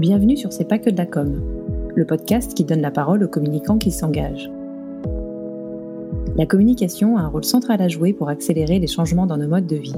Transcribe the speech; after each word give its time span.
Bienvenue 0.00 0.38
sur 0.38 0.50
C'est 0.50 0.64
pas 0.64 0.78
que 0.78 0.88
de 0.88 0.96
la 0.96 1.04
com, 1.04 1.42
le 1.94 2.06
podcast 2.06 2.54
qui 2.54 2.64
donne 2.64 2.80
la 2.80 2.90
parole 2.90 3.22
aux 3.22 3.28
communicants 3.28 3.76
qui 3.76 3.90
s'engagent. 3.90 4.50
La 6.36 6.46
communication 6.46 7.18
a 7.18 7.20
un 7.20 7.28
rôle 7.28 7.44
central 7.44 7.82
à 7.82 7.88
jouer 7.88 8.14
pour 8.14 8.30
accélérer 8.30 8.78
les 8.78 8.86
changements 8.86 9.26
dans 9.26 9.36
nos 9.36 9.46
modes 9.46 9.66
de 9.66 9.76
vie. 9.76 9.92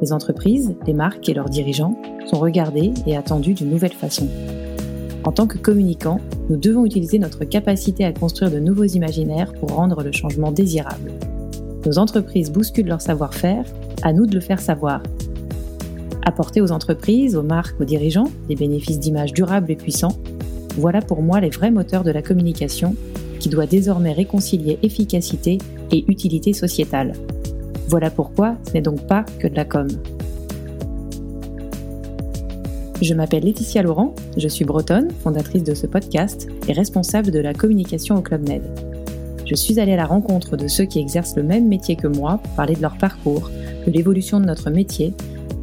Les 0.00 0.12
entreprises, 0.12 0.76
les 0.86 0.92
marques 0.92 1.28
et 1.28 1.34
leurs 1.34 1.48
dirigeants 1.48 2.00
sont 2.26 2.38
regardés 2.38 2.92
et 3.08 3.16
attendus 3.16 3.54
d'une 3.54 3.70
nouvelle 3.70 3.92
façon. 3.92 4.28
En 5.24 5.32
tant 5.32 5.48
que 5.48 5.58
communicants, 5.58 6.20
nous 6.48 6.56
devons 6.56 6.86
utiliser 6.86 7.18
notre 7.18 7.44
capacité 7.44 8.04
à 8.04 8.12
construire 8.12 8.52
de 8.52 8.60
nouveaux 8.60 8.84
imaginaires 8.84 9.52
pour 9.54 9.74
rendre 9.74 10.04
le 10.04 10.12
changement 10.12 10.52
désirable. 10.52 11.10
Nos 11.84 11.98
entreprises 11.98 12.52
bousculent 12.52 12.86
leur 12.86 13.00
savoir-faire, 13.00 13.64
à 14.04 14.12
nous 14.12 14.26
de 14.26 14.34
le 14.36 14.40
faire 14.40 14.60
savoir. 14.60 15.02
Apporter 16.26 16.62
aux 16.62 16.72
entreprises, 16.72 17.36
aux 17.36 17.42
marques, 17.42 17.78
aux 17.80 17.84
dirigeants 17.84 18.30
des 18.48 18.56
bénéfices 18.56 18.98
d'image 18.98 19.32
durables 19.32 19.70
et 19.70 19.76
puissants, 19.76 20.16
voilà 20.76 21.02
pour 21.02 21.22
moi 21.22 21.40
les 21.40 21.50
vrais 21.50 21.70
moteurs 21.70 22.02
de 22.02 22.10
la 22.10 22.22
communication 22.22 22.96
qui 23.40 23.50
doit 23.50 23.66
désormais 23.66 24.12
réconcilier 24.12 24.78
efficacité 24.82 25.58
et 25.92 26.04
utilité 26.08 26.54
sociétale. 26.54 27.12
Voilà 27.88 28.10
pourquoi 28.10 28.56
ce 28.66 28.72
n'est 28.72 28.80
donc 28.80 29.06
pas 29.06 29.24
que 29.38 29.46
de 29.48 29.54
la 29.54 29.66
com. 29.66 29.86
Je 33.02 33.12
m'appelle 33.12 33.44
Laetitia 33.44 33.82
Laurent, 33.82 34.14
je 34.38 34.48
suis 34.48 34.64
bretonne, 34.64 35.10
fondatrice 35.22 35.62
de 35.62 35.74
ce 35.74 35.86
podcast 35.86 36.48
et 36.68 36.72
responsable 36.72 37.32
de 37.32 37.38
la 37.38 37.52
communication 37.52 38.16
au 38.16 38.22
Club 38.22 38.48
Med. 38.48 38.62
Je 39.44 39.54
suis 39.54 39.78
allée 39.78 39.92
à 39.92 39.96
la 39.96 40.06
rencontre 40.06 40.56
de 40.56 40.68
ceux 40.68 40.84
qui 40.84 41.00
exercent 41.00 41.36
le 41.36 41.42
même 41.42 41.68
métier 41.68 41.96
que 41.96 42.06
moi 42.06 42.40
pour 42.42 42.52
parler 42.54 42.74
de 42.74 42.80
leur 42.80 42.96
parcours, 42.96 43.50
de 43.86 43.92
l'évolution 43.92 44.40
de 44.40 44.46
notre 44.46 44.70
métier, 44.70 45.12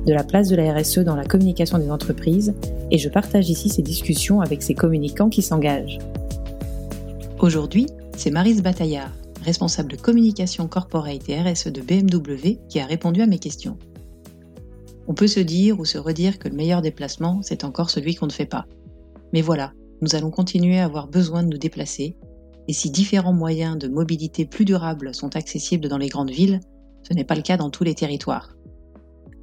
de 0.05 0.13
la 0.13 0.23
place 0.23 0.49
de 0.49 0.55
la 0.55 0.73
RSE 0.73 0.99
dans 0.99 1.15
la 1.15 1.25
communication 1.25 1.77
des 1.77 1.91
entreprises 1.91 2.53
et 2.89 2.97
je 2.97 3.09
partage 3.09 3.49
ici 3.49 3.69
ces 3.69 3.81
discussions 3.81 4.41
avec 4.41 4.63
ces 4.63 4.73
communicants 4.73 5.29
qui 5.29 5.41
s'engagent. 5.41 5.99
Aujourd'hui, 7.39 7.87
c'est 8.17 8.31
Marise 8.31 8.61
Bataillard, 8.61 9.11
responsable 9.43 9.97
communication 9.97 10.67
corporate 10.67 11.27
et 11.29 11.41
RSE 11.41 11.67
de 11.67 11.81
BMW, 11.81 12.59
qui 12.69 12.79
a 12.79 12.85
répondu 12.85 13.21
à 13.21 13.27
mes 13.27 13.39
questions. 13.39 13.77
On 15.07 15.13
peut 15.13 15.27
se 15.27 15.39
dire 15.39 15.79
ou 15.79 15.85
se 15.85 15.97
redire 15.97 16.39
que 16.39 16.47
le 16.47 16.55
meilleur 16.55 16.81
déplacement, 16.81 17.41
c'est 17.41 17.63
encore 17.63 17.89
celui 17.89 18.15
qu'on 18.15 18.27
ne 18.27 18.31
fait 18.31 18.45
pas. 18.45 18.65
Mais 19.33 19.41
voilà, 19.41 19.73
nous 20.01 20.15
allons 20.15 20.31
continuer 20.31 20.79
à 20.79 20.85
avoir 20.85 21.07
besoin 21.07 21.43
de 21.43 21.49
nous 21.49 21.57
déplacer, 21.57 22.15
et 22.67 22.73
si 22.73 22.91
différents 22.91 23.33
moyens 23.33 23.77
de 23.77 23.87
mobilité 23.87 24.45
plus 24.45 24.65
durables 24.65 25.13
sont 25.15 25.35
accessibles 25.35 25.87
dans 25.87 25.97
les 25.97 26.09
grandes 26.09 26.31
villes, 26.31 26.59
ce 27.01 27.13
n'est 27.13 27.23
pas 27.23 27.35
le 27.35 27.41
cas 27.41 27.57
dans 27.57 27.71
tous 27.71 27.83
les 27.83 27.95
territoires. 27.95 28.55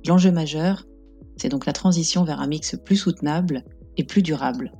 L'enjeu 0.08 0.32
majeur, 0.32 0.86
c'est 1.36 1.50
donc 1.50 1.66
la 1.66 1.74
transition 1.74 2.24
vers 2.24 2.40
un 2.40 2.46
mix 2.46 2.74
plus 2.82 2.96
soutenable 2.96 3.62
et 3.98 4.04
plus 4.04 4.22
durable. 4.22 4.72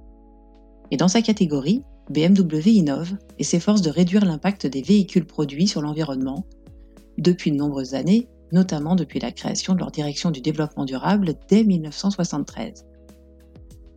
Et 0.91 0.97
dans 0.97 1.07
sa 1.07 1.21
catégorie, 1.21 1.83
BMW 2.09 2.71
innove 2.71 3.13
et 3.39 3.45
s'efforce 3.45 3.83
de 3.83 3.91
réduire 3.91 4.25
l'impact 4.25 4.67
des 4.67 4.81
véhicules 4.81 5.27
produits 5.27 5.69
sur 5.69 5.83
l'environnement 5.83 6.47
depuis 7.19 7.51
de 7.51 7.57
nombreuses 7.57 7.93
années, 7.93 8.27
notamment 8.53 8.97
depuis 8.97 9.21
la 9.21 9.31
création 9.31 9.75
de 9.75 9.81
leur 9.81 9.91
direction 9.91 10.31
du 10.31 10.41
développement 10.41 10.87
durable 10.87 11.35
dès 11.51 11.63
1973. 11.63 12.87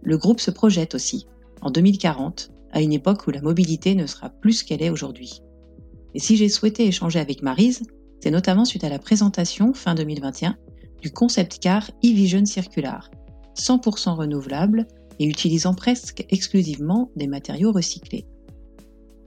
Le 0.04 0.18
groupe 0.18 0.42
se 0.42 0.52
projette 0.52 0.96
aussi, 0.96 1.28
en 1.62 1.72
2040, 1.72 2.52
à 2.74 2.82
une 2.82 2.92
époque 2.92 3.26
où 3.26 3.32
la 3.32 3.42
mobilité 3.42 3.96
ne 3.96 4.06
sera 4.06 4.32
plus 4.32 4.52
ce 4.52 4.64
qu'elle 4.66 4.84
est 4.84 4.90
aujourd'hui. 4.90 5.42
Et 6.14 6.20
si 6.20 6.36
j'ai 6.36 6.50
souhaité 6.50 6.88
échanger 6.88 7.20
avec 7.22 7.42
Marise, 7.42 7.84
c'est 8.20 8.32
notamment 8.32 8.66
suite 8.66 8.84
à 8.84 8.90
la 8.90 9.00
présentation, 9.00 9.74
fin 9.74 9.96
2021, 9.96 10.58
du 11.02 11.12
concept 11.12 11.60
car 11.60 11.90
e-Vision 12.04 12.46
Circular, 12.46 13.10
100% 13.58 14.16
renouvelable 14.16 14.88
et 15.20 15.26
utilisant 15.26 15.74
presque 15.74 16.26
exclusivement 16.30 17.12
des 17.16 17.28
matériaux 17.28 17.72
recyclés. 17.72 18.26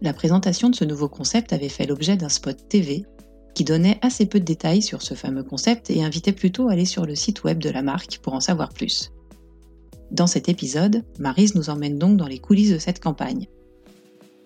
La 0.01 0.13
présentation 0.13 0.71
de 0.71 0.75
ce 0.75 0.85
nouveau 0.85 1.09
concept 1.09 1.53
avait 1.53 1.69
fait 1.69 1.87
l'objet 1.87 2.17
d'un 2.17 2.29
spot 2.29 2.69
TV 2.69 3.05
qui 3.55 3.65
donnait 3.65 3.99
assez 4.03 4.27
peu 4.27 4.41
de 4.41 4.45
détails 4.45 4.83
sur 4.83 5.03
ce 5.03 5.15
fameux 5.15 5.45
concept 5.45 5.91
et 5.91 6.03
invitait 6.03 6.33
plutôt 6.33 6.69
à 6.69 6.73
aller 6.73 6.85
sur 6.85 7.07
le 7.07 7.15
site 7.15 7.45
web 7.45 7.59
de 7.59 7.71
la 7.71 7.83
marque 7.83 8.19
pour 8.19 8.35
en 8.35 8.41
savoir 8.41 8.71
plus. 8.71 9.13
Dans 10.11 10.27
cet 10.27 10.49
épisode, 10.49 11.05
Marise 11.19 11.55
nous 11.55 11.71
emmène 11.71 11.99
donc 11.99 12.17
dans 12.17 12.27
les 12.27 12.39
coulisses 12.39 12.73
de 12.73 12.79
cette 12.79 13.01
campagne. 13.01 13.47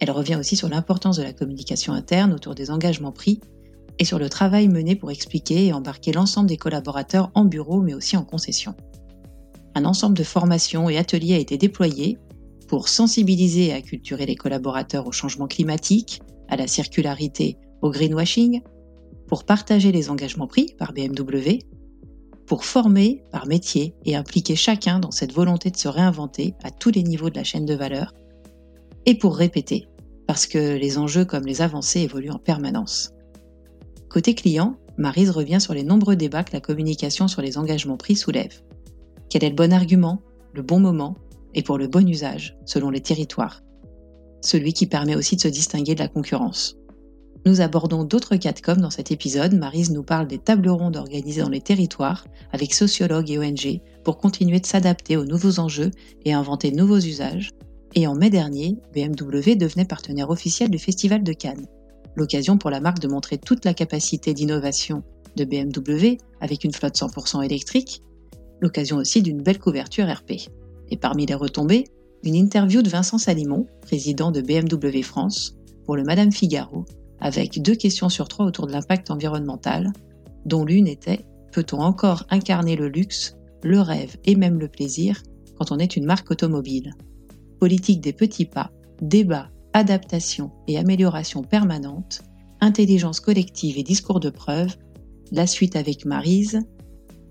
Elle 0.00 0.10
revient 0.10 0.36
aussi 0.36 0.56
sur 0.56 0.68
l'importance 0.68 1.16
de 1.16 1.22
la 1.22 1.32
communication 1.32 1.92
interne 1.92 2.32
autour 2.32 2.54
des 2.54 2.70
engagements 2.70 3.12
pris 3.12 3.40
et 3.98 4.04
sur 4.04 4.18
le 4.18 4.28
travail 4.28 4.68
mené 4.68 4.96
pour 4.96 5.10
expliquer 5.10 5.66
et 5.66 5.72
embarquer 5.72 6.12
l'ensemble 6.12 6.48
des 6.48 6.56
collaborateurs 6.56 7.30
en 7.34 7.44
bureau 7.44 7.80
mais 7.80 7.94
aussi 7.94 8.16
en 8.16 8.24
concession 8.24 8.74
un 9.78 9.84
ensemble 9.84 10.16
de 10.16 10.24
formations 10.24 10.90
et 10.90 10.98
ateliers 10.98 11.34
a 11.34 11.38
été 11.38 11.56
déployé 11.56 12.18
pour 12.66 12.88
sensibiliser 12.88 13.66
et 13.66 13.72
acculturer 13.72 14.26
les 14.26 14.34
collaborateurs 14.34 15.06
au 15.06 15.12
changement 15.12 15.46
climatique, 15.46 16.20
à 16.48 16.56
la 16.56 16.66
circularité, 16.66 17.56
au 17.80 17.90
greenwashing, 17.90 18.62
pour 19.26 19.44
partager 19.44 19.92
les 19.92 20.10
engagements 20.10 20.46
pris 20.46 20.74
par 20.78 20.92
BMW, 20.92 21.60
pour 22.46 22.64
former 22.64 23.22
par 23.30 23.46
métier 23.46 23.94
et 24.04 24.16
impliquer 24.16 24.56
chacun 24.56 24.98
dans 24.98 25.10
cette 25.10 25.32
volonté 25.32 25.70
de 25.70 25.76
se 25.76 25.88
réinventer 25.88 26.54
à 26.62 26.70
tous 26.70 26.90
les 26.90 27.02
niveaux 27.02 27.30
de 27.30 27.36
la 27.36 27.44
chaîne 27.44 27.66
de 27.66 27.74
valeur, 27.74 28.14
et 29.06 29.14
pour 29.16 29.36
répéter, 29.36 29.86
parce 30.26 30.46
que 30.46 30.76
les 30.76 30.98
enjeux 30.98 31.24
comme 31.24 31.46
les 31.46 31.62
avancées 31.62 32.00
évoluent 32.00 32.30
en 32.30 32.38
permanence. 32.38 33.12
Côté 34.18 34.34
client, 34.34 34.74
Marise 34.96 35.30
revient 35.30 35.60
sur 35.60 35.74
les 35.74 35.84
nombreux 35.84 36.16
débats 36.16 36.42
que 36.42 36.52
la 36.52 36.60
communication 36.60 37.28
sur 37.28 37.40
les 37.40 37.56
engagements 37.56 37.96
pris 37.96 38.16
soulève. 38.16 38.62
Quel 39.30 39.44
est 39.44 39.50
le 39.50 39.54
bon 39.54 39.72
argument, 39.72 40.20
le 40.54 40.62
bon 40.62 40.80
moment 40.80 41.14
et 41.54 41.62
pour 41.62 41.78
le 41.78 41.86
bon 41.86 42.04
usage 42.08 42.56
selon 42.66 42.90
les 42.90 43.00
territoires? 43.00 43.62
Celui 44.40 44.72
qui 44.72 44.88
permet 44.88 45.14
aussi 45.14 45.36
de 45.36 45.42
se 45.42 45.46
distinguer 45.46 45.94
de 45.94 46.00
la 46.00 46.08
concurrence. 46.08 46.76
Nous 47.46 47.60
abordons 47.60 48.02
d'autres 48.02 48.34
cas 48.34 48.50
de 48.50 48.60
com 48.60 48.80
dans 48.80 48.90
cet 48.90 49.12
épisode. 49.12 49.54
Marise 49.54 49.92
nous 49.92 50.02
parle 50.02 50.26
des 50.26 50.38
tables 50.38 50.68
rondes 50.68 50.96
organisées 50.96 51.42
dans 51.42 51.48
les 51.48 51.60
territoires 51.60 52.26
avec 52.50 52.74
sociologues 52.74 53.30
et 53.30 53.38
ONG 53.38 53.80
pour 54.02 54.18
continuer 54.18 54.58
de 54.58 54.66
s'adapter 54.66 55.16
aux 55.16 55.26
nouveaux 55.26 55.60
enjeux 55.60 55.92
et 56.24 56.32
inventer 56.32 56.72
de 56.72 56.76
nouveaux 56.76 56.98
usages. 56.98 57.50
Et 57.94 58.08
en 58.08 58.16
mai 58.16 58.30
dernier, 58.30 58.78
BMW 58.92 59.54
devenait 59.54 59.84
partenaire 59.84 60.30
officiel 60.30 60.70
du 60.70 60.78
Festival 60.80 61.22
de 61.22 61.32
Cannes. 61.32 61.68
L'occasion 62.18 62.58
pour 62.58 62.70
la 62.70 62.80
marque 62.80 62.98
de 62.98 63.06
montrer 63.06 63.38
toute 63.38 63.64
la 63.64 63.74
capacité 63.74 64.34
d'innovation 64.34 65.04
de 65.36 65.44
BMW 65.44 66.18
avec 66.40 66.64
une 66.64 66.74
flotte 66.74 66.96
100% 66.96 67.44
électrique 67.44 68.02
l'occasion 68.60 68.96
aussi 68.96 69.22
d'une 69.22 69.40
belle 69.40 69.60
couverture 69.60 70.12
RP. 70.12 70.50
Et 70.90 70.96
parmi 70.96 71.26
les 71.26 71.36
retombées, 71.36 71.84
une 72.24 72.34
interview 72.34 72.82
de 72.82 72.88
Vincent 72.88 73.18
Salimon, 73.18 73.66
président 73.82 74.32
de 74.32 74.40
BMW 74.40 75.02
France, 75.02 75.54
pour 75.84 75.94
le 75.94 76.02
Madame 76.02 76.32
Figaro, 76.32 76.86
avec 77.20 77.62
deux 77.62 77.76
questions 77.76 78.08
sur 78.08 78.26
trois 78.26 78.46
autour 78.46 78.66
de 78.66 78.72
l'impact 78.72 79.12
environnemental, 79.12 79.92
dont 80.44 80.64
l'une 80.64 80.88
était 80.88 81.24
Peut-on 81.52 81.78
encore 81.78 82.24
incarner 82.30 82.74
le 82.74 82.88
luxe, 82.88 83.36
le 83.62 83.80
rêve 83.80 84.16
et 84.24 84.34
même 84.34 84.58
le 84.58 84.68
plaisir 84.68 85.22
quand 85.56 85.70
on 85.70 85.78
est 85.78 85.96
une 85.96 86.04
marque 86.04 86.32
automobile? 86.32 86.94
Politique 87.60 88.00
des 88.00 88.12
petits 88.12 88.44
pas, 88.44 88.72
débat, 89.00 89.50
adaptation 89.72 90.50
et 90.66 90.78
amélioration 90.78 91.42
permanente, 91.42 92.22
intelligence 92.60 93.20
collective 93.20 93.78
et 93.78 93.82
discours 93.82 94.20
de 94.20 94.30
preuve, 94.30 94.76
la 95.32 95.46
suite 95.46 95.76
avec 95.76 96.04
Marise, 96.04 96.60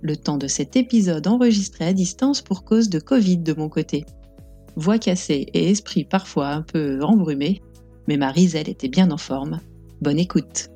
le 0.01 0.15
temps 0.15 0.37
de 0.37 0.47
cet 0.47 0.75
épisode 0.75 1.27
enregistré 1.27 1.85
à 1.85 1.93
distance 1.93 2.41
pour 2.41 2.63
cause 2.63 2.89
de 2.89 2.99
Covid 2.99 3.37
de 3.37 3.53
mon 3.53 3.69
côté. 3.69 4.05
Voix 4.75 4.99
cassée 4.99 5.47
et 5.53 5.69
esprit 5.69 6.03
parfois 6.03 6.49
un 6.49 6.61
peu 6.61 7.01
embrumé, 7.03 7.61
mais 8.07 8.17
Marise, 8.17 8.55
elle, 8.55 8.69
était 8.69 8.89
bien 8.89 9.09
en 9.11 9.17
forme. 9.17 9.59
Bonne 10.01 10.19
écoute. 10.19 10.69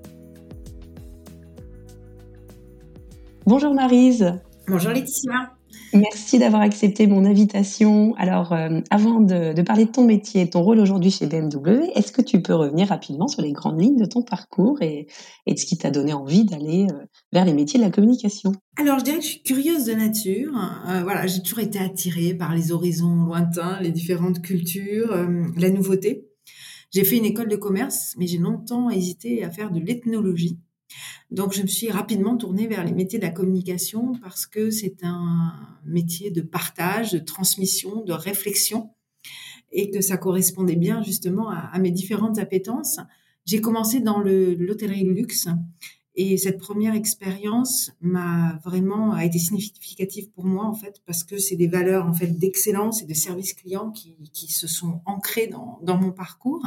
Bonjour 3.45 3.73
Marise. 3.73 4.33
Bonjour 4.67 4.91
Laetitia. 4.91 5.51
Merci 5.93 6.39
d'avoir 6.39 6.61
accepté 6.61 7.07
mon 7.07 7.25
invitation. 7.25 8.15
Alors, 8.15 8.53
euh, 8.53 8.79
avant 8.89 9.19
de, 9.19 9.61
parler 9.61 9.85
de 9.85 9.91
ton 9.91 10.05
métier, 10.05 10.49
ton 10.49 10.61
rôle 10.61 10.79
aujourd'hui 10.79 11.11
chez 11.11 11.27
BMW, 11.27 11.91
est-ce 11.95 12.11
que 12.11 12.21
tu 12.21 12.41
peux 12.41 12.53
revenir 12.53 12.87
rapidement 12.87 13.27
sur 13.27 13.41
les 13.41 13.51
grandes 13.51 13.81
lignes 13.81 13.97
de 13.97 14.05
ton 14.05 14.21
parcours 14.21 14.81
et, 14.81 15.07
de 15.47 15.57
ce 15.57 15.65
qui 15.65 15.77
t'a 15.77 15.91
donné 15.91 16.13
envie 16.13 16.45
d'aller 16.45 16.87
euh, 16.91 17.05
vers 17.33 17.45
les 17.45 17.53
métiers 17.53 17.79
de 17.79 17.85
la 17.85 17.91
communication? 17.91 18.53
Alors, 18.77 18.99
je 18.99 19.03
dirais 19.03 19.17
que 19.17 19.23
je 19.23 19.29
suis 19.29 19.43
curieuse 19.43 19.85
de 19.85 19.93
nature. 19.93 20.53
Euh, 20.87 21.01
voilà, 21.03 21.27
j'ai 21.27 21.41
toujours 21.41 21.59
été 21.59 21.79
attirée 21.79 22.33
par 22.33 22.55
les 22.55 22.71
horizons 22.71 23.25
lointains, 23.25 23.79
les 23.81 23.91
différentes 23.91 24.41
cultures, 24.41 25.13
la 25.57 25.69
nouveauté. 25.69 26.27
J'ai 26.93 27.03
fait 27.03 27.17
une 27.17 27.25
école 27.25 27.47
de 27.47 27.55
commerce, 27.55 28.15
mais 28.17 28.27
j'ai 28.27 28.37
longtemps 28.37 28.89
hésité 28.89 29.43
à 29.43 29.49
faire 29.49 29.71
de 29.71 29.79
l'ethnologie. 29.79 30.59
Donc, 31.29 31.53
je 31.53 31.61
me 31.61 31.67
suis 31.67 31.89
rapidement 31.89 32.35
tournée 32.37 32.67
vers 32.67 32.83
les 32.83 32.93
métiers 32.93 33.19
de 33.19 33.23
la 33.23 33.31
communication 33.31 34.13
parce 34.21 34.45
que 34.45 34.69
c'est 34.69 35.03
un 35.03 35.53
métier 35.85 36.31
de 36.31 36.41
partage, 36.41 37.13
de 37.13 37.19
transmission, 37.19 38.03
de 38.03 38.13
réflexion 38.13 38.91
et 39.71 39.89
que 39.89 40.01
ça 40.01 40.17
correspondait 40.17 40.75
bien 40.75 41.01
justement 41.01 41.49
à, 41.49 41.77
mes 41.79 41.91
différentes 41.91 42.39
appétences. 42.39 42.99
J'ai 43.45 43.61
commencé 43.61 43.99
dans 43.99 44.19
l'hôtellerie 44.19 45.05
luxe 45.05 45.47
Et 46.15 46.37
cette 46.37 46.57
première 46.57 46.93
expérience 46.93 47.91
m'a 48.01 48.59
vraiment 48.63 49.17
été 49.17 49.39
significative 49.39 50.29
pour 50.31 50.45
moi 50.45 50.65
en 50.65 50.73
fait 50.73 51.01
parce 51.05 51.23
que 51.23 51.37
c'est 51.37 51.55
des 51.55 51.67
valeurs 51.67 52.05
en 52.05 52.13
fait 52.13 52.37
d'excellence 52.37 53.01
et 53.01 53.05
de 53.05 53.13
service 53.13 53.53
client 53.53 53.91
qui, 53.91 54.51
se 54.51 54.67
sont 54.67 55.01
ancrées 55.05 55.47
dans, 55.47 55.97
mon 55.97 56.11
parcours. 56.11 56.65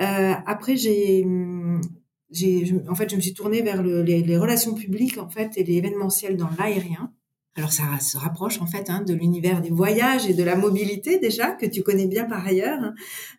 Euh, 0.00 0.34
après 0.46 0.76
j'ai 0.76 1.24
en 2.88 2.94
fait 2.94 3.10
je 3.10 3.16
me 3.16 3.20
suis 3.20 3.34
tournée 3.34 3.62
vers 3.62 3.82
le, 3.82 4.02
les, 4.02 4.36
relations 4.38 4.74
publiques 4.74 5.18
en 5.18 5.28
fait 5.28 5.52
et 5.56 5.64
l'événementiel 5.64 6.36
dans 6.36 6.48
l'aérien. 6.58 7.12
Alors 7.54 7.70
ça 7.70 7.98
se 8.00 8.16
rapproche 8.16 8.62
en 8.62 8.66
fait 8.66 8.88
hein, 8.88 9.02
de 9.06 9.12
l'univers 9.12 9.60
des 9.60 9.68
voyages 9.68 10.26
et 10.26 10.32
de 10.32 10.42
la 10.42 10.56
mobilité 10.56 11.18
déjà 11.18 11.50
que 11.50 11.66
tu 11.66 11.82
connais 11.82 12.06
bien 12.06 12.24
par 12.24 12.46
ailleurs. 12.46 12.92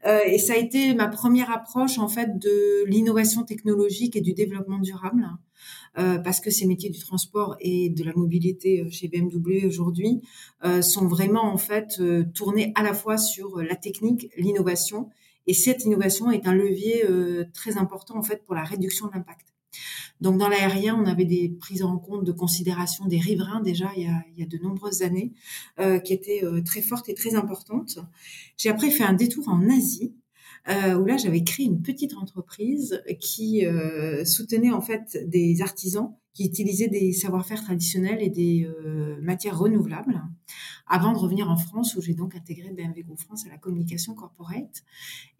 Euh, 0.05 0.19
et 0.27 0.37
ça 0.37 0.53
a 0.53 0.57
été 0.57 0.93
ma 0.93 1.07
première 1.07 1.51
approche 1.51 1.97
en 1.97 2.07
fait 2.07 2.37
de 2.37 2.85
l'innovation 2.85 3.43
technologique 3.43 4.15
et 4.15 4.21
du 4.21 4.33
développement 4.33 4.77
durable. 4.77 5.27
Euh, 5.97 6.17
parce 6.17 6.39
que 6.39 6.51
ces 6.51 6.65
métiers 6.65 6.89
du 6.89 6.99
transport 6.99 7.55
et 7.59 7.89
de 7.89 8.03
la 8.03 8.13
mobilité 8.15 8.81
euh, 8.81 8.89
chez 8.89 9.07
BMW 9.07 9.65
aujourd'hui 9.65 10.21
sont 10.81 11.07
vraiment 11.07 11.51
en 11.51 11.57
fait 11.57 12.01
tournés 12.33 12.71
à 12.75 12.83
la 12.83 12.93
fois 12.93 13.17
sur 13.17 13.61
la 13.61 13.75
technique, 13.75 14.29
l'innovation, 14.37 15.09
et 15.47 15.53
cette 15.53 15.85
innovation 15.85 16.31
est 16.31 16.47
un 16.47 16.53
levier 16.53 17.05
très 17.53 17.77
important 17.77 18.17
en 18.17 18.23
fait 18.23 18.45
pour 18.45 18.55
la 18.55 18.63
réduction 18.63 19.07
de 19.07 19.13
l'impact. 19.13 19.53
Donc 20.21 20.37
dans 20.37 20.47
l'aérien, 20.47 20.95
on 20.95 21.05
avait 21.05 21.25
des 21.25 21.49
prises 21.49 21.83
en 21.83 21.97
compte 21.97 22.23
de 22.23 22.31
considération 22.31 23.05
des 23.05 23.19
riverains 23.19 23.61
déjà 23.61 23.91
il 23.97 24.03
y 24.03 24.07
a, 24.07 24.23
il 24.31 24.39
y 24.39 24.43
a 24.43 24.45
de 24.45 24.57
nombreuses 24.57 25.01
années, 25.01 25.33
euh, 25.79 25.99
qui 25.99 26.13
étaient 26.13 26.43
euh, 26.43 26.61
très 26.61 26.81
fortes 26.81 27.09
et 27.09 27.13
très 27.13 27.35
importantes. 27.35 27.99
J'ai 28.57 28.69
après 28.69 28.89
fait 28.89 29.03
un 29.03 29.13
détour 29.13 29.49
en 29.49 29.69
Asie. 29.69 30.13
Euh, 30.69 30.95
où 30.95 31.05
là 31.05 31.17
j'avais 31.17 31.43
créé 31.43 31.65
une 31.65 31.81
petite 31.81 32.13
entreprise 32.13 33.03
qui 33.19 33.65
euh, 33.65 34.23
soutenait 34.23 34.71
en 34.71 34.79
fait 34.79 35.17
des 35.27 35.61
artisans 35.61 36.15
qui 36.33 36.45
utilisaient 36.45 36.87
des 36.87 37.13
savoir-faire 37.13 37.61
traditionnels 37.63 38.21
et 38.21 38.29
des 38.29 38.65
euh, 38.65 39.19
matières 39.21 39.57
renouvelables, 39.57 40.21
avant 40.87 41.13
de 41.13 41.17
revenir 41.17 41.49
en 41.49 41.57
France, 41.57 41.95
où 41.95 42.01
j'ai 42.01 42.15
donc 42.15 42.35
intégré 42.35 42.71
BMW 42.71 43.03
Group 43.03 43.19
France 43.19 43.45
à 43.45 43.49
la 43.49 43.57
communication 43.57 44.15
corporate. 44.15 44.83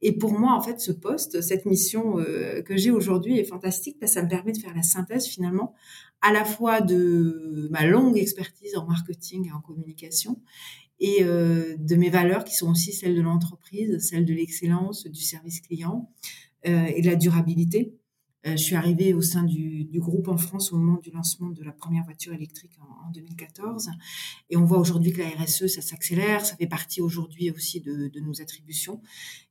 Et 0.01 0.11
pour 0.11 0.39
moi, 0.39 0.53
en 0.53 0.61
fait, 0.61 0.79
ce 0.79 0.91
poste, 0.91 1.41
cette 1.41 1.65
mission 1.65 2.19
euh, 2.19 2.61
que 2.61 2.77
j'ai 2.77 2.91
aujourd'hui 2.91 3.39
est 3.39 3.43
fantastique 3.43 3.97
parce 3.99 4.11
que 4.11 4.19
ça 4.19 4.23
me 4.23 4.29
permet 4.29 4.51
de 4.51 4.59
faire 4.59 4.75
la 4.75 4.83
synthèse 4.83 5.25
finalement 5.25 5.73
à 6.21 6.31
la 6.31 6.45
fois 6.45 6.79
de 6.79 7.67
ma 7.69 7.85
longue 7.85 8.17
expertise 8.17 8.77
en 8.77 8.85
marketing 8.85 9.47
et 9.47 9.51
en 9.51 9.59
communication 9.59 10.39
et 11.03 11.21
euh, 11.21 11.75
de 11.77 11.95
mes 11.97 12.09
valeurs 12.09 12.45
qui 12.45 12.55
sont 12.55 12.71
aussi 12.71 12.93
celles 12.93 13.13
de 13.13 13.21
l'entreprise, 13.21 13.99
celles 13.99 14.23
de 14.23 14.33
l'excellence, 14.33 15.05
du 15.05 15.21
service 15.21 15.59
client 15.59 16.09
euh, 16.65 16.85
et 16.85 17.01
de 17.01 17.07
la 17.07 17.17
durabilité. 17.17 17.93
Euh, 18.47 18.51
je 18.51 18.63
suis 18.63 18.75
arrivée 18.75 19.13
au 19.13 19.21
sein 19.21 19.43
du, 19.43 19.89
groupe 19.95 20.29
en 20.29 20.37
France 20.37 20.71
au 20.71 20.77
moment 20.77 20.99
du 20.99 21.11
lancement 21.11 21.49
de 21.49 21.61
la 21.61 21.73
première 21.73 22.05
voiture 22.05 22.33
électrique 22.33 22.77
en, 22.79 23.07
en 23.07 23.11
2014. 23.11 23.89
Et 24.49 24.55
on 24.55 24.63
voit 24.63 24.79
aujourd'hui 24.79 25.11
que 25.11 25.19
la 25.19 25.27
RSE, 25.27 25.67
ça 25.67 25.81
s'accélère. 25.81 26.45
Ça 26.45 26.55
fait 26.55 26.67
partie 26.67 27.01
aujourd'hui 27.01 27.51
aussi 27.51 27.81
de, 27.81 28.09
nos 28.21 28.41
attributions. 28.41 29.01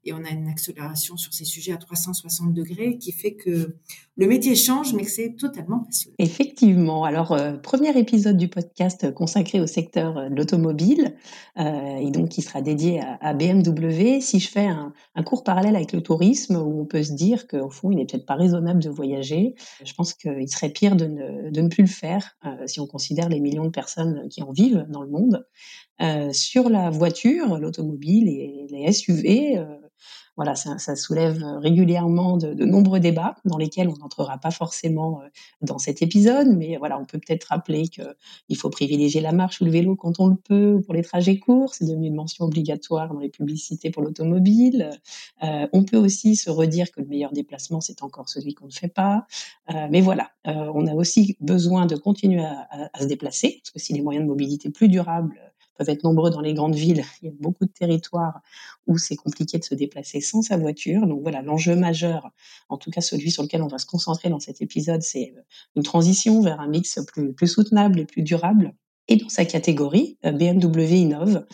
Et 0.04 0.12
on 0.12 0.24
a 0.24 0.30
une 0.30 0.48
accélération 0.48 1.16
sur 1.16 1.32
ces 1.32 1.44
sujets 1.44 1.72
à 1.72 1.76
360 1.76 2.52
degrés 2.52 2.98
qui 2.98 3.12
fait 3.12 3.34
que 3.34 3.76
le 4.16 4.26
métier 4.26 4.54
change, 4.56 4.92
mais 4.94 5.04
que 5.04 5.10
c'est 5.10 5.36
totalement 5.36 5.80
passionnant. 5.80 6.16
Effectivement. 6.18 7.04
Alors, 7.04 7.32
euh, 7.32 7.52
premier 7.54 7.96
épisode 7.98 8.36
du 8.36 8.48
podcast 8.48 9.12
consacré 9.14 9.60
au 9.60 9.66
secteur 9.66 10.28
de 10.28 10.34
l'automobile, 10.34 11.16
euh, 11.58 11.96
et 11.96 12.10
donc 12.10 12.28
qui 12.28 12.42
sera 12.42 12.60
dédié 12.60 13.00
à, 13.20 13.32
BMW. 13.32 14.20
Si 14.20 14.38
je 14.38 14.48
fais 14.50 14.66
un, 14.66 14.92
un 15.14 15.22
court 15.22 15.44
parallèle 15.44 15.76
avec 15.76 15.92
le 15.92 16.02
tourisme, 16.02 16.56
où 16.56 16.80
on 16.80 16.84
peut 16.84 17.02
se 17.02 17.12
dire 17.12 17.46
qu'au 17.46 17.70
fond, 17.70 17.90
il 17.90 17.96
n'est 17.96 18.06
peut-être 18.06 18.26
pas 18.26 18.34
raisonnable 18.34 18.82
de 18.82 18.90
voyager. 18.90 19.54
Je 19.84 19.94
pense 19.94 20.14
qu'il 20.14 20.48
serait 20.48 20.70
pire 20.70 20.96
de 20.96 21.06
ne, 21.06 21.50
de 21.50 21.60
ne, 21.60 21.68
plus 21.68 21.82
le 21.82 21.88
faire 21.88 22.36
euh, 22.44 22.66
si 22.66 22.80
on 22.80 22.86
considère 22.86 23.28
les 23.28 23.40
millions 23.40 23.64
de 23.64 23.70
personnes 23.70 24.28
qui 24.28 24.42
en 24.42 24.52
vivent 24.52 24.86
dans 24.88 25.02
le 25.02 25.08
monde. 25.08 25.46
Euh, 26.00 26.32
sur 26.32 26.68
la 26.68 26.90
voiture, 26.90 27.58
l'automobile 27.58 28.28
et 28.28 28.66
les 28.70 28.92
SUV, 28.92 29.58
euh, 29.58 29.64
voilà, 30.36 30.54
ça, 30.54 30.78
ça, 30.78 30.96
soulève 30.96 31.44
régulièrement 31.58 32.38
de, 32.38 32.54
de, 32.54 32.64
nombreux 32.64 33.00
débats 33.00 33.36
dans 33.44 33.58
lesquels 33.58 33.88
on 33.88 33.96
n'entrera 33.98 34.38
pas 34.38 34.50
forcément 34.50 35.20
euh, 35.20 35.28
dans 35.60 35.78
cet 35.78 36.00
épisode, 36.00 36.48
mais 36.56 36.78
voilà, 36.78 36.98
on 36.98 37.04
peut 37.04 37.18
peut-être 37.18 37.44
rappeler 37.44 37.88
qu'il 37.88 38.56
faut 38.56 38.70
privilégier 38.70 39.20
la 39.20 39.32
marche 39.32 39.60
ou 39.60 39.66
le 39.66 39.70
vélo 39.70 39.94
quand 39.94 40.20
on 40.20 40.28
le 40.28 40.36
peut 40.36 40.80
pour 40.84 40.94
les 40.94 41.02
trajets 41.02 41.38
courts, 41.38 41.74
c'est 41.74 41.84
devenu 41.84 42.06
une 42.06 42.14
mention 42.14 42.46
obligatoire 42.46 43.12
dans 43.12 43.20
les 43.20 43.28
publicités 43.28 43.90
pour 43.90 44.02
l'automobile. 44.02 44.90
Euh, 45.44 45.66
on 45.72 45.84
peut 45.84 45.98
aussi 45.98 46.34
se 46.36 46.48
redire 46.48 46.90
que 46.90 47.00
le 47.00 47.06
meilleur 47.06 47.32
déplacement, 47.32 47.82
c'est 47.82 48.02
encore 48.02 48.30
celui 48.30 48.54
qu'on 48.54 48.66
ne 48.66 48.72
fait 48.72 48.88
pas. 48.88 49.26
Euh, 49.70 49.86
mais 49.90 50.00
voilà, 50.00 50.30
euh, 50.46 50.72
on 50.74 50.86
a 50.86 50.94
aussi 50.94 51.36
besoin 51.40 51.84
de 51.84 51.96
continuer 51.96 52.42
à, 52.42 52.88
à 52.92 53.00
se 53.00 53.06
déplacer, 53.06 53.60
parce 53.62 53.70
que 53.70 53.78
si 53.78 53.92
les 53.92 54.00
moyens 54.00 54.24
de 54.24 54.28
mobilité 54.28 54.70
plus 54.70 54.88
durables 54.88 55.51
peuvent 55.76 55.88
être 55.88 56.04
nombreux 56.04 56.30
dans 56.30 56.40
les 56.40 56.54
grandes 56.54 56.74
villes. 56.74 57.04
Il 57.22 57.26
y 57.26 57.28
a 57.28 57.34
beaucoup 57.38 57.64
de 57.64 57.70
territoires 57.70 58.40
où 58.86 58.98
c'est 58.98 59.16
compliqué 59.16 59.58
de 59.58 59.64
se 59.64 59.74
déplacer 59.74 60.20
sans 60.20 60.42
sa 60.42 60.56
voiture. 60.56 61.06
Donc 61.06 61.22
voilà, 61.22 61.42
l'enjeu 61.42 61.76
majeur, 61.76 62.30
en 62.68 62.76
tout 62.76 62.90
cas 62.90 63.00
celui 63.00 63.30
sur 63.30 63.42
lequel 63.42 63.62
on 63.62 63.68
va 63.68 63.78
se 63.78 63.86
concentrer 63.86 64.28
dans 64.28 64.40
cet 64.40 64.62
épisode, 64.62 65.02
c'est 65.02 65.34
euh, 65.36 65.42
une 65.76 65.82
transition 65.82 66.40
vers 66.40 66.60
un 66.60 66.68
mix 66.68 66.98
plus, 67.06 67.32
plus 67.32 67.48
soutenable 67.48 68.00
et 68.00 68.04
plus 68.04 68.22
durable. 68.22 68.74
Et 69.08 69.16
dans 69.16 69.28
sa 69.28 69.44
catégorie, 69.44 70.18
euh, 70.24 70.32
BMW 70.32 70.96
innove. 70.96 71.46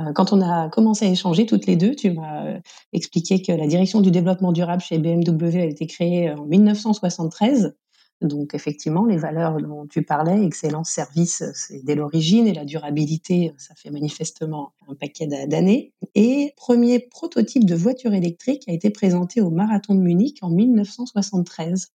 Euh, 0.00 0.12
quand 0.12 0.32
on 0.32 0.40
a 0.40 0.68
commencé 0.70 1.06
à 1.06 1.10
échanger 1.10 1.46
toutes 1.46 1.66
les 1.66 1.76
deux, 1.76 1.94
tu 1.94 2.10
m'as 2.10 2.58
expliqué 2.92 3.42
que 3.42 3.52
la 3.52 3.66
direction 3.66 4.00
du 4.00 4.10
développement 4.10 4.52
durable 4.52 4.82
chez 4.82 4.98
BMW 4.98 5.60
a 5.60 5.64
été 5.64 5.86
créée 5.86 6.32
en 6.32 6.46
1973 6.46 7.76
donc 8.20 8.54
effectivement, 8.54 9.04
les 9.04 9.16
valeurs 9.16 9.60
dont 9.60 9.86
tu 9.86 10.02
parlais, 10.02 10.44
excellence, 10.44 10.90
service, 10.90 11.42
c'est 11.54 11.84
dès 11.84 11.94
l'origine, 11.94 12.46
et 12.46 12.54
la 12.54 12.64
durabilité, 12.64 13.52
ça 13.58 13.74
fait 13.74 13.90
manifestement 13.90 14.72
un 14.88 14.94
paquet 14.94 15.26
d'années. 15.26 15.92
Et 16.14 16.52
premier 16.56 17.00
prototype 17.00 17.64
de 17.64 17.74
voiture 17.74 18.14
électrique 18.14 18.64
a 18.68 18.72
été 18.72 18.90
présenté 18.90 19.40
au 19.40 19.50
Marathon 19.50 19.94
de 19.94 20.00
Munich 20.00 20.38
en 20.42 20.50
1973. 20.50 21.92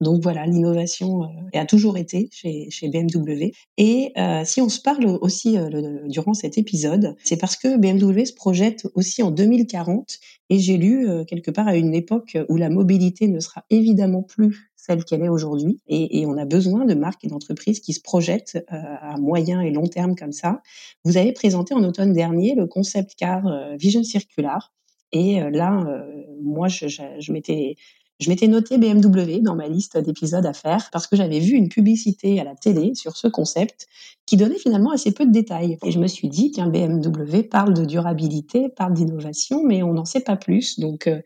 Donc 0.00 0.22
voilà, 0.22 0.46
l'innovation 0.46 1.24
euh, 1.24 1.58
a 1.58 1.66
toujours 1.66 1.98
été 1.98 2.28
chez, 2.32 2.70
chez 2.70 2.88
BMW. 2.88 3.52
Et 3.76 4.12
euh, 4.16 4.42
si 4.44 4.60
on 4.60 4.68
se 4.68 4.80
parle 4.80 5.06
aussi 5.20 5.58
euh, 5.58 6.00
durant 6.06 6.32
cet 6.34 6.56
épisode, 6.56 7.16
c'est 7.22 7.36
parce 7.36 7.56
que 7.56 7.76
BMW 7.76 8.24
se 8.24 8.32
projette 8.32 8.86
aussi 8.94 9.22
en 9.22 9.30
2040. 9.30 10.18
Et 10.50 10.58
j'ai 10.58 10.76
lu 10.76 11.08
euh, 11.08 11.24
quelque 11.24 11.50
part 11.50 11.68
à 11.68 11.76
une 11.76 11.94
époque 11.94 12.36
où 12.48 12.56
la 12.56 12.68
mobilité 12.68 13.28
ne 13.28 13.38
sera 13.38 13.64
évidemment 13.70 14.22
plus 14.22 14.72
celle 14.74 15.04
qu'elle 15.04 15.22
est 15.22 15.28
aujourd'hui. 15.28 15.80
Et, 15.86 16.20
et, 16.20 16.26
on 16.26 16.36
a 16.36 16.44
besoin 16.44 16.84
de 16.84 16.94
marques 16.94 17.24
et 17.24 17.28
d'entreprises 17.28 17.80
qui 17.80 17.92
se 17.92 18.00
projettent 18.00 18.56
euh, 18.72 18.76
à 19.00 19.16
moyen 19.18 19.60
et 19.60 19.70
long 19.70 19.86
terme 19.86 20.16
comme 20.16 20.32
ça. 20.32 20.60
Vous 21.04 21.16
avez 21.16 21.32
présenté 21.32 21.72
en 21.72 21.84
automne 21.84 22.12
dernier 22.12 22.54
le 22.56 22.66
concept 22.66 23.12
car 23.16 23.46
euh, 23.46 23.76
Vision 23.76 24.02
Circular. 24.02 24.72
Et 25.12 25.40
là, 25.50 26.04
moi, 26.40 26.68
je, 26.68 26.86
je, 26.86 27.02
je 27.18 27.32
m'étais 27.32 27.74
je 28.20 28.28
m'étais 28.28 28.48
noté 28.48 28.76
BMW 28.76 29.40
dans 29.40 29.56
ma 29.56 29.66
liste 29.66 29.96
d'épisodes 29.96 30.44
à 30.44 30.52
faire 30.52 30.90
parce 30.92 31.06
que 31.06 31.16
j'avais 31.16 31.40
vu 31.40 31.52
une 31.52 31.70
publicité 31.70 32.38
à 32.38 32.44
la 32.44 32.54
télé 32.54 32.94
sur 32.94 33.16
ce 33.16 33.28
concept 33.28 33.86
qui 34.26 34.36
donnait 34.36 34.58
finalement 34.58 34.90
assez 34.92 35.12
peu 35.12 35.24
de 35.26 35.32
détails. 35.32 35.78
Et 35.84 35.90
je 35.90 35.98
me 35.98 36.06
suis 36.06 36.28
dit 36.28 36.52
qu'un 36.52 36.68
BMW 36.68 37.42
parle 37.42 37.74
de 37.74 37.84
durabilité, 37.84 38.68
parle 38.68 38.92
d'innovation, 38.92 39.64
mais 39.64 39.82
on 39.82 39.94
n'en 39.94 40.04
sait 40.04 40.20
pas 40.20 40.36
plus. 40.36 40.78
Donc, 40.78 41.06
euh, 41.06 41.20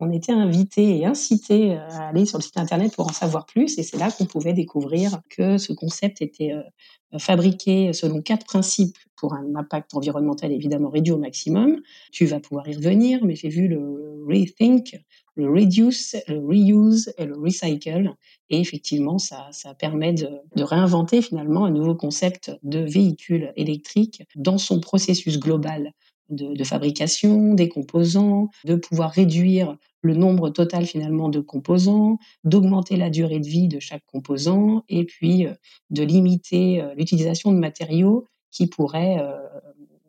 on 0.00 0.10
était 0.10 0.32
invité 0.32 0.98
et 0.98 1.06
incité 1.06 1.72
euh, 1.72 1.88
à 1.90 2.08
aller 2.08 2.26
sur 2.26 2.38
le 2.38 2.42
site 2.42 2.58
internet 2.58 2.94
pour 2.94 3.06
en 3.08 3.12
savoir 3.12 3.46
plus. 3.46 3.78
Et 3.78 3.82
c'est 3.82 3.96
là 3.96 4.10
qu'on 4.10 4.26
pouvait 4.26 4.52
découvrir 4.52 5.20
que 5.30 5.56
ce 5.56 5.72
concept 5.72 6.20
était 6.20 6.52
euh, 6.52 7.18
fabriqué 7.18 7.92
selon 7.92 8.20
quatre 8.20 8.44
principes 8.44 8.98
pour 9.16 9.34
un 9.34 9.54
impact 9.54 9.94
environnemental 9.94 10.52
évidemment 10.52 10.90
réduit 10.90 11.12
au 11.12 11.18
maximum. 11.18 11.80
Tu 12.12 12.26
vas 12.26 12.40
pouvoir 12.40 12.68
y 12.68 12.74
revenir, 12.74 13.24
mais 13.24 13.34
j'ai 13.34 13.48
vu 13.48 13.66
le 13.66 14.24
Rethink 14.28 14.96
le 15.34 15.50
reduce, 15.50 16.16
le 16.28 16.38
reuse 16.38 17.12
et 17.18 17.24
le 17.24 17.36
recycle. 17.36 18.14
Et 18.50 18.60
effectivement, 18.60 19.18
ça, 19.18 19.48
ça 19.52 19.74
permet 19.74 20.12
de, 20.12 20.28
de, 20.56 20.62
réinventer 20.62 21.22
finalement 21.22 21.64
un 21.64 21.70
nouveau 21.70 21.94
concept 21.94 22.52
de 22.62 22.78
véhicule 22.78 23.52
électrique 23.56 24.22
dans 24.36 24.58
son 24.58 24.80
processus 24.80 25.38
global 25.38 25.92
de, 26.30 26.54
de, 26.54 26.64
fabrication 26.64 27.54
des 27.54 27.68
composants, 27.68 28.48
de 28.64 28.76
pouvoir 28.76 29.10
réduire 29.10 29.76
le 30.02 30.14
nombre 30.14 30.50
total 30.50 30.86
finalement 30.86 31.28
de 31.28 31.40
composants, 31.40 32.18
d'augmenter 32.44 32.96
la 32.96 33.10
durée 33.10 33.40
de 33.40 33.46
vie 33.46 33.68
de 33.68 33.80
chaque 33.80 34.04
composant 34.06 34.84
et 34.88 35.04
puis 35.04 35.46
euh, 35.46 35.54
de 35.90 36.02
limiter 36.02 36.82
euh, 36.82 36.94
l'utilisation 36.94 37.52
de 37.52 37.58
matériaux 37.58 38.26
qui 38.50 38.66
pourraient 38.66 39.18
euh, 39.20 39.36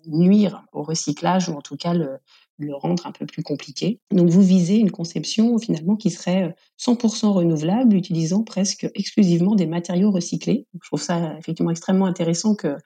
nuire 0.06 0.64
au 0.74 0.84
recyclage 0.84 1.50
ou 1.50 1.54
en 1.54 1.62
tout 1.62 1.78
cas 1.78 1.94
le, 1.94 2.18
le 2.58 2.76
rendre 2.76 3.06
un 3.06 3.12
peu 3.12 3.26
plus 3.26 3.44
compliqué. 3.44 4.00
Donc 4.12 4.30
vous 4.30 4.42
visez 4.42 4.76
une 4.76 4.92
conception 4.92 5.58
finalement 5.58 5.96
qui 5.96 6.10
serait 6.10 6.56
100% 6.80 7.26
euh, 7.26 7.30
renouvelable, 7.30 7.96
utilisant 7.96 8.44
presque 8.44 8.90
exclusivement 8.96 9.56
des 9.56 9.66
matériaux 9.66 10.12
recyclés. 10.12 10.66
Je 10.82 10.88
trouve 10.88 11.02
ça 11.02 11.38
effectivement 11.38 11.72
extrêmement 11.72 12.06
intéressant 12.06 12.56
que 12.56 12.78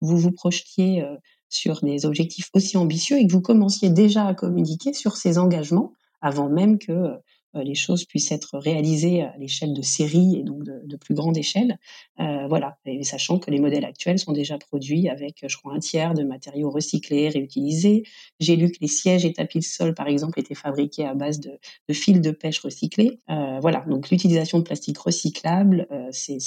vous 0.00 0.18
vous 0.18 0.32
projetiez 0.32 1.02
euh, 1.02 1.16
sur 1.48 1.80
des 1.80 2.04
objectifs 2.04 2.50
aussi 2.54 2.76
ambitieux 2.76 3.18
et 3.18 3.26
que 3.26 3.32
vous 3.32 3.40
commenciez 3.40 3.88
déjà 3.88 4.26
à 4.26 4.34
communiquer 4.34 4.92
sur 4.92 5.16
ces 5.16 5.38
engagements 5.38 5.92
avant 6.20 6.48
même 6.48 6.78
que 6.78 7.12
les 7.54 7.74
choses 7.74 8.04
puissent 8.04 8.32
être 8.32 8.58
réalisées 8.58 9.22
à 9.22 9.36
l'échelle 9.38 9.74
de 9.74 9.82
série 9.82 10.36
et 10.36 10.42
donc 10.42 10.64
de, 10.64 10.96
plus 10.96 11.14
grande 11.14 11.36
échelle. 11.36 11.78
voilà, 12.18 12.78
et 12.86 13.02
sachant 13.02 13.38
que 13.38 13.50
les 13.50 13.60
modèles 13.60 13.84
actuels 13.84 14.18
sont 14.18 14.32
déjà 14.32 14.58
produits 14.58 15.08
avec, 15.08 15.44
je 15.46 15.56
crois, 15.56 15.74
un 15.74 15.78
tiers 15.78 16.14
de 16.14 16.22
matériaux 16.22 16.70
recyclés, 16.70 17.28
réutilisés. 17.28 18.04
J'ai 18.40 18.56
lu 18.56 18.70
que 18.70 18.78
les 18.80 18.88
sièges 18.88 19.24
et 19.24 19.32
tapis 19.32 19.58
de 19.58 19.64
sol, 19.64 19.94
par 19.94 20.06
exemple, 20.06 20.38
étaient 20.38 20.54
fabriqués 20.54 21.04
à 21.04 21.14
base 21.14 21.40
de, 21.40 21.58
fils 21.92 22.20
de 22.20 22.30
pêche 22.30 22.60
recyclés. 22.60 23.20
voilà, 23.28 23.84
donc 23.88 24.10
l'utilisation 24.10 24.58
de 24.58 24.64
plastique 24.64 24.98
recyclable, 24.98 25.88
c'est 26.10 26.38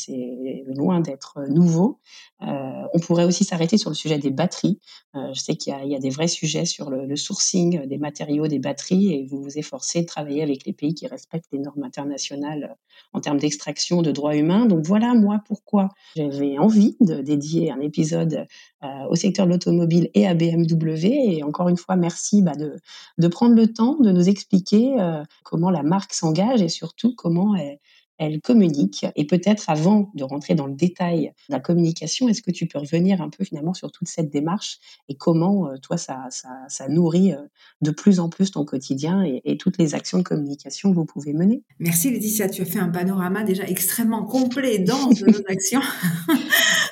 loin 0.68 1.02
d'être 1.02 1.40
nouveau. 1.50 2.00
on 2.40 3.00
pourrait 3.00 3.26
aussi 3.26 3.44
s'arrêter 3.44 3.78
sur 3.78 3.90
le 3.90 3.96
sujet 3.96 4.18
des 4.18 4.32
batteries. 4.32 4.80
je 5.14 5.40
sais 5.40 5.56
qu'il 5.56 5.74
y, 5.86 5.96
a 5.96 6.00
des 6.00 6.10
vrais 6.10 6.28
sujets 6.28 6.66
sur 6.66 6.90
le 6.90 7.16
sourcing 7.16 7.86
des 7.86 7.98
matériaux, 7.98 8.48
des 8.48 8.60
batteries, 8.60 9.14
et 9.14 9.26
vous 9.26 9.42
vous 9.42 9.58
efforcez 9.58 10.02
de 10.02 10.06
travailler 10.06 10.44
avec 10.44 10.66
les 10.66 10.74
pays 10.74 10.94
qui 10.98 11.08
respectent 11.08 11.48
les 11.52 11.60
normes 11.60 11.84
internationales 11.84 12.76
en 13.14 13.22
termes 13.22 13.38
d'extraction 13.38 14.02
de 14.02 14.12
droits 14.12 14.36
humains. 14.36 14.66
Donc 14.66 14.86
voilà, 14.86 15.14
moi, 15.14 15.42
pourquoi 15.48 15.90
j'avais 16.16 16.58
envie 16.58 16.98
de 17.00 17.22
dédier 17.22 17.72
un 17.72 17.80
épisode 17.80 18.46
euh, 18.84 18.88
au 19.10 19.16
secteur 19.16 19.46
de 19.46 19.52
l'automobile 19.52 20.10
et 20.14 20.28
à 20.28 20.34
BMW. 20.34 21.06
Et 21.06 21.44
encore 21.44 21.70
une 21.70 21.78
fois, 21.78 21.96
merci 21.96 22.42
bah, 22.42 22.56
de, 22.56 22.76
de 23.18 23.28
prendre 23.28 23.56
le 23.56 23.72
temps 23.72 23.98
de 24.00 24.12
nous 24.12 24.28
expliquer 24.28 25.00
euh, 25.00 25.24
comment 25.44 25.70
la 25.70 25.84
marque 25.84 26.14
s'engage 26.14 26.62
et 26.62 26.70
surtout 26.70 27.14
comment 27.16 27.56
elle, 27.56 27.78
elle 28.18 28.42
communique. 28.42 29.06
Et 29.16 29.26
peut-être 29.26 29.70
avant 29.70 30.12
de 30.14 30.24
rentrer 30.24 30.56
dans 30.56 30.68
le 30.68 30.74
détail 30.74 31.34
de 31.50 31.54
la 31.54 31.60
communication, 31.60 32.28
est-ce 32.30 32.42
que 32.42 32.52
tu 32.52 32.68
peux 32.68 32.80
revenir 32.80 33.22
un 33.22 33.30
peu 33.30 33.44
finalement 33.44 33.74
sur 33.74 33.92
toute 33.92 34.08
cette 34.08 34.30
démarche 34.30 34.80
et 35.10 35.16
comment 35.16 35.68
euh, 35.68 35.78
toi 35.78 35.98
ça, 35.98 36.26
ça, 36.30 36.50
ça, 36.68 36.88
nourrit 36.88 37.34
euh, 37.34 37.42
de 37.82 37.92
plus 37.92 38.20
en 38.20 38.30
plus 38.30 38.52
ton 38.52 38.66
quotidien 38.66 39.24
et, 39.24 39.42
et, 39.46 39.58
toutes 39.58 39.78
les 39.78 39.96
actions 39.96 40.18
de 40.18 40.24
communication 40.24 40.92
que 40.92 40.96
vous 40.96 41.06
pouvez 41.06 41.34
mener? 41.34 41.64
Merci 41.80 42.12
Laetitia, 42.12 42.50
tu 42.50 42.62
as 42.62 42.66
fait 42.66 42.80
un 42.80 42.90
panorama 42.90 43.44
déjà 43.44 43.64
extrêmement 43.64 44.24
complet 44.24 44.80
dans 44.80 45.10
nos 45.10 45.42
actions. 45.50 45.82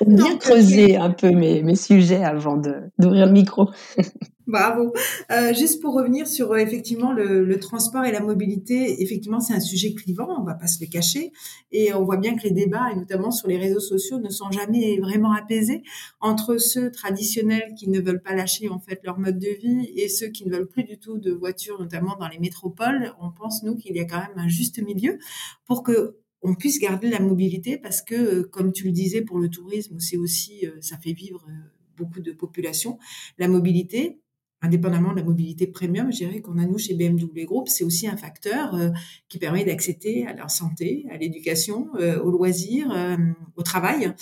bien 0.06 0.36
creuser 0.36 0.96
un 0.96 1.10
peu 1.10 1.30
mes, 1.30 1.62
mes 1.62 1.76
sujets 1.76 2.24
avant 2.24 2.56
d'ouvrir 2.98 3.26
le 3.26 3.32
micro. 3.32 3.70
Bravo. 4.46 4.92
Euh, 5.32 5.52
juste 5.52 5.82
pour 5.82 5.94
revenir 5.94 6.28
sur 6.28 6.52
euh, 6.52 6.58
effectivement 6.58 7.12
le, 7.12 7.44
le, 7.44 7.58
transport 7.58 8.04
et 8.04 8.12
la 8.12 8.20
mobilité, 8.20 9.02
effectivement 9.02 9.40
c'est 9.40 9.54
un 9.54 9.60
sujet 9.60 9.92
clivant, 9.92 10.40
on 10.40 10.44
va 10.44 10.54
pas 10.54 10.68
se 10.68 10.80
le 10.80 10.88
cacher, 10.88 11.32
et 11.72 11.92
on 11.92 12.04
voit 12.04 12.16
bien 12.16 12.36
que 12.36 12.44
les 12.44 12.52
débats, 12.52 12.92
et 12.92 12.94
notamment 12.94 13.32
sur 13.32 13.48
les 13.48 13.58
réseaux 13.58 13.80
sociaux, 13.80 14.20
ne 14.20 14.28
sont 14.28 14.52
jamais 14.52 14.98
vraiment 15.00 15.32
apaisés 15.32 15.82
entre 16.20 16.58
ceux 16.58 16.92
traditionnels 16.92 17.74
qui 17.76 17.90
ne 17.90 18.00
veulent 18.00 18.22
pas 18.22 18.36
lâcher 18.36 18.68
en 18.68 18.78
fait 18.78 19.00
leur 19.02 19.18
mode 19.18 19.40
de 19.40 19.48
vie 19.48 19.90
et 19.96 20.08
ceux 20.08 20.28
qui 20.28 20.46
ne 20.46 20.52
veulent 20.54 20.68
plus 20.68 20.84
du 20.84 20.96
tout 20.98 21.18
de 21.18 21.32
voitures, 21.32 21.80
notamment 21.80 22.16
dans 22.16 22.28
les 22.28 22.38
métropoles. 22.38 23.14
On 23.20 23.32
pense 23.32 23.64
nous 23.64 23.74
qu'il 23.74 23.96
y 23.96 24.00
a 24.00 24.04
quand 24.04 24.20
même 24.20 24.36
un 24.36 24.48
juste 24.48 24.80
milieu 24.80 25.18
pour 25.66 25.82
que 25.82 26.18
on 26.42 26.54
puisse 26.54 26.78
garder 26.78 27.10
la 27.10 27.18
mobilité 27.18 27.78
parce 27.78 28.00
que, 28.00 28.14
euh, 28.14 28.42
comme 28.44 28.70
tu 28.70 28.84
le 28.84 28.92
disais 28.92 29.22
pour 29.22 29.40
le 29.40 29.48
tourisme, 29.48 29.98
c'est 29.98 30.16
aussi 30.16 30.64
ça 30.80 30.96
fait 30.98 31.12
vivre 31.12 31.44
beaucoup 31.96 32.20
de 32.20 32.30
populations. 32.30 32.98
La 33.38 33.48
mobilité, 33.48 34.20
indépendamment 34.62 35.12
de 35.12 35.18
la 35.18 35.24
mobilité 35.24 35.66
premium, 35.66 36.10
je 36.10 36.18
dirais 36.18 36.40
qu'on 36.40 36.58
a 36.58 36.66
nous 36.66 36.78
chez 36.78 36.94
BMW 36.94 37.44
Group, 37.44 37.68
c'est 37.68 37.84
aussi 37.84 38.08
un 38.08 38.16
facteur 38.16 38.74
euh, 38.74 38.90
qui 39.28 39.38
permet 39.38 39.64
d'accéder 39.64 40.24
à 40.26 40.32
la 40.32 40.48
santé, 40.48 41.06
à 41.10 41.16
l'éducation, 41.16 41.88
euh, 41.96 42.20
aux 42.22 42.30
loisirs, 42.30 42.90
euh, 42.90 43.16
au 43.56 43.62
travail, 43.62 44.14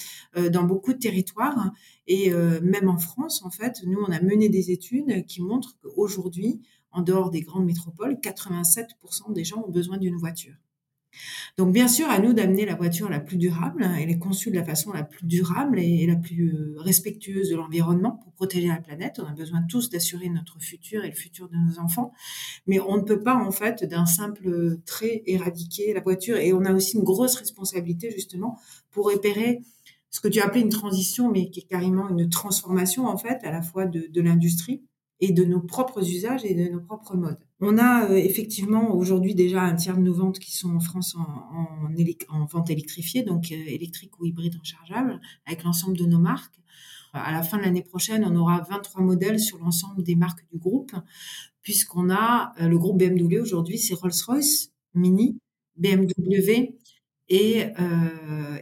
dans 0.52 0.64
beaucoup 0.64 0.92
de 0.92 0.98
territoires. 0.98 1.72
Et 2.06 2.30
même 2.62 2.88
en 2.88 2.98
France, 2.98 3.42
en 3.44 3.50
fait, 3.50 3.82
nous, 3.86 3.98
on 3.98 4.12
a 4.12 4.20
mené 4.20 4.48
des 4.48 4.70
études 4.70 5.24
qui 5.26 5.42
montrent 5.42 5.76
qu'aujourd'hui, 5.82 6.60
en 6.92 7.02
dehors 7.02 7.30
des 7.30 7.40
grandes 7.40 7.64
métropoles, 7.64 8.14
87% 8.22 9.32
des 9.32 9.44
gens 9.44 9.64
ont 9.66 9.70
besoin 9.70 9.98
d'une 9.98 10.16
voiture. 10.16 10.54
Donc 11.58 11.72
bien 11.72 11.88
sûr, 11.88 12.08
à 12.08 12.18
nous 12.18 12.32
d'amener 12.32 12.66
la 12.66 12.74
voiture 12.74 13.08
la 13.08 13.20
plus 13.20 13.36
durable. 13.36 13.88
Elle 13.98 14.10
est 14.10 14.18
conçue 14.18 14.50
de 14.50 14.56
la 14.56 14.64
façon 14.64 14.92
la 14.92 15.04
plus 15.04 15.24
durable 15.26 15.78
et 15.78 16.06
la 16.06 16.16
plus 16.16 16.52
euh, 16.52 16.74
respectueuse 16.78 17.50
de 17.50 17.56
l'environnement 17.56 18.12
pour 18.22 18.32
protéger 18.32 18.68
la 18.68 18.80
planète. 18.80 19.20
On 19.22 19.26
a 19.26 19.32
besoin 19.32 19.62
tous 19.62 19.90
d'assurer 19.90 20.28
notre 20.28 20.60
futur 20.60 21.04
et 21.04 21.08
le 21.08 21.14
futur 21.14 21.48
de 21.48 21.56
nos 21.56 21.78
enfants. 21.78 22.12
Mais 22.66 22.80
on 22.80 22.96
ne 22.96 23.02
peut 23.02 23.22
pas 23.22 23.36
en 23.36 23.50
fait 23.50 23.84
d'un 23.84 24.06
simple 24.06 24.78
trait 24.84 25.22
éradiquer 25.26 25.92
la 25.94 26.00
voiture. 26.00 26.36
Et 26.36 26.52
on 26.52 26.64
a 26.64 26.72
aussi 26.72 26.96
une 26.96 27.04
grosse 27.04 27.36
responsabilité 27.36 28.10
justement 28.10 28.58
pour 28.90 29.06
repérer 29.06 29.60
ce 30.10 30.20
que 30.20 30.28
tu 30.28 30.40
as 30.40 30.46
appelé 30.46 30.60
une 30.60 30.68
transition, 30.68 31.30
mais 31.30 31.50
qui 31.50 31.60
est 31.60 31.68
carrément 31.68 32.08
une 32.08 32.28
transformation 32.28 33.06
en 33.06 33.16
fait 33.16 33.42
à 33.42 33.50
la 33.50 33.62
fois 33.62 33.86
de, 33.86 34.06
de 34.08 34.20
l'industrie 34.20 34.84
et 35.20 35.32
de 35.32 35.44
nos 35.44 35.60
propres 35.60 36.08
usages 36.08 36.44
et 36.44 36.54
de 36.54 36.70
nos 36.70 36.80
propres 36.80 37.16
modes. 37.16 37.44
On 37.66 37.78
a 37.78 38.10
euh, 38.10 38.16
effectivement 38.16 38.94
aujourd'hui 38.94 39.34
déjà 39.34 39.62
un 39.62 39.74
tiers 39.74 39.96
de 39.96 40.02
nos 40.02 40.12
ventes 40.12 40.38
qui 40.38 40.54
sont 40.54 40.76
en 40.76 40.80
France 40.80 41.16
en, 41.16 41.22
en, 41.22 42.40
en 42.40 42.44
vente 42.44 42.68
électrifiée, 42.68 43.22
donc 43.22 43.50
euh, 43.52 43.54
électrique 43.54 44.20
ou 44.20 44.26
hybride 44.26 44.56
rechargeable, 44.56 45.18
avec 45.46 45.64
l'ensemble 45.64 45.96
de 45.96 46.04
nos 46.04 46.18
marques. 46.18 46.60
À 47.14 47.32
la 47.32 47.42
fin 47.42 47.56
de 47.56 47.62
l'année 47.62 47.82
prochaine, 47.82 48.22
on 48.26 48.36
aura 48.36 48.60
23 48.68 49.00
modèles 49.00 49.40
sur 49.40 49.56
l'ensemble 49.58 50.02
des 50.02 50.14
marques 50.14 50.44
du 50.52 50.58
groupe, 50.58 50.92
puisqu'on 51.62 52.10
a 52.10 52.52
euh, 52.60 52.68
le 52.68 52.76
groupe 52.76 52.98
BMW 52.98 53.40
aujourd'hui, 53.40 53.78
c'est 53.78 53.94
Rolls-Royce, 53.94 54.70
Mini, 54.92 55.38
BMW 55.78 56.74
et, 57.30 57.62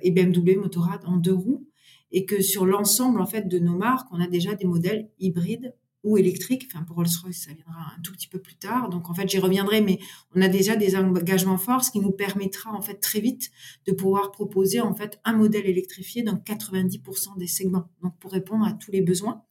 et 0.02 0.10
BMW 0.12 0.56
Motorrad 0.56 1.00
en 1.04 1.16
deux 1.16 1.34
roues, 1.34 1.66
et 2.12 2.24
que 2.24 2.40
sur 2.40 2.64
l'ensemble 2.64 3.20
en 3.20 3.26
fait 3.26 3.48
de 3.48 3.58
nos 3.58 3.76
marques, 3.76 4.06
on 4.12 4.20
a 4.20 4.28
déjà 4.28 4.54
des 4.54 4.64
modèles 4.64 5.10
hybrides 5.18 5.74
ou 6.04 6.18
électrique. 6.18 6.68
Enfin, 6.72 6.84
pour 6.84 6.96
Rolls-Royce, 6.96 7.44
ça 7.44 7.52
viendra 7.52 7.92
un 7.96 8.02
tout 8.02 8.12
petit 8.12 8.28
peu 8.28 8.38
plus 8.38 8.56
tard. 8.56 8.88
Donc, 8.88 9.08
en 9.10 9.14
fait, 9.14 9.28
j'y 9.28 9.38
reviendrai, 9.38 9.80
mais 9.80 9.98
on 10.34 10.42
a 10.42 10.48
déjà 10.48 10.76
des 10.76 10.96
engagements 10.96 11.58
forts, 11.58 11.84
ce 11.84 11.90
qui 11.90 12.00
nous 12.00 12.12
permettra, 12.12 12.72
en 12.72 12.80
fait, 12.80 13.00
très 13.00 13.20
vite 13.20 13.50
de 13.86 13.92
pouvoir 13.92 14.32
proposer, 14.32 14.80
en 14.80 14.94
fait, 14.94 15.20
un 15.24 15.34
modèle 15.34 15.66
électrifié 15.66 16.22
dans 16.22 16.36
90% 16.36 17.38
des 17.38 17.46
segments. 17.46 17.90
Donc, 18.02 18.16
pour 18.18 18.32
répondre 18.32 18.66
à 18.66 18.72
tous 18.72 18.90
les 18.90 19.00
besoins. 19.00 19.42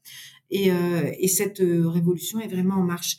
Et, 0.49 0.71
euh, 0.71 1.11
et 1.17 1.27
cette 1.27 1.61
euh, 1.61 1.87
révolution 1.87 2.39
est 2.39 2.47
vraiment 2.47 2.75
en 2.75 2.83
marche. 2.83 3.17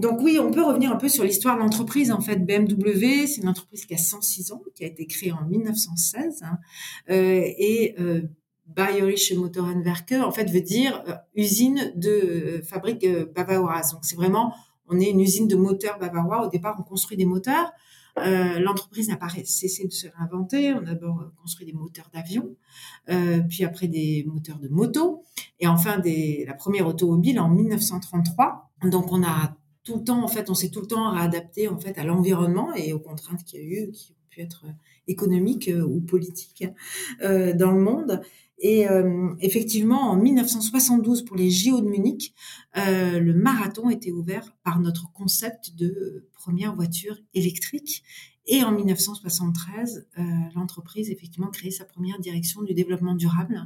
Donc 0.00 0.20
oui, 0.22 0.38
on 0.40 0.50
peut 0.50 0.62
revenir 0.62 0.90
un 0.92 0.96
peu 0.96 1.08
sur 1.08 1.24
l'histoire 1.24 1.56
de 1.56 1.60
l'entreprise. 1.60 2.10
En 2.10 2.20
fait, 2.20 2.36
BMW, 2.36 3.26
c'est 3.26 3.42
une 3.42 3.48
entreprise 3.48 3.84
qui 3.84 3.94
a 3.94 3.98
106 3.98 4.52
ans, 4.52 4.62
qui 4.74 4.84
a 4.84 4.86
été 4.86 5.06
créée 5.06 5.32
en 5.32 5.44
1916. 5.46 6.42
Hein, 6.42 6.58
euh, 7.10 7.42
et 7.44 7.94
euh, 7.98 8.22
Bayerische 8.74 9.34
Motorenwerke, 9.34 10.12
en 10.12 10.30
fait, 10.30 10.50
veut 10.50 10.60
dire 10.60 11.02
euh, 11.08 11.14
usine 11.34 11.92
de 11.96 12.08
euh, 12.10 12.62
fabrique 12.62 13.04
euh, 13.04 13.26
bavaroise. 13.34 13.92
Donc, 13.92 14.04
c'est 14.04 14.16
vraiment, 14.16 14.54
on 14.86 15.00
est 15.00 15.10
une 15.10 15.20
usine 15.20 15.48
de 15.48 15.56
moteurs 15.56 15.98
bavarois. 15.98 16.46
Au 16.46 16.48
départ, 16.48 16.76
on 16.78 16.82
construit 16.82 17.16
des 17.16 17.26
moteurs. 17.26 17.72
L'entreprise 18.16 19.08
n'a 19.08 19.16
pas 19.16 19.28
cessé 19.44 19.86
de 19.86 19.92
se 19.92 20.08
réinventer. 20.08 20.74
On 20.74 20.78
a 20.78 20.94
d'abord 20.94 21.30
construit 21.40 21.64
des 21.64 21.72
moteurs 21.72 22.10
d'avion, 22.12 22.54
puis 23.48 23.64
après 23.64 23.86
des 23.86 24.26
moteurs 24.26 24.58
de 24.58 24.68
moto, 24.68 25.22
et 25.58 25.66
enfin 25.68 25.98
des, 26.00 26.44
la 26.46 26.52
première 26.52 26.86
automobile 26.86 27.40
en 27.40 27.48
1933. 27.48 28.72
Donc, 28.82 29.10
on 29.12 29.22
a 29.22 29.56
tout 29.84 29.96
le 29.96 30.04
temps, 30.04 30.22
en 30.22 30.28
fait, 30.28 30.50
on 30.50 30.54
s'est 30.54 30.70
tout 30.70 30.80
le 30.80 30.86
temps 30.86 31.12
réadapté 31.12 31.68
en 31.68 31.78
fait 31.78 31.96
à 31.98 32.04
l'environnement 32.04 32.74
et 32.74 32.92
aux 32.92 32.98
contraintes 32.98 33.44
qu'il 33.44 33.60
y 33.60 33.62
a 33.62 33.66
eu, 33.66 33.92
pu 34.30 34.40
être 34.40 34.64
économiques 35.08 35.70
ou 35.86 36.00
politiques 36.00 36.64
dans 37.20 37.72
le 37.72 37.80
monde. 37.80 38.22
Et 38.60 38.86
euh, 38.88 39.30
effectivement, 39.40 40.10
en 40.10 40.16
1972, 40.16 41.24
pour 41.24 41.36
les 41.36 41.50
JO 41.50 41.80
de 41.80 41.88
Munich, 41.88 42.34
euh, 42.76 43.18
le 43.18 43.32
marathon 43.32 43.88
était 43.88 44.12
ouvert 44.12 44.54
par 44.62 44.80
notre 44.80 45.10
concept 45.12 45.74
de 45.76 46.28
première 46.34 46.74
voiture 46.74 47.16
électrique. 47.32 48.04
Et 48.52 48.64
en 48.64 48.72
1973, 48.72 50.08
euh, 50.18 50.22
l'entreprise 50.56 51.08
effectivement 51.08 51.50
créé 51.50 51.70
sa 51.70 51.84
première 51.84 52.18
direction 52.18 52.62
du 52.62 52.74
développement 52.74 53.14
durable 53.14 53.64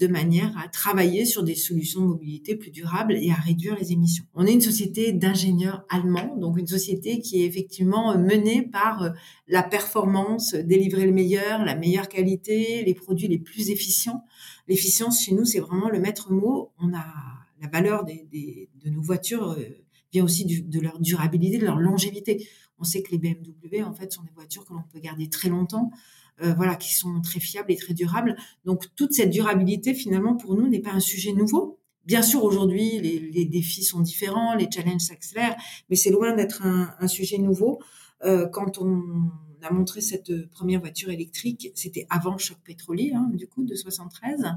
de 0.00 0.08
manière 0.08 0.52
à 0.58 0.66
travailler 0.66 1.24
sur 1.24 1.44
des 1.44 1.54
solutions 1.54 2.00
de 2.00 2.06
mobilité 2.06 2.56
plus 2.56 2.72
durables 2.72 3.14
et 3.14 3.30
à 3.30 3.36
réduire 3.36 3.76
les 3.78 3.92
émissions. 3.92 4.24
On 4.34 4.44
est 4.44 4.52
une 4.52 4.60
société 4.60 5.12
d'ingénieurs 5.12 5.86
allemands, 5.90 6.36
donc 6.38 6.58
une 6.58 6.66
société 6.66 7.20
qui 7.20 7.40
est 7.40 7.46
effectivement 7.46 8.18
menée 8.18 8.62
par 8.62 9.04
euh, 9.04 9.10
la 9.46 9.62
performance, 9.62 10.54
délivrer 10.54 11.06
le 11.06 11.12
meilleur, 11.12 11.64
la 11.64 11.76
meilleure 11.76 12.08
qualité, 12.08 12.82
les 12.84 12.94
produits 12.94 13.28
les 13.28 13.38
plus 13.38 13.70
efficients. 13.70 14.24
L'efficience 14.66 15.22
chez 15.22 15.34
nous, 15.34 15.44
c'est 15.44 15.60
vraiment 15.60 15.88
le 15.88 16.00
maître 16.00 16.32
mot. 16.32 16.72
On 16.80 16.92
a 16.94 17.06
la 17.62 17.68
valeur 17.68 18.04
des, 18.04 18.68
de 18.74 18.90
nos 18.90 19.02
voitures 19.02 19.52
euh, 19.52 19.84
vient 20.12 20.24
aussi 20.24 20.44
de 20.46 20.80
leur 20.80 20.98
durabilité, 20.98 21.58
de 21.58 21.64
leur 21.64 21.78
longévité. 21.78 22.48
On 22.78 22.84
sait 22.84 23.02
que 23.02 23.10
les 23.10 23.18
BMW, 23.18 23.82
en 23.82 23.92
fait, 23.92 24.12
sont 24.12 24.22
des 24.22 24.32
voitures 24.34 24.64
que 24.64 24.72
l'on 24.72 24.82
peut 24.82 25.00
garder 25.00 25.28
très 25.28 25.48
longtemps. 25.48 25.90
Euh, 26.42 26.52
voilà, 26.52 26.76
qui 26.76 26.94
sont 26.94 27.22
très 27.22 27.40
fiables 27.40 27.72
et 27.72 27.76
très 27.76 27.94
durables. 27.94 28.36
Donc 28.66 28.84
toute 28.94 29.14
cette 29.14 29.30
durabilité, 29.30 29.94
finalement, 29.94 30.36
pour 30.36 30.54
nous, 30.54 30.68
n'est 30.68 30.80
pas 30.80 30.92
un 30.92 31.00
sujet 31.00 31.32
nouveau. 31.32 31.78
Bien 32.04 32.20
sûr, 32.20 32.44
aujourd'hui, 32.44 33.00
les, 33.00 33.46
défis 33.46 33.82
sont 33.82 34.00
différents, 34.00 34.54
les 34.54 34.68
challenges 34.70 35.00
s'accélèrent, 35.00 35.56
mais 35.88 35.96
c'est 35.96 36.10
loin 36.10 36.34
d'être 36.34 36.64
un, 36.64 36.94
un, 37.00 37.08
sujet 37.08 37.38
nouveau. 37.38 37.80
Euh, 38.22 38.46
quand 38.48 38.78
on 38.78 39.30
a 39.66 39.72
montré 39.72 40.00
cette 40.00 40.46
première 40.50 40.80
voiture 40.80 41.10
électrique, 41.10 41.70
c'était 41.74 42.06
avant 42.10 42.32
le 42.32 42.38
choc 42.38 42.58
pétrolier, 42.64 43.12
hein, 43.14 43.30
du 43.34 43.46
coup, 43.46 43.64
de 43.64 43.74
73, 43.74 44.52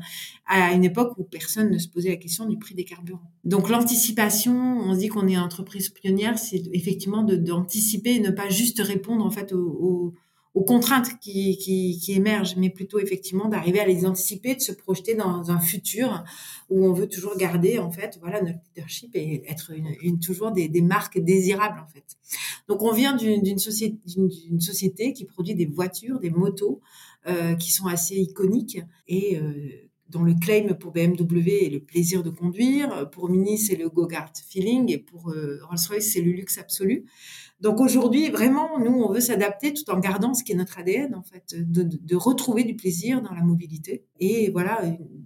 à 0.48 0.74
une 0.74 0.84
époque 0.84 1.18
où 1.18 1.24
personne 1.24 1.72
ne 1.72 1.78
se 1.78 1.88
posait 1.88 2.10
la 2.10 2.18
question 2.18 2.46
du 2.46 2.58
prix 2.58 2.76
des 2.76 2.86
carburants. 2.86 3.32
Donc 3.44 3.70
l'anticipation, 3.70 4.54
on 4.54 4.94
se 4.94 5.00
dit 5.00 5.08
qu'on 5.08 5.28
est 5.28 5.38
entreprise 5.38 5.90
pionnière, 5.90 6.38
c'est 6.38 6.64
effectivement 6.74 7.24
d'anticiper 7.24 8.16
et 8.16 8.20
ne 8.20 8.32
pas 8.32 8.50
juste 8.50 8.82
répondre 8.82 9.26
en 9.26 9.32
fait 9.32 9.54
aux 9.54 9.70
aux 9.80 10.14
contraintes 10.56 11.20
qui, 11.20 12.00
émergent, 12.10 12.56
mais 12.58 12.70
plutôt 12.70 13.00
effectivement 13.00 13.48
d'arriver 13.48 13.80
à 13.80 13.86
les 13.86 14.06
anticiper, 14.06 14.56
de 14.56 14.62
se 14.62 14.72
projeter 14.72 15.14
dans 15.16 15.52
un 15.52 15.60
futur 15.60 16.24
où 16.70 16.86
on 16.86 16.94
veut 16.94 17.08
toujours 17.08 17.38
garder 17.38 17.80
en 17.80 17.92
fait 17.92 18.18
voilà 18.20 18.42
notre 18.42 18.60
leadership 18.76 19.16
et 19.16 19.44
être 19.48 19.72
une, 20.02 20.20
toujours 20.20 20.52
des, 20.52 20.70
marques 20.82 21.20
désirables 21.20 21.80
en 21.80 21.88
fait. 21.88 22.18
Donc 22.68 22.82
on 22.82 22.92
vient 22.92 23.16
d'une 23.16 23.60
société, 23.60 23.98
société 24.60 25.14
qui 25.14 25.26
produit 25.26 25.56
des 25.56 25.66
voitures, 25.66 26.20
des 26.20 26.32
motos 26.32 26.82
euh, 27.28 27.56
qui 27.56 27.72
sont 27.72 27.88
assez 27.88 28.16
iconiques 28.16 28.82
et 29.08 29.38
euh, 29.38 29.54
dont 30.10 30.24
le 30.24 30.34
claim 30.34 30.74
pour 30.74 30.92
BMW 30.92 31.66
est 31.66 31.70
le 31.70 31.80
plaisir 31.80 32.24
de 32.24 32.32
conduire, 32.32 33.10
pour 33.12 33.30
Mini 33.30 33.58
c'est 33.58 33.76
le 33.76 33.90
go-kart 33.90 34.36
feeling 34.48 34.92
et 34.92 34.98
pour 34.98 35.30
euh, 35.30 35.60
Rolls-Royce 35.70 36.12
c'est 36.14 36.22
le 36.22 36.32
luxe 36.32 36.58
absolu. 36.58 37.06
Donc 37.62 37.82
aujourd'hui, 37.82 38.30
vraiment, 38.30 38.80
nous, 38.80 38.92
on 38.92 39.12
veut 39.12 39.20
s'adapter 39.20 39.74
tout 39.74 39.90
en 39.90 40.00
gardant 40.00 40.34
ce 40.34 40.46
qui 40.46 40.54
est 40.54 40.56
notre 40.56 40.80
ADN, 40.80 41.14
en 41.14 41.24
fait, 41.24 41.56
de, 41.56 41.84
de 41.84 42.16
retrouver 42.16 42.64
du 42.64 42.76
plaisir 42.76 43.22
dans 43.22 43.34
la 43.34 43.42
mobilité 43.42 44.06
et 44.22 44.50
voilà, 44.50 44.82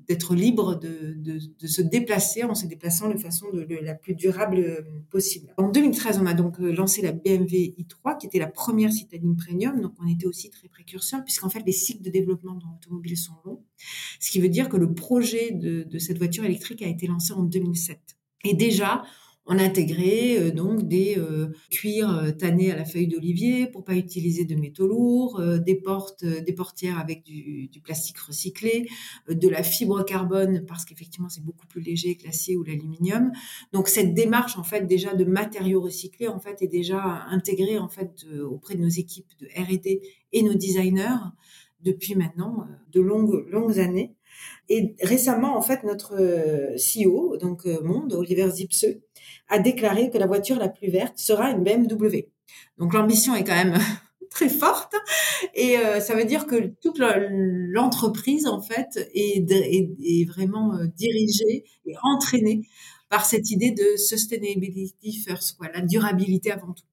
d'être 0.08 0.34
libre 0.34 0.76
de, 0.80 1.14
de, 1.16 1.40
de, 1.60 1.68
se 1.68 1.82
déplacer 1.84 2.44
en 2.44 2.56
se 2.56 2.66
déplaçant 2.66 3.10
de 3.10 3.18
façon 3.18 3.48
de, 3.54 3.66
la 3.82 3.94
plus 3.94 4.16
durable 4.16 4.58
euh, 4.58 4.82
possible. 5.12 5.54
En 5.58 5.70
2013, 5.70 6.20
on 6.22 6.26
a 6.26 6.34
donc 6.34 6.60
euh, 6.60 6.72
lancé 6.72 7.04
la 7.04 7.12
BMW 7.12 7.76
i3, 7.78 8.18
qui 8.18 8.26
était 8.26 8.40
la 8.40 8.48
première 8.48 8.92
citadine 8.92 9.36
premium, 9.36 9.80
donc 9.80 9.94
on 10.04 10.08
était 10.08 10.26
aussi 10.26 10.50
très 10.50 10.68
précurseur, 10.68 11.24
puisqu'en 11.24 11.50
fait, 11.50 11.62
les 11.66 11.72
cycles 11.72 12.04
de 12.04 12.10
développement 12.10 12.56
dans 12.56 12.70
l'automobile 12.72 13.16
sont 13.16 13.34
longs, 13.46 13.64
ce 14.20 14.32
qui 14.32 14.40
veut 14.40 14.50
dire 14.50 14.70
que 14.70 14.78
le 14.78 14.94
projet 14.94 15.52
de, 15.52 15.84
de 15.84 16.00
cette 16.00 16.18
voiture 16.18 16.46
électrique 16.46 16.82
a 16.82 16.88
été 16.88 17.06
lancé 17.06 17.34
en 17.34 17.44
2007. 17.44 18.00
Et 18.44 18.56
déjà, 18.56 19.04
on 19.46 19.60
a 19.60 19.64
intégré 19.64 20.38
euh, 20.40 20.52
donc 20.52 20.88
des 20.88 21.16
euh, 21.18 21.48
cuirs 21.70 22.10
euh, 22.10 22.32
tannés 22.32 22.72
à 22.72 22.76
la 22.76 22.86
feuille 22.86 23.08
d'olivier 23.08 23.68
pour 23.68 23.84
pas 23.84 23.96
utiliser 23.96 24.46
de 24.46 24.56
métaux 24.56 24.88
lourds, 24.88 25.42
des 25.60 25.76
portes, 25.76 26.24
des 26.26 26.54
portières 26.54 27.00
avec 27.00 27.24
du, 27.24 27.70
plastique 27.84 28.18
recyclé, 28.18 28.88
de 29.28 29.50
la 29.50 29.64
fibre 29.64 30.04
carbone 30.06 30.66
parce 30.66 30.86
qu'effectivement 30.86 31.30
c'est 31.30 31.44
beaucoup 31.44 31.68
plus 31.68 31.82
léger 31.82 32.16
que 32.16 32.26
l'acier 32.26 32.56
ou 32.56 32.64
l'aluminium. 32.64 33.32
Donc 33.74 33.88
cette 33.88 34.14
démarche 34.14 34.58
en 34.58 34.64
fait 34.64 34.88
déjà 34.88 35.14
de 35.14 35.26
matériaux 35.26 35.82
recyclés 35.82 36.28
en 36.28 36.40
fait 36.40 36.62
est 36.62 36.68
déjà 36.68 37.26
intégrée 37.30 37.78
en 37.78 37.90
fait 37.90 38.26
auprès 38.50 38.76
de 38.76 38.82
nos 38.82 38.90
équipes 38.90 39.32
de 39.40 39.48
R&D 39.48 40.02
et 40.32 40.44
nos 40.44 40.54
designers 40.54 41.18
depuis 41.82 42.16
maintenant 42.16 42.66
de 42.92 43.02
longues 43.02 43.46
longues 43.50 43.80
années. 43.80 44.16
Et 44.70 44.96
récemment, 45.02 45.58
en 45.58 45.62
fait, 45.62 45.84
notre 45.84 46.16
CEO, 46.78 47.38
donc 47.38 47.66
Monde, 47.66 48.14
Oliver 48.14 48.50
Zipse, 48.50 48.86
a 49.50 49.60
déclaré 49.60 50.10
que 50.10 50.18
la 50.18 50.28
voiture 50.28 50.58
la 50.58 50.70
plus 50.70 50.90
verte 50.90 51.18
sera 51.18 51.52
une 51.52 51.64
BMW. 51.64 52.30
Donc 52.78 52.94
l'ambition 52.94 53.36
est 53.36 53.44
quand 53.44 53.56
même 53.56 53.78
très 54.30 54.50
forte 54.50 54.96
et 55.54 55.78
euh, 55.78 56.00
ça 56.00 56.16
veut 56.16 56.26
dire 56.26 56.48
que 56.48 56.74
toute 56.82 57.00
l'entreprise 57.00 58.48
en 58.48 58.62
fait 58.62 59.10
est, 59.14 60.28
vraiment 60.28 60.76
euh, 60.76 60.88
dirigée 60.98 61.66
et 61.86 61.94
entraînée 62.02 62.68
par 63.10 63.26
cette 63.26 63.52
idée 63.52 63.72
de 63.72 63.96
sustainability 63.98 65.14
first, 65.14 65.58
quoi, 65.58 65.68
la 65.72 65.82
durabilité 65.82 66.52
avant 66.52 66.74
tout. 66.74 66.86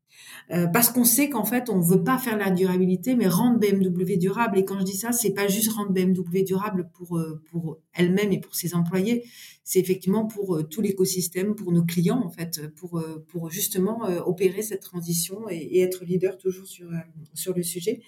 Euh, 0.52 0.66
parce 0.66 0.90
qu'on 0.90 1.04
sait 1.04 1.28
qu'en 1.28 1.44
fait, 1.44 1.68
on 1.68 1.78
veut 1.80 2.02
pas 2.02 2.18
faire 2.18 2.36
la 2.36 2.50
durabilité, 2.50 3.14
mais 3.14 3.28
rendre 3.28 3.58
BMW 3.58 4.16
durable. 4.16 4.58
Et 4.58 4.64
quand 4.64 4.80
je 4.80 4.84
dis 4.84 4.96
ça, 4.96 5.12
c'est 5.12 5.30
pas 5.30 5.46
juste 5.46 5.70
rendre 5.70 5.92
BMW 5.92 6.42
durable 6.42 6.90
pour 6.94 7.18
euh, 7.18 7.40
pour 7.50 7.78
elle-même 7.94 8.32
et 8.32 8.40
pour 8.40 8.54
ses 8.56 8.74
employés, 8.74 9.24
c'est 9.62 9.78
effectivement 9.78 10.26
pour 10.26 10.56
euh, 10.56 10.62
tout 10.64 10.80
l'écosystème, 10.80 11.54
pour 11.54 11.70
nos 11.70 11.84
clients 11.84 12.20
en 12.24 12.30
fait, 12.30 12.68
pour 12.74 13.00
pour 13.28 13.50
justement 13.50 14.02
opérer 14.26 14.62
cette 14.62 14.82
transition 14.82 15.48
et, 15.48 15.56
et, 15.56 15.82
être 15.82 16.04
leader 16.04 16.36
toujours 16.36 16.66
sur 16.66 16.88
sur 17.34 17.54
le 17.54 17.62
sujet. 17.62 18.00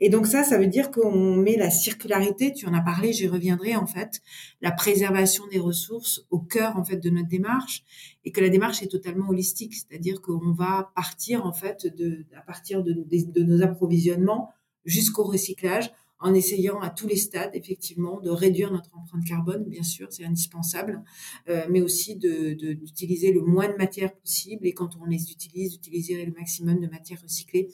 Et 0.00 0.08
donc 0.08 0.26
ça, 0.26 0.42
ça 0.42 0.58
veut 0.58 0.66
dire 0.66 0.90
qu'on 0.90 1.36
met 1.36 1.56
la 1.56 1.70
circularité. 1.70 2.52
Tu 2.52 2.66
en 2.66 2.74
as 2.74 2.80
parlé, 2.80 3.12
j'y 3.12 3.28
reviendrai 3.28 3.76
en 3.76 3.86
fait, 3.86 4.20
la 4.62 4.72
préservation 4.72 5.44
des 5.46 5.60
ressources 5.60 6.26
au 6.30 6.40
cœur 6.40 6.76
en 6.76 6.84
fait 6.84 6.96
de 6.96 7.10
notre 7.10 7.28
démarche 7.28 7.84
et 8.24 8.32
que 8.32 8.40
la 8.40 8.48
démarche 8.48 8.82
est 8.82 8.88
totalement 8.88 9.28
holistique, 9.28 9.74
c'est-à-dire 9.74 10.22
qu'on 10.22 10.52
va 10.52 10.92
partir 10.94 11.44
en 11.44 11.52
fait 11.52 11.86
de, 11.86 12.24
à 12.36 12.40
partir 12.40 12.82
de, 12.82 12.92
de, 12.94 13.42
nos 13.42 13.62
approvisionnements 13.62 14.50
jusqu'au 14.84 15.24
recyclage 15.24 15.92
en 16.24 16.32
essayant 16.32 16.80
à 16.80 16.88
tous 16.88 17.06
les 17.06 17.16
stades 17.16 17.50
effectivement 17.52 18.18
de 18.18 18.30
réduire 18.30 18.72
notre 18.72 18.90
empreinte 18.96 19.26
carbone, 19.26 19.64
bien 19.68 19.82
sûr, 19.82 20.08
c'est 20.10 20.24
indispensable, 20.24 21.02
euh, 21.50 21.66
mais 21.68 21.82
aussi 21.82 22.16
d'utiliser 22.16 23.30
le 23.30 23.42
moins 23.42 23.68
de 23.68 23.76
matières 23.76 24.14
possible 24.14 24.66
et 24.66 24.72
quand 24.72 24.96
on 24.98 25.04
les 25.04 25.30
utilise, 25.30 25.72
d'utiliser 25.72 26.24
le 26.24 26.32
maximum 26.32 26.80
de 26.80 26.86
matières 26.86 27.20
recyclées 27.22 27.68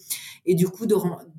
et 0.46 0.56
du 0.56 0.66
coup 0.66 0.86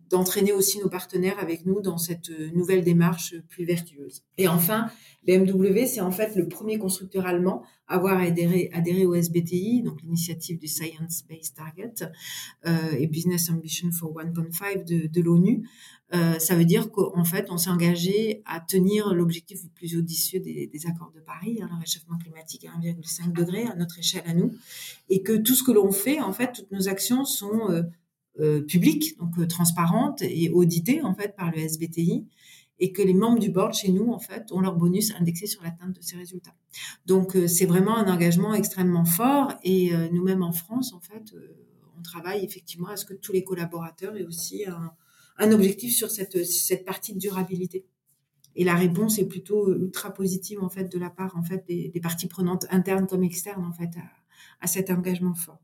d'entraîner 0.10 0.54
aussi 0.54 0.80
nos 0.80 0.88
partenaires 0.88 1.38
avec 1.38 1.66
nous 1.66 1.82
dans 1.82 1.98
cette 1.98 2.30
nouvelle 2.54 2.82
démarche 2.82 3.36
plus 3.50 3.66
vertueuse. 3.66 4.24
Et 4.38 4.48
enfin, 4.48 4.90
BMW, 5.28 5.86
c'est 5.88 6.02
en 6.02 6.12
fait 6.12 6.38
le 6.38 6.48
premier 6.48 6.78
constructeur 6.78 7.26
allemand 7.26 7.64
à 7.88 7.96
avoir 7.96 8.20
adhéré, 8.20 8.70
adhéré 8.74 9.06
au 9.06 9.14
SBTI, 9.14 9.84
donc 9.84 10.02
l'initiative 10.02 10.58
du 10.58 10.68
Science 10.68 11.24
Based 11.30 11.56
Target 11.56 12.10
euh, 12.66 12.92
et 12.98 13.06
Business 13.08 13.50
Ambition 13.50 13.92
for 13.92 14.14
1.5 14.14 14.86
de, 14.86 15.08
de 15.08 15.22
l'ONU. 15.22 15.68
Euh, 16.14 16.40
ça 16.40 16.56
veut 16.56 16.66
dire 16.66 16.92
qu'en 16.92 17.24
fait, 17.24 17.48
on 17.50 17.58
s'est 17.58 17.70
engagé 17.70 18.42
à 18.46 18.60
tenir 18.60 19.14
l'objectif 19.14 19.64
le 19.64 19.70
plus 19.70 19.96
audacieux 19.96 20.40
des, 20.42 20.70
accords 20.86 21.12
de 21.16 21.22
Paris, 21.22 21.60
hein, 21.62 21.70
le 21.72 21.80
réchauffement 21.80 22.18
climatique 22.18 22.66
à 22.66 22.78
1,5 22.80 23.32
degré 23.32 23.64
à 23.64 23.76
notre 23.76 24.00
échelle 24.00 24.24
à 24.26 24.34
nous, 24.34 24.54
et 25.10 25.24
que 25.24 25.38
tout 25.38 25.56
ce 25.56 25.64
que 25.64 25.72
l'on 25.72 25.92
fait, 25.92 26.20
en 26.20 26.34
fait, 26.34 26.52
toutes 26.54 26.72
nos 26.72 26.90
actions 26.90 27.24
sont 27.24 27.70
euh, 27.70 27.84
euh 28.40 28.62
publiques, 28.62 29.18
donc 29.20 29.48
transparentes 29.48 30.22
et 30.22 30.50
auditées 30.50 31.02
en 31.02 31.14
fait 31.14 31.36
par 31.36 31.52
le 31.52 31.60
SBTI, 31.60 32.26
et 32.80 32.92
que 32.92 33.02
les 33.02 33.14
membres 33.14 33.40
du 33.40 33.50
board 33.50 33.74
chez 33.74 33.92
nous, 33.92 34.12
en 34.12 34.20
fait, 34.20 34.52
ont 34.52 34.60
leur 34.60 34.76
bonus 34.76 35.14
indexé 35.18 35.46
sur 35.46 35.64
l'atteinte 35.64 35.96
de 35.96 36.02
ces 36.02 36.18
résultats. 36.18 36.56
Donc, 37.06 37.38
c'est 37.48 37.68
vraiment 37.68 37.96
un 37.96 38.12
engagement 38.12 38.56
extrêmement 38.56 39.06
fort, 39.06 39.54
et 39.64 39.92
nous-mêmes 40.12 40.42
en 40.42 40.52
France, 40.52 40.92
en 40.92 41.00
fait, 41.00 41.36
on 41.96 42.02
travaille 42.02 42.44
effectivement 42.44 42.88
à 42.88 42.96
ce 42.96 43.06
que 43.06 43.14
tous 43.14 43.34
les 43.34 43.44
collaborateurs 43.44 44.18
aient 44.18 44.26
aussi 44.26 44.66
un 44.66 44.92
un 45.38 45.52
objectif 45.52 45.94
sur 45.96 46.12
cette, 46.12 46.46
cette 46.46 46.86
partie 46.86 47.14
de 47.14 47.20
durabilité. 47.20 47.86
Et 48.56 48.64
la 48.64 48.76
réponse 48.76 49.18
est 49.20 49.28
plutôt 49.28 49.74
ultra 49.74 50.14
positive 50.14 50.62
en 50.62 50.70
fait 50.70 50.92
de 50.92 51.00
la 51.00 51.10
part 51.10 51.38
en 51.38 51.44
fait 51.44 51.66
des, 51.68 52.00
parties 52.02 52.28
prenantes 52.28 52.66
internes 52.70 53.08
comme 53.08 53.24
externes 53.24 53.66
en 53.66 53.72
fait 53.72 53.90
à, 54.60 54.68
cet 54.68 54.90
engagement 54.90 55.34
fort. 55.34 55.60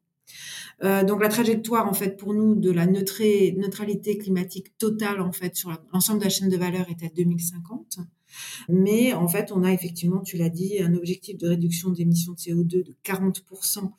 Euh, 0.83 1.03
donc 1.03 1.21
la 1.21 1.29
trajectoire 1.29 1.87
en 1.87 1.93
fait 1.93 2.17
pour 2.17 2.33
nous 2.33 2.55
de 2.55 2.71
la 2.71 2.85
neutralité 2.85 4.17
climatique 4.17 4.77
totale 4.77 5.21
en 5.21 5.31
fait 5.31 5.55
sur 5.55 5.71
l'ensemble 5.91 6.19
de 6.19 6.25
la 6.25 6.29
chaîne 6.29 6.49
de 6.49 6.57
valeur 6.57 6.87
est 6.89 7.05
à 7.05 7.09
2050. 7.09 7.99
Mais 8.69 9.13
en 9.13 9.27
fait, 9.27 9.51
on 9.51 9.63
a 9.63 9.71
effectivement, 9.71 10.19
tu 10.19 10.37
l'as 10.37 10.49
dit, 10.49 10.79
un 10.81 10.93
objectif 10.93 11.37
de 11.37 11.47
réduction 11.47 11.91
d'émissions 11.91 12.33
de 12.33 12.37
CO2 12.37 12.83
de 12.83 12.95
40% 13.03 13.79
euh, 13.79 13.89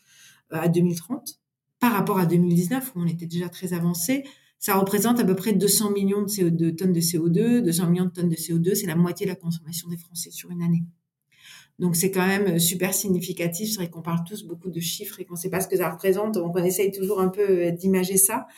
à 0.50 0.68
2030 0.68 1.40
par 1.80 1.92
rapport 1.92 2.18
à 2.18 2.26
2019 2.26 2.92
où 2.94 3.00
on 3.00 3.06
était 3.06 3.26
déjà 3.26 3.48
très 3.48 3.72
avancé 3.72 4.24
ça 4.58 4.76
représente 4.76 5.20
à 5.20 5.24
peu 5.24 5.36
près 5.36 5.52
200 5.52 5.92
millions 5.92 6.22
de, 6.22 6.48
de 6.48 6.70
tonnes 6.70 6.92
de 6.92 7.00
CO2. 7.00 7.62
200 7.62 7.90
millions 7.90 8.06
de 8.06 8.10
tonnes 8.10 8.28
de 8.28 8.36
CO2, 8.36 8.74
c'est 8.74 8.86
la 8.86 8.96
moitié 8.96 9.26
de 9.26 9.30
la 9.30 9.36
consommation 9.36 9.88
des 9.88 9.96
Français 9.96 10.30
sur 10.30 10.50
une 10.50 10.62
année. 10.62 10.84
Donc 11.78 11.94
c'est 11.94 12.10
quand 12.10 12.26
même 12.26 12.56
euh, 12.56 12.58
super 12.58 12.92
significatif. 12.92 13.70
C'est 13.70 13.76
vrai 13.76 13.88
qu'on 13.88 14.02
parle 14.02 14.24
tous 14.26 14.42
beaucoup 14.42 14.70
de 14.70 14.80
chiffres 14.80 15.20
et 15.20 15.24
qu'on 15.24 15.34
ne 15.34 15.38
sait 15.38 15.50
pas 15.50 15.60
ce 15.60 15.68
que 15.68 15.76
ça 15.76 15.90
représente. 15.90 16.34
Donc 16.34 16.56
on 16.56 16.64
essaye 16.64 16.90
toujours 16.90 17.20
un 17.20 17.28
peu 17.28 17.48
euh, 17.48 17.70
d'imager 17.70 18.16
ça. 18.16 18.48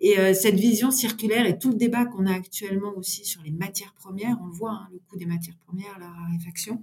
Et 0.00 0.18
euh, 0.18 0.34
cette 0.34 0.56
vision 0.56 0.90
circulaire 0.90 1.46
et 1.46 1.58
tout 1.58 1.70
le 1.70 1.76
débat 1.76 2.04
qu'on 2.04 2.26
a 2.26 2.32
actuellement 2.34 2.92
aussi 2.96 3.24
sur 3.24 3.42
les 3.42 3.52
matières 3.52 3.94
premières, 3.94 4.38
on 4.42 4.46
le 4.46 4.52
voit, 4.52 4.72
hein, 4.72 4.88
le 4.92 4.98
coût 5.08 5.16
des 5.16 5.26
matières 5.26 5.56
premières, 5.66 5.98
la 6.00 6.08
raréfaction, 6.08 6.80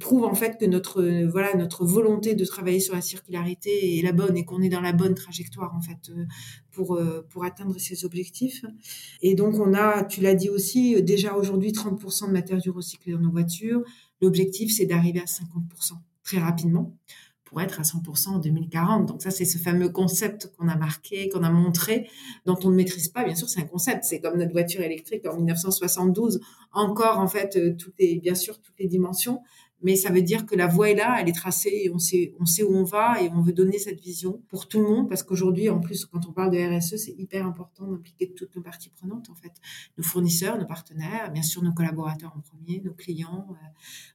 prouve 0.00 0.24
en 0.24 0.34
fait 0.34 0.58
que 0.58 0.64
notre 0.64 1.02
voilà 1.30 1.54
notre 1.54 1.84
volonté 1.84 2.34
de 2.34 2.44
travailler 2.44 2.80
sur 2.80 2.94
la 2.94 3.02
circularité 3.02 3.98
est 3.98 4.02
la 4.02 4.12
bonne 4.12 4.36
et 4.36 4.44
qu'on 4.44 4.62
est 4.62 4.68
dans 4.68 4.80
la 4.80 4.92
bonne 4.92 5.14
trajectoire 5.14 5.74
en 5.74 5.80
fait 5.80 6.10
pour 6.72 6.98
pour 7.30 7.44
atteindre 7.44 7.78
ces 7.78 8.04
objectifs. 8.04 8.64
Et 9.20 9.34
donc 9.34 9.54
on 9.58 9.74
a, 9.74 10.04
tu 10.04 10.20
l'as 10.20 10.34
dit 10.34 10.48
aussi, 10.48 11.02
déjà 11.02 11.34
aujourd'hui 11.34 11.72
30% 11.72 12.28
de 12.28 12.32
matériaux 12.32 12.72
recyclés 12.72 13.12
dans 13.12 13.20
nos 13.20 13.30
voitures. 13.30 13.82
L'objectif, 14.20 14.74
c'est 14.74 14.86
d'arriver 14.86 15.20
à 15.20 15.24
50% 15.24 15.94
très 16.22 16.38
rapidement 16.38 16.96
pour 17.44 17.60
être 17.60 17.78
à 17.78 17.82
100% 17.84 18.28
en 18.30 18.38
2040. 18.38 19.06
Donc 19.06 19.22
ça, 19.22 19.30
c'est 19.30 19.44
ce 19.44 19.58
fameux 19.58 19.88
concept 19.88 20.52
qu'on 20.56 20.68
a 20.68 20.76
marqué, 20.76 21.28
qu'on 21.28 21.44
a 21.44 21.50
montré, 21.50 22.08
dont 22.46 22.58
on 22.64 22.70
ne 22.70 22.74
maîtrise 22.74 23.08
pas. 23.08 23.22
Bien 23.24 23.34
sûr, 23.36 23.48
c'est 23.48 23.60
un 23.60 23.66
concept. 23.66 24.04
C'est 24.04 24.20
comme 24.20 24.38
notre 24.38 24.52
voiture 24.52 24.80
électrique 24.80 25.24
en 25.26 25.36
1972. 25.36 26.40
Encore, 26.72 27.20
en 27.20 27.28
fait, 27.28 27.56
euh, 27.56 27.76
toutes 27.76 27.94
bien 27.96 28.34
sûr, 28.34 28.60
toutes 28.60 28.78
les 28.78 28.88
dimensions. 28.88 29.42
Mais 29.84 29.96
ça 29.96 30.10
veut 30.10 30.22
dire 30.22 30.46
que 30.46 30.56
la 30.56 30.66
voie 30.66 30.90
est 30.90 30.94
là, 30.94 31.18
elle 31.20 31.28
est 31.28 31.34
tracée, 31.34 31.82
et 31.84 31.90
on 31.90 31.98
sait, 31.98 32.32
où 32.62 32.74
on 32.74 32.84
va, 32.84 33.20
et 33.22 33.28
on 33.28 33.42
veut 33.42 33.52
donner 33.52 33.78
cette 33.78 34.00
vision 34.00 34.42
pour 34.48 34.66
tout 34.66 34.80
le 34.80 34.88
monde, 34.88 35.08
parce 35.10 35.22
qu'aujourd'hui, 35.22 35.68
en 35.68 35.78
plus, 35.78 36.06
quand 36.06 36.26
on 36.26 36.32
parle 36.32 36.50
de 36.50 36.58
RSE, 36.58 36.96
c'est 36.96 37.14
hyper 37.18 37.46
important 37.46 37.86
d'impliquer 37.86 38.32
toutes 38.32 38.56
nos 38.56 38.62
parties 38.62 38.88
prenantes, 38.88 39.28
en 39.28 39.34
fait, 39.34 39.52
nos 39.98 40.02
fournisseurs, 40.02 40.58
nos 40.58 40.64
partenaires, 40.64 41.30
bien 41.30 41.42
sûr 41.42 41.62
nos 41.62 41.72
collaborateurs 41.72 42.32
en 42.34 42.40
premier, 42.40 42.80
nos 42.82 42.94
clients, 42.94 43.46
euh, 43.50 43.54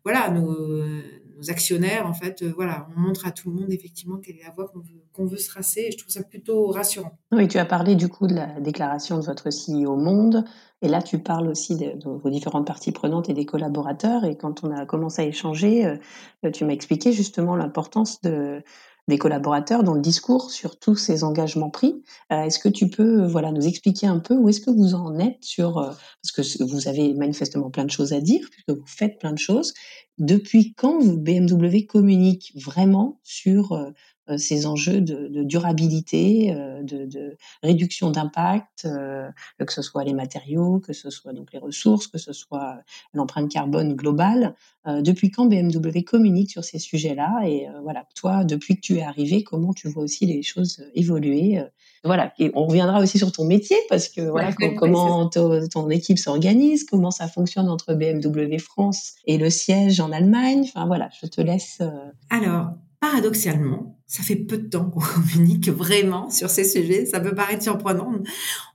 voilà, 0.04 0.32
nos, 0.32 1.50
actionnaires, 1.50 2.08
en 2.08 2.14
fait, 2.14 2.42
euh, 2.42 2.52
voilà, 2.56 2.88
on 2.98 3.00
montre 3.00 3.28
à 3.28 3.32
tout 3.32 3.52
le 3.52 3.56
monde 3.56 3.72
effectivement 3.72 4.18
quelle 4.18 4.38
est 4.38 4.44
la 4.44 4.52
voie 4.52 4.68
qu'on 4.68 4.80
veut, 4.80 5.04
qu'on 5.14 5.26
veut 5.26 5.38
se 5.38 5.48
tracer, 5.48 5.86
et 5.88 5.92
je 5.92 5.98
trouve 5.98 6.12
ça 6.12 6.24
plutôt 6.24 6.68
rassurant. 6.72 7.18
Oui, 7.32 7.48
tu 7.48 7.60
as 7.60 7.66
parlé 7.66 7.96
du 7.96 8.10
coup 8.10 8.26
de 8.26 8.34
la 8.34 8.60
déclaration 8.60 9.20
de 9.20 9.24
votre 9.24 9.50
CEO 9.50 9.96
Monde. 9.96 10.46
Et 10.82 10.88
là, 10.88 11.02
tu 11.02 11.20
parles 11.20 11.48
aussi 11.48 11.76
de, 11.76 11.94
vos 12.06 12.30
différentes 12.30 12.66
parties 12.66 12.92
prenantes 12.92 13.30
et 13.30 13.34
des 13.34 13.46
collaborateurs. 13.46 14.24
Et 14.24 14.38
quand 14.38 14.64
on 14.64 14.72
a 14.72 14.86
commencé 14.86 15.22
à 15.22 15.26
échanger, 15.26 15.86
euh, 15.86 16.52
tu 16.52 16.64
m'as 16.66 16.74
expliqué 16.74 17.12
justement 17.12 17.56
l'importance 17.56 18.22
de, 18.22 18.64
des 19.10 19.18
collaborateurs 19.18 19.84
dans 19.84 19.96
le 19.96 20.02
discours 20.02 20.52
sur 20.52 20.80
tous 20.80 20.96
ces 20.96 21.26
engagements 21.26 21.70
pris. 21.70 22.02
Euh, 22.32 22.44
est-ce 22.44 22.60
que 22.60 22.70
tu 22.70 22.90
peux 22.90 23.26
voilà 23.26 23.52
nous 23.52 23.68
expliquer 23.68 24.08
un 24.08 24.20
peu 24.20 24.36
où 24.36 24.48
est-ce 24.48 24.62
que 24.62 24.70
vous 24.70 24.96
en 24.96 25.20
êtes 25.20 25.44
sur 25.44 25.80
euh, 25.80 25.92
parce 26.22 26.32
que 26.32 26.64
vous 26.64 26.88
avez 26.88 27.14
manifestement 27.14 27.70
plein 27.70 27.84
de 27.84 27.92
choses 27.92 28.14
à 28.14 28.22
dire 28.22 28.48
puisque 28.50 28.70
vous 28.70 28.88
faites 28.88 29.20
plein 29.20 29.34
de 29.34 29.38
choses. 29.38 29.74
Depuis 30.18 30.74
quand 30.76 31.04
BMW 31.04 31.86
communique 31.86 32.54
vraiment 32.56 33.20
sur 33.24 33.74
euh, 33.74 33.90
ces 34.38 34.66
enjeux 34.66 35.02
de, 35.02 35.44
durabilité, 35.44 36.54
euh, 36.54 36.82
de, 36.84 37.38
réduction 37.64 38.12
d'impact, 38.12 38.86
euh, 38.86 39.30
que 39.58 39.74
ce 39.74 39.82
soit 39.82 40.04
les 40.04 40.14
matériaux, 40.14 40.80
que 40.80 40.94
ce 40.94 41.10
soit 41.10 41.34
donc 41.34 41.52
les 41.54 41.60
ressources, 41.60 42.08
que 42.08 42.18
ce 42.18 42.34
soit 42.34 42.80
l'empreinte 43.14 43.50
carbone 43.52 43.96
globale. 43.96 44.56
depuis 44.86 45.30
quand 45.32 45.46
BMW 45.46 46.02
communique 46.06 46.52
sur 46.52 46.64
ces 46.64 46.80
sujets-là 46.80 47.42
Et 47.46 47.68
voilà, 47.84 48.06
toi, 48.16 48.44
depuis 48.44 48.76
que 48.76 48.82
tu 48.82 48.98
es 48.98 49.04
arrivé, 49.04 49.44
comment 49.44 49.74
tu 49.74 49.88
vois 49.90 50.04
aussi 50.04 50.26
les 50.26 50.42
choses 50.42 50.84
évoluer 50.94 51.62
voilà, 52.04 52.34
et 52.40 52.50
on 52.54 52.66
reviendra 52.66 53.02
aussi 53.02 53.18
sur 53.18 53.32
ton 53.32 53.44
métier 53.44 53.76
parce 53.90 54.08
que 54.08 54.22
voilà, 54.22 54.54
comment 54.78 55.28
ton, 55.28 55.90
équipe 55.90 56.18
s'organise, 56.18 56.86
comment 56.86 57.12
ça 57.12 57.28
fonctionne 57.28 57.70
entre 57.70 57.94
BMW 57.94 58.58
France 58.58 59.16
et 59.26 59.38
le 59.38 59.50
siège 59.50 60.00
en 60.00 60.12
Allemagne. 60.12 60.62
Enfin 60.64 60.86
voilà, 60.86 61.10
je 61.22 61.28
te 61.28 61.42
laisse. 61.42 61.82
Alors, 62.30 62.70
paradoxalement, 63.00 64.00
ça 64.06 64.24
fait 64.24 64.36
peu 64.36 64.58
de 64.58 64.68
temps 64.68 64.90
qu'on 64.90 65.00
communique 65.16 65.70
vraiment 65.70 66.30
sur 66.30 66.50
ces 66.50 66.64
sujets. 66.64 67.06
Ça 67.06 67.20
peut 67.20 67.36
paraître 67.36 67.64
surprenant. 67.64 68.12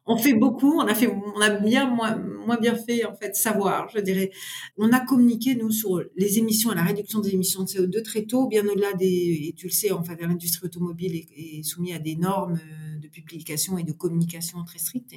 On 0.07 0.17
fait 0.17 0.35
beaucoup, 0.35 0.79
on 0.79 0.87
a 0.87 0.95
fait, 0.95 1.09
on 1.09 1.41
a 1.41 1.51
bien 1.51 1.89
moins, 1.89 2.57
bien 2.61 2.75
fait 2.75 3.05
en 3.05 3.15
fait 3.15 3.35
savoir, 3.35 3.89
je 3.89 4.01
dirais. 4.01 4.31
On 4.77 4.93
a 4.93 5.01
communiqué 5.01 5.55
nous 5.55 5.71
sur 5.71 6.03
les 6.17 6.39
émissions 6.39 6.73
et 6.73 6.75
la 6.75 6.85
réduction 6.85 7.21
des 7.21 7.35
émissions 7.35 7.63
de 7.65 7.69
CO2 7.69 8.03
très 8.03 8.23
tôt, 8.23 8.47
bien 8.47 8.67
au-delà 8.67 8.93
des. 8.95 9.49
Et 9.49 9.55
tu 9.57 9.67
le 9.67 9.73
sais, 9.73 9.91
en 9.93 10.03
l'industrie 10.21 10.67
automobile 10.67 11.17
est, 11.17 11.63
soumise 11.63 11.95
à 11.95 11.99
des 11.99 12.17
normes 12.17 12.59
de 13.01 13.09
publication 13.09 13.79
et 13.79 13.83
de 13.83 13.93
communication 13.93 14.63
très 14.65 14.79
strictes. 14.79 15.15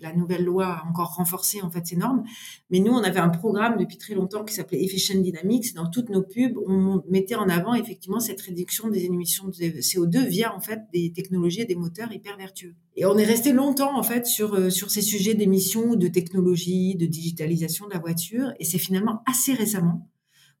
La 0.00 0.12
nouvelle 0.12 0.44
loi 0.44 0.66
a 0.66 0.86
encore 0.88 1.14
renforcé 1.14 1.62
en 1.62 1.70
fait 1.70 1.86
ces 1.86 1.96
normes. 1.96 2.24
Mais 2.70 2.80
nous, 2.80 2.92
on 2.92 3.02
avait 3.02 3.20
un 3.20 3.28
programme 3.28 3.76
depuis 3.76 3.96
très 3.96 4.14
longtemps 4.14 4.44
qui 4.44 4.54
s'appelait 4.54 4.82
Efficient 4.82 5.20
Dynamics. 5.20 5.74
Dans 5.74 5.88
toutes 5.88 6.08
nos 6.10 6.22
pubs, 6.22 6.56
on 6.66 7.02
mettait 7.08 7.34
en 7.34 7.48
avant 7.48 7.74
effectivement 7.74 8.20
cette 8.20 8.40
réduction 8.40 8.88
des 8.88 9.04
émissions 9.04 9.48
de 9.48 9.52
CO2 9.52 10.26
via 10.26 10.54
en 10.54 10.60
fait 10.60 10.80
des 10.92 11.12
technologies 11.12 11.62
et 11.62 11.66
des 11.66 11.76
moteurs 11.76 12.12
hyper 12.12 12.36
vertueux. 12.36 12.74
Et 12.96 13.04
on 13.06 13.16
est 13.16 13.24
resté 13.24 13.52
longtemps 13.52 13.96
en 13.96 14.02
fait 14.02 14.26
sur 14.26 14.54
euh, 14.54 14.70
sur 14.70 14.90
ces 14.90 15.02
sujets 15.02 15.34
d'émissions, 15.34 15.94
de 15.94 16.08
technologie, 16.08 16.96
de 16.96 17.06
digitalisation 17.06 17.86
de 17.86 17.92
la 17.92 17.98
voiture. 17.98 18.52
Et 18.58 18.64
c'est 18.64 18.78
finalement 18.78 19.22
assez 19.26 19.52
récemment 19.52 20.08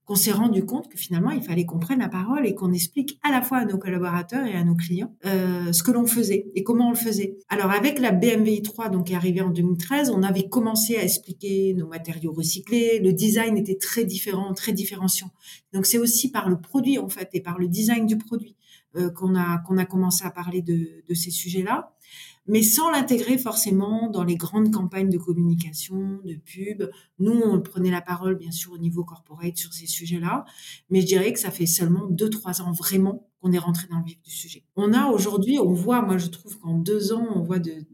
qu'on 0.08 0.14
s'est 0.14 0.32
rendu 0.32 0.64
compte 0.64 0.88
que 0.88 0.96
finalement, 0.96 1.32
il 1.32 1.42
fallait 1.42 1.66
qu'on 1.66 1.78
prenne 1.78 1.98
la 1.98 2.08
parole 2.08 2.46
et 2.46 2.54
qu'on 2.54 2.72
explique 2.72 3.20
à 3.22 3.30
la 3.30 3.42
fois 3.42 3.58
à 3.58 3.64
nos 3.66 3.76
collaborateurs 3.76 4.46
et 4.46 4.54
à 4.54 4.64
nos 4.64 4.74
clients 4.74 5.14
euh, 5.26 5.70
ce 5.70 5.82
que 5.82 5.90
l'on 5.90 6.06
faisait 6.06 6.46
et 6.54 6.62
comment 6.62 6.88
on 6.88 6.92
le 6.92 6.96
faisait. 6.96 7.36
Alors 7.50 7.70
avec 7.70 7.98
la 7.98 8.10
BMW 8.10 8.62
i3, 8.62 8.90
donc 8.90 9.08
qui 9.08 9.12
est 9.12 9.16
arrivée 9.16 9.42
en 9.42 9.50
2013, 9.50 10.08
on 10.08 10.22
avait 10.22 10.48
commencé 10.48 10.96
à 10.96 11.02
expliquer 11.02 11.74
nos 11.74 11.86
matériaux 11.86 12.32
recyclés. 12.32 13.00
Le 13.00 13.12
design 13.12 13.58
était 13.58 13.76
très 13.76 14.06
différent, 14.06 14.54
très 14.54 14.72
différenciant. 14.72 15.30
Donc 15.74 15.84
c'est 15.84 15.98
aussi 15.98 16.30
par 16.30 16.48
le 16.48 16.58
produit 16.58 16.98
en 16.98 17.10
fait 17.10 17.28
et 17.34 17.42
par 17.42 17.58
le 17.58 17.68
design 17.68 18.06
du 18.06 18.16
produit 18.16 18.56
euh, 18.96 19.10
qu'on 19.10 19.34
a 19.34 19.58
qu'on 19.58 19.76
a 19.76 19.84
commencé 19.84 20.24
à 20.24 20.30
parler 20.30 20.62
de, 20.62 21.04
de 21.06 21.14
ces 21.14 21.30
sujets-là 21.30 21.92
mais 22.48 22.62
sans 22.62 22.90
l'intégrer 22.90 23.36
forcément 23.36 24.08
dans 24.08 24.24
les 24.24 24.36
grandes 24.36 24.72
campagnes 24.72 25.10
de 25.10 25.18
communication, 25.18 26.20
de 26.24 26.34
pub. 26.34 26.90
Nous, 27.18 27.32
on 27.32 27.60
prenait 27.60 27.90
la 27.90 28.00
parole, 28.00 28.36
bien 28.36 28.50
sûr, 28.50 28.72
au 28.72 28.78
niveau 28.78 29.04
corporate 29.04 29.56
sur 29.56 29.74
ces 29.74 29.86
sujets-là, 29.86 30.46
mais 30.90 31.02
je 31.02 31.06
dirais 31.06 31.32
que 31.32 31.38
ça 31.38 31.50
fait 31.50 31.66
seulement 31.66 32.06
deux, 32.06 32.30
trois 32.30 32.62
ans 32.62 32.72
vraiment 32.72 33.28
qu'on 33.40 33.52
est 33.52 33.58
rentré 33.58 33.86
dans 33.88 33.98
le 33.98 34.04
vif 34.04 34.20
du 34.22 34.30
sujet. 34.30 34.64
On 34.76 34.94
a 34.94 35.08
aujourd'hui, 35.08 35.58
on 35.58 35.72
voit, 35.72 36.00
moi, 36.02 36.16
je 36.16 36.26
trouve 36.28 36.58
qu'en 36.58 36.74
deux 36.74 37.12
ans, 37.12 37.26
on 37.34 37.42
voit 37.42 37.58
de, 37.58 37.86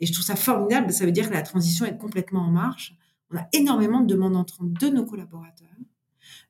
et 0.00 0.06
je 0.06 0.12
trouve 0.12 0.24
ça 0.24 0.36
formidable, 0.36 0.92
ça 0.92 1.04
veut 1.04 1.12
dire 1.12 1.28
que 1.28 1.34
la 1.34 1.42
transition 1.42 1.84
est 1.84 1.98
complètement 1.98 2.40
en 2.40 2.50
marche. 2.50 2.96
On 3.30 3.36
a 3.36 3.46
énormément 3.52 4.00
de 4.00 4.06
demandes 4.06 4.36
entrantes 4.36 4.72
de 4.72 4.88
nos 4.88 5.04
collaborateurs, 5.04 5.68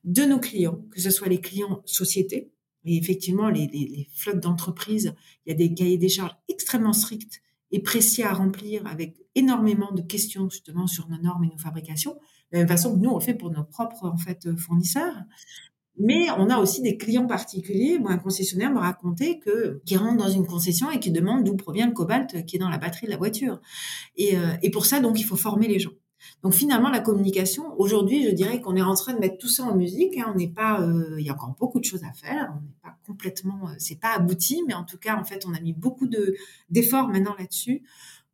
de 0.05 0.23
nos 0.23 0.39
clients, 0.39 0.79
que 0.91 1.01
ce 1.01 1.09
soit 1.09 1.27
les 1.27 1.41
clients 1.41 1.81
sociétés, 1.85 2.53
et 2.85 2.97
effectivement, 2.97 3.49
les, 3.49 4.07
flottes 4.13 4.39
d'entreprises, 4.39 5.13
il 5.45 5.49
y 5.49 5.53
a 5.53 5.55
des 5.55 5.73
cahiers 5.73 5.97
des 5.97 6.07
charges 6.07 6.35
extrêmement 6.47 6.93
stricts 6.93 7.41
et 7.71 7.81
précis 7.81 8.23
à 8.23 8.33
remplir 8.33 8.85
avec 8.87 9.15
énormément 9.35 9.91
de 9.91 10.01
questions 10.01 10.49
justement 10.49 10.87
sur 10.87 11.07
nos 11.09 11.17
normes 11.17 11.43
et 11.43 11.47
nos 11.47 11.57
fabrications, 11.57 12.13
de 12.51 12.57
la 12.57 12.59
même 12.59 12.67
façon 12.67 12.93
que 12.93 12.99
nous 12.99 13.09
on 13.09 13.19
le 13.19 13.23
fait 13.23 13.35
pour 13.35 13.51
nos 13.51 13.63
propres 13.63 14.05
en 14.05 14.17
fait 14.17 14.55
fournisseurs. 14.57 15.15
Mais 16.01 16.27
on 16.37 16.49
a 16.49 16.59
aussi 16.59 16.81
des 16.81 16.95
clients 16.95 17.27
particuliers. 17.27 17.99
Moi, 17.99 18.11
un 18.11 18.17
concessionnaire 18.17 18.71
me 18.71 18.79
racontait 18.79 19.37
que 19.39 19.81
qui 19.85 19.97
rentre 19.97 20.17
dans 20.17 20.29
une 20.29 20.47
concession 20.47 20.89
et 20.89 20.99
qui 20.99 21.11
demande 21.11 21.43
d'où 21.43 21.57
provient 21.57 21.87
le 21.87 21.93
cobalt 21.93 22.45
qui 22.45 22.55
est 22.55 22.59
dans 22.59 22.69
la 22.69 22.77
batterie 22.77 23.05
de 23.05 23.11
la 23.11 23.17
voiture. 23.17 23.59
Et, 24.15 24.37
euh, 24.37 24.53
et 24.61 24.71
pour 24.71 24.85
ça, 24.85 25.01
donc, 25.01 25.19
il 25.19 25.23
faut 25.23 25.35
former 25.35 25.67
les 25.67 25.77
gens. 25.77 25.91
Donc 26.43 26.53
finalement, 26.53 26.89
la 26.89 26.99
communication, 26.99 27.73
aujourd'hui, 27.79 28.23
je 28.23 28.31
dirais 28.31 28.61
qu'on 28.61 28.75
est 28.75 28.81
en 28.81 28.95
train 28.95 29.13
de 29.13 29.19
mettre 29.19 29.37
tout 29.37 29.49
ça 29.49 29.63
en 29.63 29.75
musique. 29.75 30.17
Hein. 30.17 30.31
On 30.33 30.37
n'est 30.37 30.47
pas, 30.47 30.81
euh, 30.81 31.15
il 31.19 31.25
y 31.25 31.29
a 31.29 31.33
encore 31.33 31.55
beaucoup 31.59 31.79
de 31.79 31.85
choses 31.85 32.03
à 32.03 32.13
faire. 32.13 32.53
On 32.55 32.61
n'est 32.61 32.75
pas 32.81 32.97
complètement, 33.05 33.67
euh, 33.67 33.73
c'est 33.77 33.99
pas 33.99 34.15
abouti, 34.15 34.63
mais 34.67 34.73
en 34.73 34.83
tout 34.83 34.97
cas, 34.97 35.17
en 35.17 35.23
fait, 35.23 35.45
on 35.47 35.53
a 35.53 35.59
mis 35.59 35.73
beaucoup 35.73 36.07
de 36.07 36.35
d'efforts 36.69 37.07
maintenant 37.07 37.35
là-dessus 37.37 37.83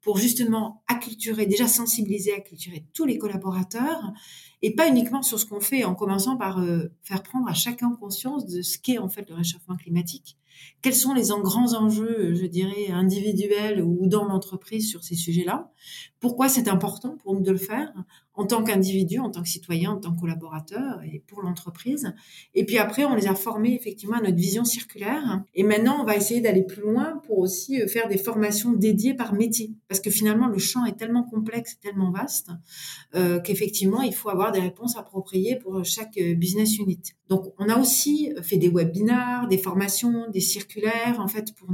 pour 0.05 0.19
justement 0.19 0.83
acculturer, 0.87 1.47
déjà 1.47 1.67
sensibiliser, 1.67 2.31
acculturer 2.31 2.85
tous 2.93 3.05
les 3.05 3.17
collaborateurs 3.17 4.13
et 4.61 4.75
pas 4.75 4.87
uniquement 4.87 5.23
sur 5.23 5.39
ce 5.39 5.47
qu'on 5.47 5.59
fait, 5.59 5.83
en 5.83 5.95
commençant 5.95 6.37
par 6.37 6.59
euh, 6.59 6.91
faire 7.01 7.23
prendre 7.23 7.49
à 7.49 7.55
chacun 7.55 7.89
conscience 7.95 8.45
de 8.45 8.61
ce 8.61 8.77
qu'est 8.77 8.99
en 8.99 9.09
fait 9.09 9.27
le 9.29 9.35
réchauffement 9.35 9.75
climatique. 9.75 10.37
Quels 10.81 10.95
sont 10.95 11.13
les 11.13 11.31
grands 11.41 11.73
enjeux, 11.73 12.33
je 12.35 12.45
dirais, 12.45 12.89
individuels 12.89 13.81
ou 13.81 14.07
dans 14.07 14.25
l'entreprise 14.25 14.89
sur 14.89 15.03
ces 15.03 15.15
sujets-là? 15.15 15.71
Pourquoi 16.19 16.49
c'est 16.49 16.67
important 16.67 17.17
pour 17.17 17.33
nous 17.33 17.41
de 17.41 17.51
le 17.51 17.57
faire? 17.57 17.93
En 18.37 18.45
tant 18.45 18.63
qu'individu, 18.63 19.19
en 19.19 19.29
tant 19.29 19.41
que 19.41 19.47
citoyen, 19.47 19.91
en 19.91 19.97
tant 19.97 20.13
que 20.13 20.19
collaborateur 20.19 21.01
et 21.03 21.23
pour 21.27 21.41
l'entreprise. 21.41 22.13
Et 22.53 22.65
puis 22.65 22.77
après, 22.77 23.05
on 23.05 23.15
les 23.15 23.27
a 23.27 23.35
formés 23.35 23.73
effectivement 23.75 24.17
à 24.17 24.21
notre 24.21 24.35
vision 24.35 24.65
circulaire. 24.65 25.43
Et 25.53 25.63
maintenant, 25.63 25.97
on 26.01 26.05
va 26.05 26.15
essayer 26.15 26.41
d'aller 26.41 26.63
plus 26.63 26.81
loin 26.81 27.21
pour 27.25 27.39
aussi 27.39 27.81
euh, 27.81 27.87
faire 27.87 28.07
des 28.07 28.17
formations 28.17 28.73
dédiées 28.73 29.13
par 29.13 29.33
métier. 29.33 29.73
Parce 29.87 30.01
que 30.01 30.09
finalement, 30.09 30.47
le 30.47 30.57
champ 30.57 30.85
est 30.85 30.97
tellement 30.97 31.23
complexe, 31.23 31.79
tellement 31.79 32.11
vaste, 32.11 32.49
euh, 33.15 33.39
qu'effectivement, 33.39 34.01
il 34.01 34.13
faut 34.13 34.29
avoir 34.29 34.51
des 34.51 34.59
réponses 34.59 34.97
appropriées 34.97 35.57
pour 35.57 35.83
chaque 35.85 36.17
euh, 36.17 36.35
business 36.35 36.77
unit. 36.77 37.01
Donc, 37.27 37.53
on 37.57 37.69
a 37.69 37.79
aussi 37.79 38.31
fait 38.43 38.57
des 38.57 38.69
webinars, 38.69 39.47
des 39.47 39.57
formations, 39.57 40.29
des 40.29 40.41
circulaires, 40.41 41.19
en 41.19 41.27
fait, 41.27 41.55
pour 41.55 41.69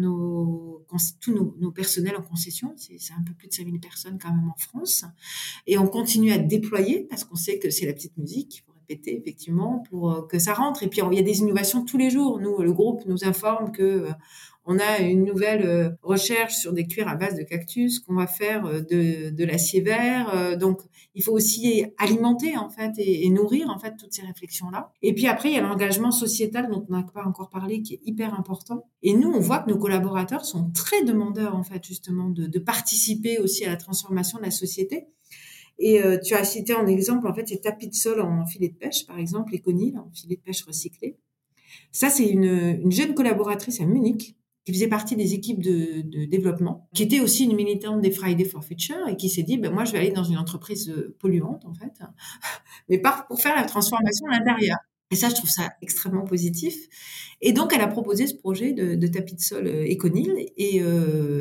tous 1.19 1.33
nos, 1.33 1.55
nos 1.59 1.71
personnels 1.71 2.15
en 2.15 2.21
concession. 2.21 2.73
C'est 2.77 3.13
un 3.13 3.21
peu 3.23 3.33
plus 3.33 3.49
de 3.49 3.53
5000 3.53 3.79
personnes 3.81 4.17
quand 4.21 4.33
même 4.33 4.47
en 4.47 4.57
France. 4.57 5.03
Et 5.67 5.77
on 5.77 5.87
continue 5.87 6.31
à 6.31 6.37
déployer 6.51 7.07
parce 7.09 7.23
qu'on 7.23 7.35
sait 7.35 7.59
que 7.59 7.69
c'est 7.69 7.85
la 7.85 7.93
petite 7.93 8.17
musique. 8.17 8.57
Il 8.57 8.61
faut 8.61 8.73
répéter, 8.73 9.17
effectivement, 9.17 9.83
pour 9.89 10.11
euh, 10.11 10.21
que 10.23 10.39
ça 10.39 10.53
rentre. 10.53 10.83
Et 10.83 10.87
puis, 10.87 11.01
il 11.11 11.17
y 11.17 11.19
a 11.19 11.23
des 11.23 11.39
innovations 11.39 11.83
tous 11.83 11.97
les 11.97 12.09
jours. 12.09 12.39
Nous, 12.39 12.61
le 12.61 12.73
groupe 12.73 13.03
nous 13.05 13.23
informe 13.23 13.71
que 13.71 13.83
euh, 13.83 14.11
on 14.65 14.77
a 14.77 14.99
une 14.99 15.23
nouvelle 15.23 15.65
euh, 15.65 15.89
recherche 16.03 16.55
sur 16.55 16.73
des 16.73 16.85
cuirs 16.85 17.07
à 17.07 17.15
base 17.15 17.35
de 17.35 17.43
cactus 17.43 17.99
qu'on 17.99 18.13
va 18.13 18.27
faire 18.27 18.63
de, 18.63 19.31
de 19.31 19.43
l'acier 19.43 19.81
vert. 19.81 20.57
Donc, 20.57 20.81
il 21.15 21.23
faut 21.23 21.31
aussi 21.31 21.83
alimenter 21.97 22.57
en 22.57 22.69
fait 22.69 22.91
et, 22.97 23.27
nourrir 23.29 23.69
en 23.69 23.79
fait 23.79 23.95
toutes 23.97 24.13
ces 24.13 24.21
réflexions 24.21 24.69
là. 24.69 24.91
Et 25.01 25.13
puis 25.13 25.27
après, 25.27 25.49
il 25.49 25.55
y 25.55 25.57
a 25.57 25.61
l'engagement 25.61 26.11
sociétal 26.11 26.69
dont 26.69 26.85
on 26.87 26.93
n'a 26.93 27.03
pas 27.03 27.25
encore 27.25 27.49
parlé, 27.49 27.81
qui 27.81 27.95
est 27.95 28.01
hyper 28.05 28.37
important. 28.39 28.85
Et 29.01 29.13
nous, 29.13 29.29
on 29.29 29.39
voit 29.39 29.59
que 29.59 29.69
nos 29.69 29.77
collaborateurs 29.77 30.45
sont 30.45 30.69
très 30.71 31.03
demandeurs 31.03 31.55
en 31.55 31.63
fait 31.63 31.83
justement 31.83 32.29
de 32.29 32.59
participer 32.59 33.39
aussi 33.39 33.65
à 33.65 33.69
la 33.69 33.77
transformation 33.77 34.37
de 34.37 34.43
la 34.43 34.51
société. 34.51 35.07
Et 35.83 35.99
tu 36.23 36.35
as 36.35 36.43
cité 36.43 36.75
en 36.75 36.85
exemple 36.85 37.27
en 37.27 37.33
fait 37.33 37.47
ces 37.47 37.59
tapis 37.59 37.87
de 37.87 37.95
sol 37.95 38.21
en 38.21 38.45
filet 38.45 38.69
de 38.69 38.75
pêche, 38.75 39.07
par 39.07 39.17
exemple, 39.17 39.51
les 39.53 39.61
en 39.97 40.09
filet 40.13 40.35
de 40.35 40.41
pêche 40.41 40.63
recyclé. 40.63 41.17
Ça, 41.91 42.09
c'est 42.09 42.27
une, 42.27 42.43
une 42.83 42.91
jeune 42.91 43.15
collaboratrice 43.15 43.81
à 43.81 43.85
Munich 43.85 44.35
qui 44.65 44.73
faisait 44.73 44.87
partie 44.87 45.15
des 45.15 45.33
équipes 45.33 45.61
de, 45.61 46.25
développement, 46.25 46.87
qui 46.93 47.03
était 47.03 47.19
aussi 47.19 47.45
une 47.45 47.55
militante 47.55 48.01
des 48.01 48.11
Friday 48.11 48.45
for 48.45 48.63
Future 48.63 49.07
et 49.07 49.17
qui 49.17 49.29
s'est 49.29 49.43
dit, 49.43 49.57
ben 49.57 49.71
moi, 49.71 49.85
je 49.85 49.91
vais 49.91 49.99
aller 49.99 50.11
dans 50.11 50.23
une 50.23 50.37
entreprise 50.37 50.89
euh, 50.89 51.15
polluante, 51.19 51.65
en 51.65 51.73
fait, 51.73 51.91
mais 52.89 52.99
pas 52.99 53.25
pour 53.27 53.41
faire 53.41 53.55
la 53.55 53.63
transformation 53.63 54.27
à 54.27 54.37
l'intérieur. 54.37 54.77
Et 55.09 55.15
ça, 55.15 55.29
je 55.29 55.35
trouve 55.35 55.49
ça 55.49 55.71
extrêmement 55.81 56.23
positif. 56.23 56.75
Et 57.41 57.51
donc, 57.53 57.73
elle 57.73 57.81
a 57.81 57.87
proposé 57.87 58.27
ce 58.27 58.35
projet 58.35 58.71
de, 58.71 59.07
tapis 59.07 59.35
de 59.35 59.41
sol 59.41 59.67
Econil. 59.67 60.45
Et 60.55 60.81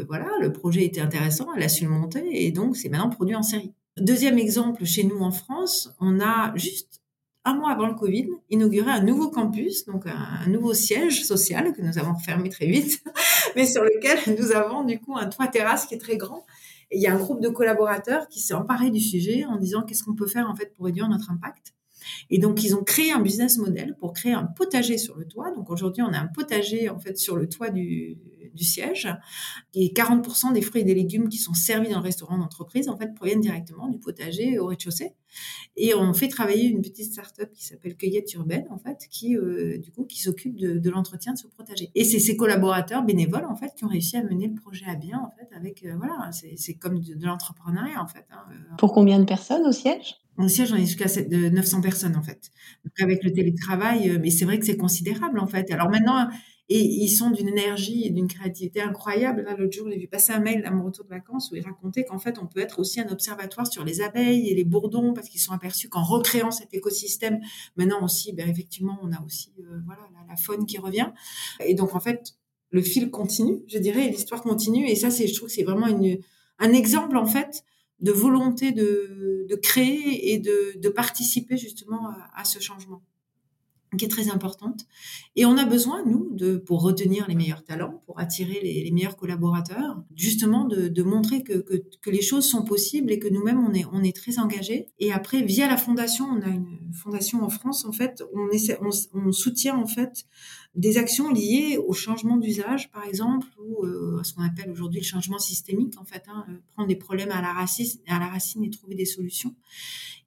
voilà, 0.09 0.29
le 0.41 0.51
projet 0.51 0.85
était 0.85 1.01
intéressant, 1.01 1.47
elle 1.57 1.63
a 1.63 1.69
su 1.69 1.85
le 1.85 1.91
monter. 1.91 2.25
Et 2.45 2.51
donc, 2.51 2.77
c'est 2.77 2.89
maintenant 2.89 3.11
produit 3.11 3.37
en 3.37 3.45
série. 3.45 3.73
Deuxième 3.99 4.39
exemple, 4.39 4.85
chez 4.85 5.05
nous 5.05 5.21
en 5.21 5.31
France, 5.31 5.91
on 6.01 6.21
a 6.21 6.53
juste 6.57 7.01
un 7.45 7.55
mois 7.55 7.73
avant 7.73 7.87
le 7.87 7.95
Covid, 7.95 8.29
inauguré 8.51 8.91
un 8.91 9.03
nouveau 9.03 9.31
campus, 9.31 9.85
donc 9.87 10.07
un, 10.07 10.47
nouveau 10.49 10.75
siège 10.75 11.25
social 11.25 11.73
que 11.73 11.83
nous 11.83 11.99
avons 11.99 12.17
fermé 12.17 12.51
très 12.51 12.67
vite, 12.67 13.03
mais 13.57 13.67
sur 13.67 13.83
lequel 13.83 14.19
nous 14.39 14.53
avons 14.53 14.85
du 14.85 15.01
coup 15.01 15.17
un 15.17 15.27
toit 15.27 15.49
terrasse 15.49 15.87
qui 15.87 15.95
est 15.95 15.99
très 15.99 16.17
grand. 16.17 16.47
Il 16.93 17.01
y 17.01 17.07
a 17.07 17.15
un 17.15 17.19
groupe 17.19 17.41
de 17.41 17.49
collaborateurs 17.49 18.29
qui 18.29 18.41
s'est 18.41 18.55
emparé 18.55 18.91
du 18.91 19.01
sujet 19.01 19.45
en 19.45 19.57
disant 19.57 19.83
qu'est-ce 19.83 20.05
qu'on 20.05 20.15
peut 20.15 20.27
faire 20.27 20.49
en 20.51 20.55
fait 20.55 20.75
pour 20.75 20.87
réduire 20.87 21.09
notre 21.09 21.31
impact. 21.31 21.75
Et 22.31 22.39
donc, 22.39 22.65
ils 22.65 22.75
ont 22.75 22.83
créé 22.83 23.13
un 23.13 23.21
business 23.21 23.59
model 23.59 23.97
pour 23.99 24.13
créer 24.13 24.33
un 24.33 24.45
potager 24.45 24.99
sur 24.99 25.17
le 25.17 25.27
toit. 25.27 25.51
Donc, 25.53 25.71
aujourd'hui, 25.71 26.03
on 26.03 26.13
a 26.13 26.19
un 26.19 26.27
potager, 26.27 26.89
en 26.89 26.99
fait, 26.99 27.19
sur 27.19 27.37
le 27.37 27.49
toit 27.49 27.71
du, 27.71 28.19
du 28.55 28.65
siège. 28.65 29.09
Et 29.75 29.93
40% 29.93 30.53
des 30.53 30.63
fruits 30.63 30.83
et 30.83 30.85
des 30.85 30.95
légumes 30.95 31.29
qui 31.29 31.39
sont 31.39 31.55
servis 31.55 31.91
dans 31.91 31.99
le 31.99 32.05
restaurant 32.05 32.39
d'entreprise, 32.39 32.89
en 32.89 32.97
fait, 32.97 33.15
proviennent 33.15 33.41
directement 33.41 33.89
du 33.89 33.99
potager 33.99 34.59
au 34.59 34.67
rez-de-chaussée. 34.67 35.15
Et 35.77 35.95
on 35.95 36.13
fait 36.13 36.29
travailler 36.29 36.65
une 36.65 36.83
petite 36.83 37.13
start-up 37.13 37.51
qui 37.53 37.65
s'appelle 37.65 37.97
Cueillette 37.97 38.33
Urbaine, 38.35 38.67
en 38.71 38.79
fait, 38.79 39.07
qui, 39.11 39.37
euh, 39.37 39.79
du 39.79 39.91
coup, 39.93 40.05
qui 40.05 40.21
s'occupe 40.21 40.57
de, 40.57 40.91
l'entretien 40.91 41.33
de 41.33 41.39
ce 41.39 41.47
potager. 41.47 41.91
Et 41.95 42.05
c'est 42.05 42.19
ses 42.19 42.37
collaborateurs 42.37 43.03
bénévoles, 43.03 43.47
en 43.47 43.55
fait, 43.55 43.73
qui 43.77 43.85
ont 43.85 43.89
réussi 43.89 44.17
à 44.17 44.23
mener 44.23 44.49
le 44.49 44.55
projet 44.55 44.87
à 44.87 44.97
bien, 44.97 45.19
en 45.19 45.31
fait, 45.31 45.55
avec, 45.55 45.85
euh, 45.85 45.95
voilà, 45.97 46.31
c'est 46.33 46.75
comme 46.75 47.01
de, 47.01 47.25
l'entrepreneuriat, 47.25 48.03
en 48.03 48.07
fait. 48.07 48.27
Hein, 48.31 48.45
euh. 48.51 48.77
Pour 48.79 48.93
combien 48.93 49.19
de 49.19 49.25
personnes 49.25 49.67
au 49.67 49.73
siège? 49.73 50.17
Au 50.37 50.49
siège, 50.49 50.73
on 50.73 50.77
est 50.77 50.87
jusqu'à 50.87 51.07
900 51.29 51.83
personnes 51.83 52.17
en 52.17 52.23
fait. 52.23 52.51
Donc 52.85 52.93
avec 53.03 53.23
le 53.23 53.31
télétravail, 53.31 54.19
mais 54.23 54.31
c'est 54.31 54.47
vrai 54.47 54.59
que 54.59 54.65
c'est 54.65 54.77
considérable 54.79 55.39
en 55.39 55.47
fait. 55.47 55.71
Alors 55.71 55.91
maintenant, 55.91 56.31
et 56.73 56.79
ils 56.79 57.09
sont 57.09 57.31
d'une 57.31 57.49
énergie 57.49 58.07
et 58.07 58.11
d'une 58.11 58.29
créativité 58.29 58.81
incroyable. 58.81 59.43
Là, 59.43 59.57
l'autre 59.57 59.73
jour, 59.73 59.91
j'ai 59.91 59.99
vu 59.99 60.07
passer 60.07 60.33
un 60.33 60.39
mail 60.39 60.65
à 60.65 60.71
mon 60.71 60.85
retour 60.85 61.05
de 61.05 61.11
vacances 61.11 61.51
où 61.51 61.57
il 61.57 61.65
racontait 61.65 62.05
qu'en 62.05 62.21
fait, 62.21 62.39
on 62.39 62.47
peut 62.47 62.61
être 62.61 62.79
aussi 62.79 63.01
un 63.01 63.09
observatoire 63.09 63.67
sur 63.67 63.85
les 63.85 64.01
abeilles 64.01 64.49
et 64.49 64.55
les 64.55 64.63
bourdons 64.63 65.13
parce 65.13 65.29
qu'ils 65.29 65.41
sont 65.41 65.53
aperçus 65.53 65.89
qu'en 65.89 66.05
recréant 66.05 66.53
cet 66.53 66.73
écosystème, 66.73 67.41
maintenant 67.75 68.05
aussi, 68.05 68.33
ben, 68.33 68.49
effectivement, 68.49 69.01
on 69.03 69.11
a 69.11 69.21
aussi 69.27 69.53
euh, 69.59 69.81
voilà 69.85 70.03
la, 70.29 70.37
faune 70.37 70.65
qui 70.65 70.79
revient. 70.79 71.11
Et 71.59 71.75
donc, 71.75 71.97
en 71.97 72.01
fait, 72.01 72.37
le 72.71 72.83
fil 72.83 73.11
continue, 73.11 73.65
je 73.67 73.79
dirais, 73.79 74.09
l'histoire 74.09 74.41
continue. 74.41 74.89
Et 74.89 74.95
ça, 74.95 75.11
c'est, 75.11 75.27
je 75.27 75.35
trouve 75.35 75.49
que 75.49 75.55
c'est 75.55 75.65
vraiment 75.65 75.89
une, 75.89 76.19
un 76.61 76.73
exemple, 76.73 77.17
en 77.17 77.27
fait, 77.27 77.65
de 77.99 78.13
volonté 78.13 78.71
de, 78.71 79.45
de 79.49 79.57
créer 79.57 80.33
et 80.33 80.39
de, 80.39 80.79
de 80.79 80.89
participer 80.89 81.57
justement 81.57 82.11
à 82.37 82.45
ce 82.45 82.61
changement 82.61 83.03
qui 83.97 84.05
est 84.05 84.09
très 84.09 84.31
importante. 84.31 84.87
Et 85.37 85.45
on 85.45 85.57
a 85.57 85.65
besoin, 85.65 86.05
nous, 86.05 86.29
de, 86.33 86.57
pour 86.57 86.83
retenir 86.83 87.27
les 87.29 87.35
meilleurs 87.35 87.65
talents, 87.65 88.03
pour 88.07 88.21
attirer 88.21 88.61
les, 88.63 88.91
meilleurs 88.93 89.17
collaborateurs, 89.17 90.03
justement 90.15 90.65
de, 90.65 91.03
montrer 91.03 91.43
que, 91.43 91.65
que, 92.01 92.11
les 92.11 92.23
choses 92.23 92.47
sont 92.49 92.65
possibles 92.65 93.11
et 93.11 93.19
que 93.19 93.29
nous-mêmes, 93.29 93.59
on 93.59 93.73
est, 93.73 93.85
on 93.93 94.03
est 94.03 94.15
très 94.15 94.39
engagés. 94.39 94.89
Et 94.99 95.13
après, 95.13 95.43
via 95.43 95.69
la 95.69 95.77
fondation, 95.77 96.27
on 96.27 96.41
a 96.43 96.49
une 96.49 96.93
fondation 96.95 97.43
en 97.43 97.49
France, 97.49 97.85
en 97.85 97.93
fait, 97.93 98.23
on, 98.33 98.49
on, 99.15 99.33
soutient 99.33 99.77
en 99.77 99.87
fait 99.87 100.25
des 100.75 100.99
actions 100.99 101.33
liées 101.33 101.79
au 101.85 101.93
changement 101.93 102.37
d'usage, 102.37 102.93
par 102.93 103.05
exemple, 103.05 103.49
ou 103.59 103.85
euh, 103.85 104.21
à 104.21 104.25
ce 104.25 104.35
qu'on 104.35 104.43
appelle 104.43 104.71
aujourd'hui 104.71 105.01
le 105.01 105.05
changement 105.07 105.39
systémique, 105.39 105.95
en 105.99 106.05
fait, 106.05 106.23
hein, 106.29 106.47
prendre 106.75 106.89
des 106.89 106.97
problèmes 106.97 107.33
à 107.33 107.43
la, 107.43 107.53
racine, 107.53 108.01
à 108.07 108.21
la 108.21 108.29
racine 108.29 108.63
et 108.63 108.71
trouver 108.71 108.95
des 108.95 109.05
solutions. 109.05 109.55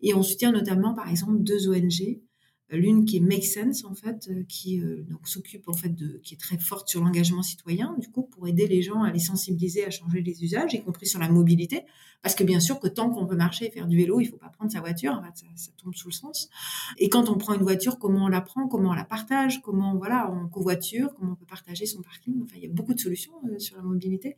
Et 0.02 0.13
on 0.13 0.21
soutient 0.21 0.52
notamment, 0.52 0.93
par 0.93 1.10
exemple, 1.10 1.39
deux 1.39 1.69
ONG 1.69 2.19
l'une 2.75 3.05
qui 3.05 3.17
est 3.17 3.19
Make 3.19 3.45
Sense 3.45 3.86
en 3.86 3.95
fait, 3.95 4.27
euh, 4.29 4.43
qui 4.47 4.79
euh, 4.81 5.03
donc 5.09 5.27
s'occupe 5.27 5.67
en 5.67 5.73
fait 5.73 5.89
de, 5.89 6.19
qui 6.23 6.33
est 6.33 6.38
très 6.38 6.57
forte 6.57 6.89
sur 6.89 7.03
l'engagement 7.03 7.43
citoyen, 7.43 7.95
du 7.99 8.09
coup 8.09 8.23
pour 8.23 8.47
aider 8.47 8.67
les 8.67 8.81
gens 8.81 9.03
à 9.03 9.12
les 9.12 9.19
sensibiliser 9.19 9.86
à 9.86 9.89
changer 9.89 10.21
les 10.21 10.43
usages, 10.43 10.73
y 10.73 10.81
compris 10.81 11.07
sur 11.07 11.19
la 11.19 11.29
mobilité, 11.29 11.86
parce 12.23 12.36
que 12.36 12.43
bien 12.45 12.62
sûr 12.62 12.79
que 12.79 12.88
tant 12.88 13.09
qu'on 13.09 13.27
peut 13.27 13.36
marcher 13.36 13.67
et 13.67 13.71
faire 13.71 13.86
du 13.86 13.97
vélo, 13.97 14.21
il 14.21 14.25
faut 14.25 14.38
pas 14.38 14.47
prendre 14.47 14.71
sa 14.71 14.79
voiture, 14.79 15.21
ça, 15.36 15.45
ça, 15.55 15.71
tombe 15.77 15.93
sous 15.93 16.07
le 16.07 16.13
sens. 16.13 16.49
Et 16.97 17.09
quand 17.09 17.29
on 17.29 17.38
prend 17.38 17.53
une 17.53 17.63
voiture, 17.63 17.99
comment 17.99 18.25
on 18.25 18.27
la 18.29 18.39
prend, 18.39 18.69
comment 18.69 18.91
on 18.91 18.93
la 18.93 19.03
partage, 19.03 19.62
comment 19.62 19.97
voilà, 19.97 20.31
on 20.31 20.47
covoiture, 20.47 21.13
comment 21.15 21.33
on 21.33 21.36
peut 21.36 21.45
partager 21.45 21.86
son 21.86 22.01
parking. 22.01 22.41
Enfin, 22.43 22.55
il 22.55 22.63
y 22.63 22.65
a 22.65 22.71
beaucoup 22.71 22.93
de 22.93 22.99
solutions 22.99 23.33
euh, 23.49 23.59
sur 23.59 23.75
la 23.75 23.83
mobilité. 23.83 24.38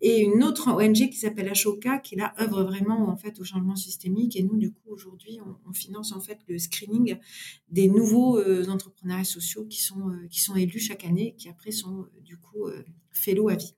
Et 0.00 0.20
une 0.20 0.44
autre 0.44 0.70
ONG 0.70 1.10
qui 1.10 1.16
s'appelle 1.16 1.48
Ashoka, 1.48 1.98
qui 1.98 2.14
là 2.14 2.32
œuvre 2.40 2.62
vraiment 2.62 3.08
en 3.08 3.16
fait 3.16 3.40
au 3.40 3.44
changement 3.44 3.74
systémique. 3.74 4.36
Et 4.36 4.44
nous, 4.44 4.56
du 4.56 4.70
coup, 4.70 4.90
aujourd'hui, 4.90 5.40
on, 5.44 5.68
on 5.68 5.72
finance 5.72 6.12
en 6.12 6.20
fait 6.20 6.38
le 6.46 6.58
screening 6.58 7.18
des 7.70 7.88
nouveaux 7.88 8.38
euh, 8.38 8.68
entrepreneurs 8.68 9.26
sociaux 9.26 9.64
qui 9.64 9.82
sont 9.82 10.08
euh, 10.08 10.26
qui 10.30 10.40
sont 10.40 10.54
élus 10.54 10.78
chaque 10.78 11.04
année, 11.04 11.34
qui 11.36 11.48
après 11.48 11.72
sont 11.72 12.02
euh, 12.02 12.20
du 12.22 12.36
coup 12.36 12.68
fellow 13.12 13.48
à 13.48 13.54
vie. 13.54 13.74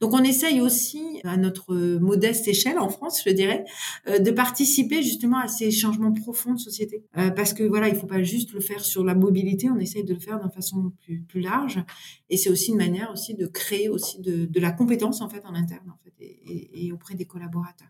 Donc 0.00 0.14
on 0.14 0.22
essaye 0.24 0.62
aussi 0.62 1.20
à 1.24 1.36
notre 1.36 1.74
modeste 1.98 2.48
échelle 2.48 2.78
en 2.78 2.88
France, 2.88 3.22
je 3.26 3.30
dirais, 3.30 3.64
de 4.06 4.30
participer 4.30 5.02
justement 5.02 5.38
à 5.38 5.48
ces 5.48 5.70
changements 5.70 6.12
profonds 6.12 6.54
de 6.54 6.58
société, 6.58 7.04
parce 7.12 7.52
que 7.52 7.64
voilà, 7.64 7.88
il 7.88 7.96
faut 7.96 8.06
pas 8.06 8.22
juste 8.22 8.52
le 8.52 8.60
faire 8.60 8.82
sur 8.82 9.04
la 9.04 9.14
mobilité, 9.14 9.68
on 9.68 9.78
essaye 9.78 10.04
de 10.04 10.14
le 10.14 10.20
faire 10.20 10.40
d'une 10.40 10.50
façon 10.50 10.92
plus 11.00 11.20
plus 11.20 11.40
large, 11.40 11.84
et 12.30 12.38
c'est 12.38 12.48
aussi 12.48 12.70
une 12.70 12.78
manière 12.78 13.10
aussi 13.12 13.34
de 13.34 13.46
créer 13.46 13.90
aussi 13.90 14.20
de, 14.22 14.46
de 14.46 14.60
la 14.60 14.70
compétence 14.70 15.20
en 15.20 15.28
fait 15.28 15.44
en 15.44 15.54
interne 15.54 15.90
en 15.90 15.98
fait 16.02 16.14
et, 16.20 16.86
et 16.86 16.92
auprès 16.92 17.14
des 17.14 17.26
collaborateurs. 17.26 17.88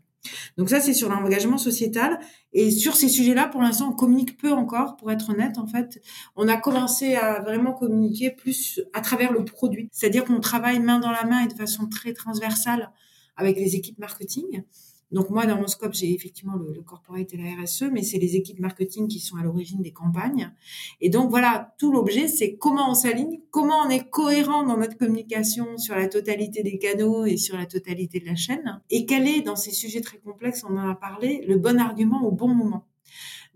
Donc 0.56 0.70
ça, 0.70 0.80
c'est 0.80 0.94
sur 0.94 1.08
l'engagement 1.08 1.58
sociétal. 1.58 2.18
Et 2.52 2.70
sur 2.70 2.96
ces 2.96 3.08
sujets-là, 3.08 3.46
pour 3.48 3.60
l'instant, 3.60 3.90
on 3.90 3.92
communique 3.92 4.38
peu 4.38 4.52
encore, 4.52 4.96
pour 4.96 5.10
être 5.10 5.30
honnête. 5.30 5.58
En 5.58 5.66
fait, 5.66 6.00
on 6.36 6.48
a 6.48 6.56
commencé 6.56 7.14
à 7.14 7.40
vraiment 7.40 7.72
communiquer 7.72 8.30
plus 8.30 8.80
à 8.92 9.00
travers 9.00 9.32
le 9.32 9.44
produit. 9.44 9.88
C'est-à-dire 9.92 10.24
qu'on 10.24 10.40
travaille 10.40 10.80
main 10.80 10.98
dans 10.98 11.10
la 11.10 11.24
main 11.24 11.40
et 11.44 11.48
de 11.48 11.54
façon 11.54 11.86
très 11.88 12.12
transversale 12.12 12.90
avec 13.36 13.56
les 13.56 13.76
équipes 13.76 13.98
marketing. 13.98 14.62
Donc 15.10 15.30
moi, 15.30 15.46
dans 15.46 15.56
mon 15.56 15.66
scope, 15.66 15.94
j'ai 15.94 16.12
effectivement 16.12 16.54
le, 16.56 16.82
corporate 16.82 17.32
et 17.32 17.36
la 17.36 17.62
RSE, 17.62 17.84
mais 17.92 18.02
c'est 18.02 18.18
les 18.18 18.36
équipes 18.36 18.60
marketing 18.60 19.08
qui 19.08 19.20
sont 19.20 19.36
à 19.36 19.42
l'origine 19.42 19.82
des 19.82 19.92
campagnes. 19.92 20.52
Et 21.00 21.08
donc 21.08 21.30
voilà, 21.30 21.74
tout 21.78 21.90
l'objet, 21.90 22.28
c'est 22.28 22.56
comment 22.56 22.90
on 22.90 22.94
s'aligne, 22.94 23.40
comment 23.50 23.82
on 23.86 23.90
est 23.90 24.08
cohérent 24.10 24.64
dans 24.64 24.76
notre 24.76 24.96
communication 24.96 25.78
sur 25.78 25.94
la 25.94 26.08
totalité 26.08 26.62
des 26.62 26.78
canaux 26.78 27.24
et 27.24 27.36
sur 27.36 27.56
la 27.56 27.66
totalité 27.66 28.20
de 28.20 28.26
la 28.26 28.36
chaîne, 28.36 28.80
et 28.90 29.06
quel 29.06 29.26
est, 29.26 29.40
dans 29.40 29.56
ces 29.56 29.72
sujets 29.72 30.00
très 30.00 30.18
complexes, 30.18 30.64
on 30.68 30.76
en 30.76 30.90
a 30.90 30.94
parlé, 30.94 31.44
le 31.46 31.56
bon 31.56 31.78
argument 31.78 32.22
au 32.22 32.32
bon 32.32 32.48
moment. 32.48 32.84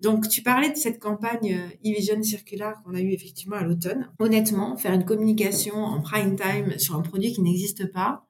Donc, 0.02 0.28
tu 0.28 0.42
parlais 0.42 0.70
de 0.70 0.76
cette 0.76 0.98
campagne 0.98 1.54
euh, 1.54 1.88
e-vision 1.88 2.20
circular 2.24 2.82
qu'on 2.82 2.94
a 2.94 3.00
eu 3.00 3.12
effectivement 3.12 3.54
à 3.54 3.62
l'automne. 3.62 4.10
Honnêtement, 4.18 4.76
faire 4.76 4.92
une 4.94 5.04
communication 5.04 5.76
en 5.76 6.00
prime 6.00 6.34
time 6.34 6.76
sur 6.76 6.96
un 6.96 7.02
produit 7.02 7.32
qui 7.32 7.40
n'existe 7.40 7.92
pas, 7.92 8.26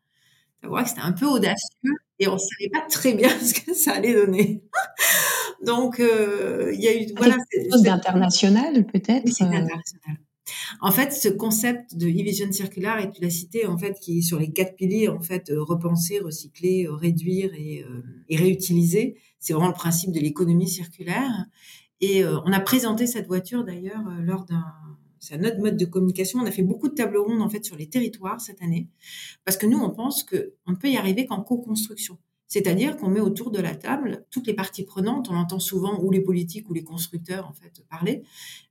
voit 0.68 0.82
que 0.82 0.90
c'était 0.90 1.02
un 1.02 1.12
peu 1.12 1.26
audacieux 1.26 1.92
et 2.18 2.28
on 2.28 2.38
savait 2.38 2.70
pas 2.72 2.82
très 2.88 3.14
bien 3.14 3.28
ce 3.40 3.54
que 3.54 3.74
ça 3.74 3.92
allait 3.92 4.14
donner. 4.14 4.62
Donc 5.64 6.00
euh, 6.00 6.70
il 6.74 6.80
y 6.80 6.88
a 6.88 6.94
eu 6.94 7.06
voilà 7.16 7.36
quelque 7.50 7.70
chose 7.70 7.82
d'international 7.82 8.86
peut-être. 8.86 9.28
c'est 9.32 9.44
euh? 9.44 9.48
international. 9.48 10.18
En 10.80 10.90
fait, 10.90 11.12
ce 11.12 11.28
concept 11.28 11.96
de 11.96 12.08
e-vision 12.08 12.50
circular, 12.50 12.98
et 12.98 13.10
tu 13.10 13.22
l'as 13.22 13.30
cité, 13.30 13.66
en 13.66 13.78
fait, 13.78 13.98
qui 14.00 14.18
est 14.18 14.22
sur 14.22 14.40
les 14.40 14.50
quatre 14.50 14.74
piliers, 14.74 15.08
en 15.08 15.20
fait, 15.20 15.50
euh, 15.50 15.62
repenser, 15.62 16.18
recycler, 16.18 16.88
réduire 16.90 17.54
et, 17.54 17.84
et 18.28 18.36
réutiliser, 18.36 19.16
c'est 19.38 19.52
vraiment 19.52 19.68
le 19.68 19.74
principe 19.74 20.10
de 20.10 20.18
l'économie 20.18 20.68
circulaire. 20.68 21.46
Et 22.00 22.24
on 22.24 22.52
a 22.52 22.58
présenté 22.58 23.06
cette 23.06 23.28
voiture 23.28 23.62
d'ailleurs 23.64 24.02
lors 24.20 24.44
d'un 24.44 24.64
c'est 25.22 25.36
un 25.36 25.44
autre 25.44 25.58
mode 25.58 25.76
de 25.76 25.84
communication. 25.84 26.40
On 26.40 26.46
a 26.46 26.50
fait 26.50 26.64
beaucoup 26.64 26.88
de 26.88 26.94
tables 26.94 27.16
rondes 27.16 27.40
en 27.40 27.48
fait 27.48 27.64
sur 27.64 27.76
les 27.76 27.88
territoires 27.88 28.40
cette 28.40 28.60
année, 28.60 28.88
parce 29.44 29.56
que 29.56 29.66
nous 29.66 29.78
on 29.78 29.90
pense 29.90 30.24
que 30.24 30.54
on 30.66 30.74
peut 30.74 30.88
y 30.88 30.96
arriver 30.96 31.26
qu'en 31.26 31.42
co-construction. 31.42 32.18
C'est-à-dire 32.48 32.98
qu'on 32.98 33.08
met 33.08 33.20
autour 33.20 33.50
de 33.50 33.60
la 33.60 33.74
table 33.74 34.26
toutes 34.30 34.46
les 34.46 34.52
parties 34.52 34.84
prenantes. 34.84 35.30
On 35.30 35.36
entend 35.36 35.58
souvent 35.58 35.98
ou 36.02 36.10
les 36.10 36.20
politiques 36.20 36.68
ou 36.68 36.74
les 36.74 36.82
constructeurs 36.82 37.48
en 37.48 37.54
fait 37.54 37.82
parler, 37.88 38.24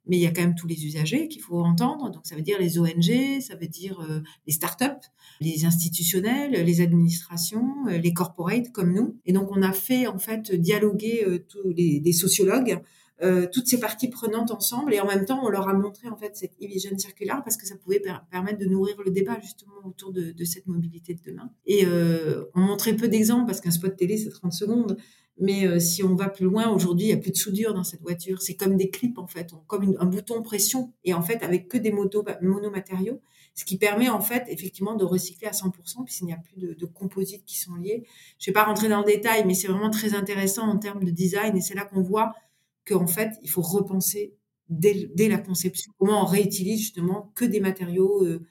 mais 0.05 0.17
il 0.17 0.19
y 0.19 0.27
a 0.27 0.31
quand 0.31 0.41
même 0.41 0.53
tous 0.53 0.67
les 0.67 0.85
usagers 0.85 1.27
qu'il 1.29 1.41
faut 1.41 1.59
entendre. 1.61 2.11
Donc 2.11 2.27
ça 2.27 2.35
veut 2.35 2.43
dire 2.43 2.59
les 2.59 2.77
ONG, 2.77 3.41
ça 3.41 3.55
veut 3.55 3.67
dire 3.67 3.99
euh, 4.01 4.21
les 4.45 4.53
startups, 4.53 5.07
les 5.39 5.65
institutionnels, 5.65 6.51
les 6.51 6.81
administrations, 6.81 7.87
euh, 7.87 7.97
les 7.97 8.13
corporates 8.13 8.71
comme 8.71 8.93
nous. 8.93 9.17
Et 9.25 9.33
donc 9.33 9.49
on 9.51 9.63
a 9.63 9.71
fait 9.71 10.05
en 10.05 10.19
fait 10.19 10.53
dialoguer 10.53 11.23
euh, 11.25 11.39
tous 11.49 11.73
les 11.75 12.13
sociologues 12.13 12.81
euh, 13.23 13.45
toutes 13.51 13.67
ces 13.67 13.79
parties 13.79 14.09
prenantes 14.09 14.49
ensemble. 14.51 14.93
Et 14.93 14.99
en 14.99 15.05
même 15.05 15.25
temps 15.25 15.41
on 15.43 15.49
leur 15.49 15.69
a 15.69 15.73
montré 15.73 16.07
en 16.09 16.15
fait 16.15 16.35
cette 16.35 16.53
e-vision 16.61 16.97
circulaire 16.97 17.41
parce 17.43 17.55
que 17.55 17.67
ça 17.67 17.75
pouvait 17.75 18.01
permettre 18.31 18.57
de 18.57 18.65
nourrir 18.65 18.95
le 19.03 19.11
débat 19.11 19.39
justement 19.41 19.75
autour 19.85 20.11
de, 20.11 20.31
de 20.31 20.43
cette 20.43 20.65
mobilité 20.67 21.13
de 21.13 21.21
demain. 21.21 21.51
Et 21.65 21.85
euh, 21.85 22.45
on 22.55 22.61
montrait 22.61 22.95
peu 22.95 23.07
d'exemples 23.07 23.45
parce 23.45 23.61
qu'un 23.61 23.71
spot 23.71 23.95
télé 23.95 24.17
c'est 24.17 24.29
30 24.29 24.53
secondes. 24.53 24.97
Mais 25.39 25.67
euh, 25.67 25.79
si 25.79 26.03
on 26.03 26.15
va 26.15 26.29
plus 26.29 26.45
loin 26.45 26.69
aujourd'hui 26.69 27.05
il 27.05 27.09
y 27.09 27.13
a 27.13 27.17
plus 27.17 27.31
de 27.31 27.37
soudure 27.37 27.75
dans 27.75 27.83
cette 27.83 28.01
voiture. 28.01 28.41
C'est 28.41 28.55
comme 28.55 28.75
des 28.75 28.89
clips 28.89 29.19
en 29.19 29.27
fait. 29.27 29.51
Comme 29.67 29.95
un 29.99 30.05
bouton 30.05 30.41
pression. 30.41 30.91
Et 31.03 31.13
en 31.13 31.21
fait 31.21 31.43
avec 31.43 31.67
que 31.67 31.77
des 31.77 31.91
motos 31.91 32.25
monomatériaux. 32.41 33.21
Ce 33.53 33.65
qui 33.65 33.77
permet 33.77 34.09
en 34.09 34.21
fait 34.21 34.45
effectivement 34.47 34.95
de 34.95 35.03
recycler 35.03 35.47
à 35.47 35.51
100% 35.51 36.05
puisqu'il 36.05 36.25
n'y 36.25 36.33
a 36.33 36.37
plus 36.37 36.55
de, 36.55 36.73
de, 36.73 36.85
composites 36.85 37.43
qui 37.43 37.59
sont 37.59 37.75
liés 37.75 38.07
je 38.39 38.49
vais 38.49 38.53
pas 38.53 38.63
rentrer 38.63 38.87
dans 38.87 38.99
le 38.99 39.05
détail 39.05 39.43
mais 39.45 39.53
c'est 39.53 39.67
vraiment 39.67 39.89
très 39.89 40.13
intéressant 40.13 40.63
en 40.67 40.77
termes 40.77 41.03
de 41.03 41.11
design. 41.11 41.55
Et 41.55 41.61
c'est 41.61 41.75
là 41.75 41.85
qu'on 41.85 42.01
voit 42.01 42.33
qu'en 42.91 43.07
fait, 43.07 43.31
il 43.41 43.49
faut 43.49 43.61
repenser 43.61 44.35
dès, 44.69 45.09
la 45.27 45.37
conception. 45.37 45.91
Comment 45.97 46.23
on 46.23 46.25
réutilise 46.25 46.79
justement 46.79 47.31
que 47.35 47.45
des 47.45 47.59
matériaux 47.59 48.25
euh, 48.25 48.41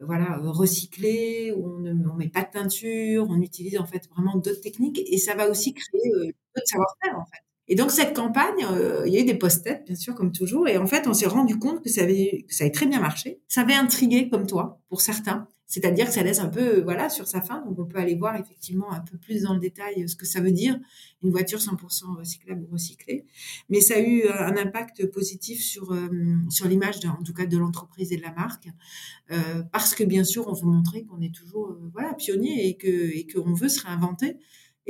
voilà 0.00 0.38
recyclés, 0.38 1.52
on 1.56 1.78
ne 1.80 1.92
met 2.16 2.28
pas 2.28 2.42
de 2.42 2.50
teinture, 2.50 3.26
on 3.28 3.40
utilise 3.40 3.78
en 3.78 3.86
fait 3.86 4.08
vraiment 4.10 4.36
d'autres 4.36 4.60
techniques 4.60 5.00
et 5.06 5.18
ça 5.18 5.34
va 5.34 5.48
aussi 5.50 5.74
créer 5.74 6.12
euh, 6.14 6.26
d'autres 6.54 6.68
savoir-faire 6.68 7.18
en 7.18 7.24
fait. 7.26 7.47
Et 7.68 7.74
donc 7.74 7.90
cette 7.90 8.14
campagne, 8.14 8.64
euh, 8.70 9.02
il 9.06 9.12
y 9.12 9.18
a 9.18 9.20
eu 9.20 9.24
des 9.24 9.34
post-it, 9.34 9.84
bien 9.86 9.96
sûr, 9.96 10.14
comme 10.14 10.32
toujours. 10.32 10.68
Et 10.68 10.78
en 10.78 10.86
fait, 10.86 11.06
on 11.06 11.14
s'est 11.14 11.26
rendu 11.26 11.58
compte 11.58 11.82
que 11.82 11.90
ça 11.90 12.02
avait, 12.02 12.44
que 12.48 12.54
ça 12.54 12.64
avait 12.64 12.72
très 12.72 12.86
bien 12.86 13.00
marché. 13.00 13.40
Ça 13.46 13.60
avait 13.60 13.74
intrigué, 13.74 14.28
comme 14.28 14.46
toi, 14.46 14.80
pour 14.88 15.00
certains. 15.00 15.46
C'est-à-dire 15.70 16.06
que 16.06 16.12
ça 16.12 16.22
laisse 16.22 16.38
un 16.38 16.48
peu, 16.48 16.80
voilà, 16.80 17.10
sur 17.10 17.28
sa 17.28 17.42
fin. 17.42 17.62
Donc 17.66 17.78
on 17.78 17.84
peut 17.84 17.98
aller 17.98 18.14
voir 18.14 18.36
effectivement 18.36 18.90
un 18.90 19.00
peu 19.00 19.18
plus 19.18 19.42
dans 19.42 19.52
le 19.52 19.60
détail 19.60 20.08
ce 20.08 20.16
que 20.16 20.24
ça 20.24 20.40
veut 20.40 20.50
dire 20.50 20.80
une 21.22 21.30
voiture 21.30 21.58
100% 21.58 22.16
recyclable 22.16 22.64
ou 22.64 22.72
recyclée. 22.72 23.26
Mais 23.68 23.82
ça 23.82 23.96
a 23.96 24.00
eu 24.00 24.26
un 24.28 24.56
impact 24.56 25.04
positif 25.10 25.62
sur 25.62 25.92
euh, 25.92 26.08
sur 26.48 26.66
l'image, 26.68 27.04
en 27.04 27.22
tout 27.22 27.34
cas, 27.34 27.44
de 27.44 27.58
l'entreprise 27.58 28.12
et 28.12 28.16
de 28.16 28.22
la 28.22 28.32
marque, 28.32 28.68
euh, 29.30 29.62
parce 29.72 29.94
que 29.94 30.04
bien 30.04 30.24
sûr, 30.24 30.48
on 30.48 30.54
veut 30.54 30.66
montrer 30.66 31.04
qu'on 31.04 31.20
est 31.20 31.34
toujours, 31.34 31.72
euh, 31.72 31.90
voilà, 31.92 32.14
pionnier 32.14 32.66
et 32.66 32.78
que 32.78 32.88
et 32.88 33.26
qu'on 33.26 33.52
veut 33.52 33.68
se 33.68 33.82
réinventer 33.82 34.38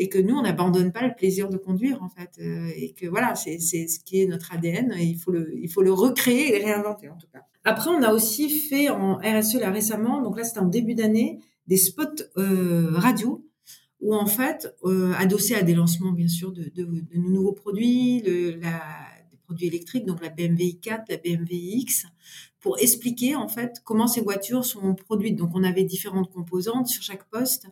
et 0.01 0.09
que 0.09 0.19
nous, 0.19 0.37
on 0.37 0.43
n'abandonne 0.43 0.93
pas 0.93 1.03
le 1.03 1.13
plaisir 1.13 1.49
de 1.49 1.57
conduire, 1.57 2.01
en 2.05 2.09
fait, 2.09 2.31
euh, 2.41 2.71
et 2.77 2.93
que 2.93 3.07
voilà, 3.09 3.35
c'est 3.35 3.59
ce 3.59 3.99
qui 3.99 4.23
est 4.23 4.27
notre 4.27 4.55
ADN, 4.55 4.95
il 4.97 5.19
faut 5.19 5.33
le, 5.33 5.53
il 5.61 5.69
faut 5.69 5.83
le 5.83 5.93
recréer 5.93 6.55
et 6.55 6.65
réinventer, 6.65 7.09
en 7.09 7.17
tout 7.17 7.27
cas. 7.33 7.41
Après, 7.65 7.91
on 7.91 8.01
a 8.05 8.13
aussi 8.13 8.49
fait 8.49 8.91
en 8.91 9.17
RSE, 9.17 9.55
là, 9.55 9.73
récemment, 9.73 10.23
donc 10.23 10.39
là, 10.39 10.45
c'était 10.45 10.61
en 10.61 10.69
début 10.69 10.95
d'année, 10.95 11.41
des 11.67 11.77
spots 11.77 12.23
euh, 12.37 12.91
radio, 12.93 13.45
où 14.01 14.15
en 14.15 14.27
fait, 14.27 14.73
euh, 14.85 15.13
adossés 15.19 15.57
à 15.57 15.65
des 15.65 15.75
lancements, 15.75 16.13
bien 16.13 16.29
sûr, 16.29 16.53
de, 16.53 16.71
de, 16.73 16.87
nouveaux 17.15 17.53
produits, 17.53 18.23
la, 18.63 18.81
produits 19.49 19.67
électriques, 19.67 20.05
donc 20.05 20.21
la 20.21 20.29
BMW 20.29 20.77
i4, 20.77 21.05
la 21.09 21.17
BMW 21.17 21.55
X, 21.55 22.05
pour 22.61 22.79
expliquer 22.81 23.35
en 23.35 23.49
fait 23.49 23.81
comment 23.83 24.07
ces 24.07 24.21
voitures 24.21 24.65
sont 24.65 24.95
produites. 24.95 25.37
Donc 25.37 25.53
on 25.55 25.65
avait 25.65 25.85
différentes 25.85 26.31
composantes 26.31 26.87
sur 26.87 27.03
chaque 27.03 27.25
poste. 27.31 27.67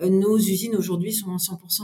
Euh, 0.00 0.08
nos 0.08 0.38
usines 0.38 0.74
aujourd'hui 0.74 1.12
sont 1.12 1.28
en 1.28 1.36
100% 1.36 1.82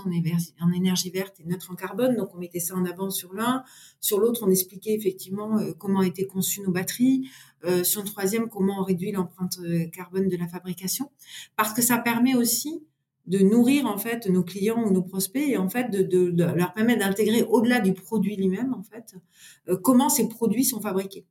en, 0.61 0.73
énergie 0.73 1.11
verte 1.11 1.41
et 1.41 1.45
neutre 1.45 1.71
en 1.71 1.75
carbone, 1.75 2.17
donc 2.17 2.35
on 2.35 2.39
mettait 2.39 2.61
ça 2.61 2.75
en 2.75 2.87
avant 2.87 3.11
sur 3.11 3.35
l'un. 3.35 3.65
Sur 4.01 4.19
l'autre, 4.19 4.41
on 4.47 4.51
expliquait 4.51 4.95
effectivement 4.95 5.59
euh, 5.59 5.73
comment 5.77 6.01
étaient 6.01 6.27
conçues 6.27 6.63
nos 6.63 6.73
batteries. 6.73 7.29
Euh, 7.65 7.85
sur 7.85 8.03
le 8.03 8.09
troisième, 8.09 8.49
comment 8.49 8.81
on 8.81 8.85
réduit 8.85 9.13
l'empreinte 9.13 9.59
carbone 9.93 10.29
de 10.29 10.37
la 10.37 10.47
fabrication, 10.47 11.11
parce 11.57 11.73
que 11.73 11.83
ça 11.83 11.99
permet 11.99 12.35
aussi 12.35 12.83
de 13.27 13.39
nourrir 13.39 13.87
en 13.87 13.99
fait 13.99 14.27
nos 14.27 14.43
clients 14.43 14.85
ou 14.85 14.91
nos 14.93 15.03
prospects 15.03 15.49
et 15.49 15.57
en 15.57 15.69
fait 15.69 15.91
de, 15.91 16.43
leur 16.55 16.75
permettre 16.75 17.01
d'intégrer 17.01 17.43
au-delà 17.43 17.81
du 17.81 17.95
produit 17.95 18.37
lui-même 18.37 18.75
en 18.75 18.83
fait 18.83 19.15
comment 19.83 20.09
ces 20.09 20.29
produits 20.29 20.65
sont 20.65 20.81
fabriqués. 20.81 21.27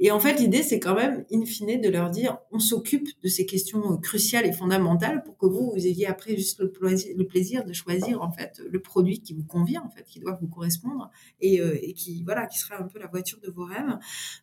Et 0.00 0.10
en 0.10 0.18
fait, 0.18 0.40
l'idée, 0.40 0.62
c'est 0.62 0.80
quand 0.80 0.94
même, 0.94 1.24
in 1.32 1.44
fine, 1.44 1.80
de 1.80 1.88
leur 1.88 2.10
dire, 2.10 2.38
on 2.50 2.58
s'occupe 2.58 3.08
de 3.22 3.28
ces 3.28 3.46
questions 3.46 3.96
cruciales 3.98 4.46
et 4.46 4.52
fondamentales 4.52 5.22
pour 5.22 5.36
que 5.36 5.46
vous, 5.46 5.70
vous 5.70 5.86
ayez 5.86 6.06
après 6.06 6.36
juste 6.36 6.60
le 6.60 6.72
plaisir, 6.72 7.14
le 7.16 7.24
plaisir 7.24 7.64
de 7.64 7.72
choisir, 7.72 8.20
en 8.22 8.32
fait, 8.32 8.60
le 8.68 8.80
produit 8.80 9.20
qui 9.20 9.34
vous 9.34 9.44
convient, 9.44 9.82
en 9.82 9.90
fait, 9.90 10.04
qui 10.04 10.18
doit 10.18 10.36
vous 10.40 10.48
correspondre 10.48 11.10
et, 11.40 11.60
euh, 11.60 11.78
et 11.80 11.94
qui, 11.94 12.24
voilà, 12.24 12.46
qui 12.46 12.58
sera 12.58 12.80
un 12.80 12.88
peu 12.88 12.98
la 12.98 13.06
voiture 13.06 13.38
de 13.40 13.50
vos 13.50 13.64
rêves. 13.64 13.96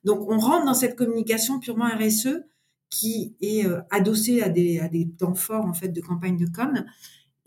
Donc, 0.06 0.22
on 0.30 0.38
rentre 0.38 0.66
dans 0.66 0.74
cette 0.74 0.96
communication 0.96 1.60
purement 1.60 1.88
RSE 1.88 2.44
qui 2.90 3.36
est 3.42 3.66
euh, 3.66 3.82
adossée 3.92 4.42
à 4.42 4.50
des, 4.50 4.80
à 4.80 4.88
des 4.88 5.10
temps 5.10 5.36
forts, 5.36 5.66
en 5.66 5.74
fait, 5.74 5.90
de 5.90 6.02
campagne 6.02 6.38
de 6.38 6.48
com 6.48 6.84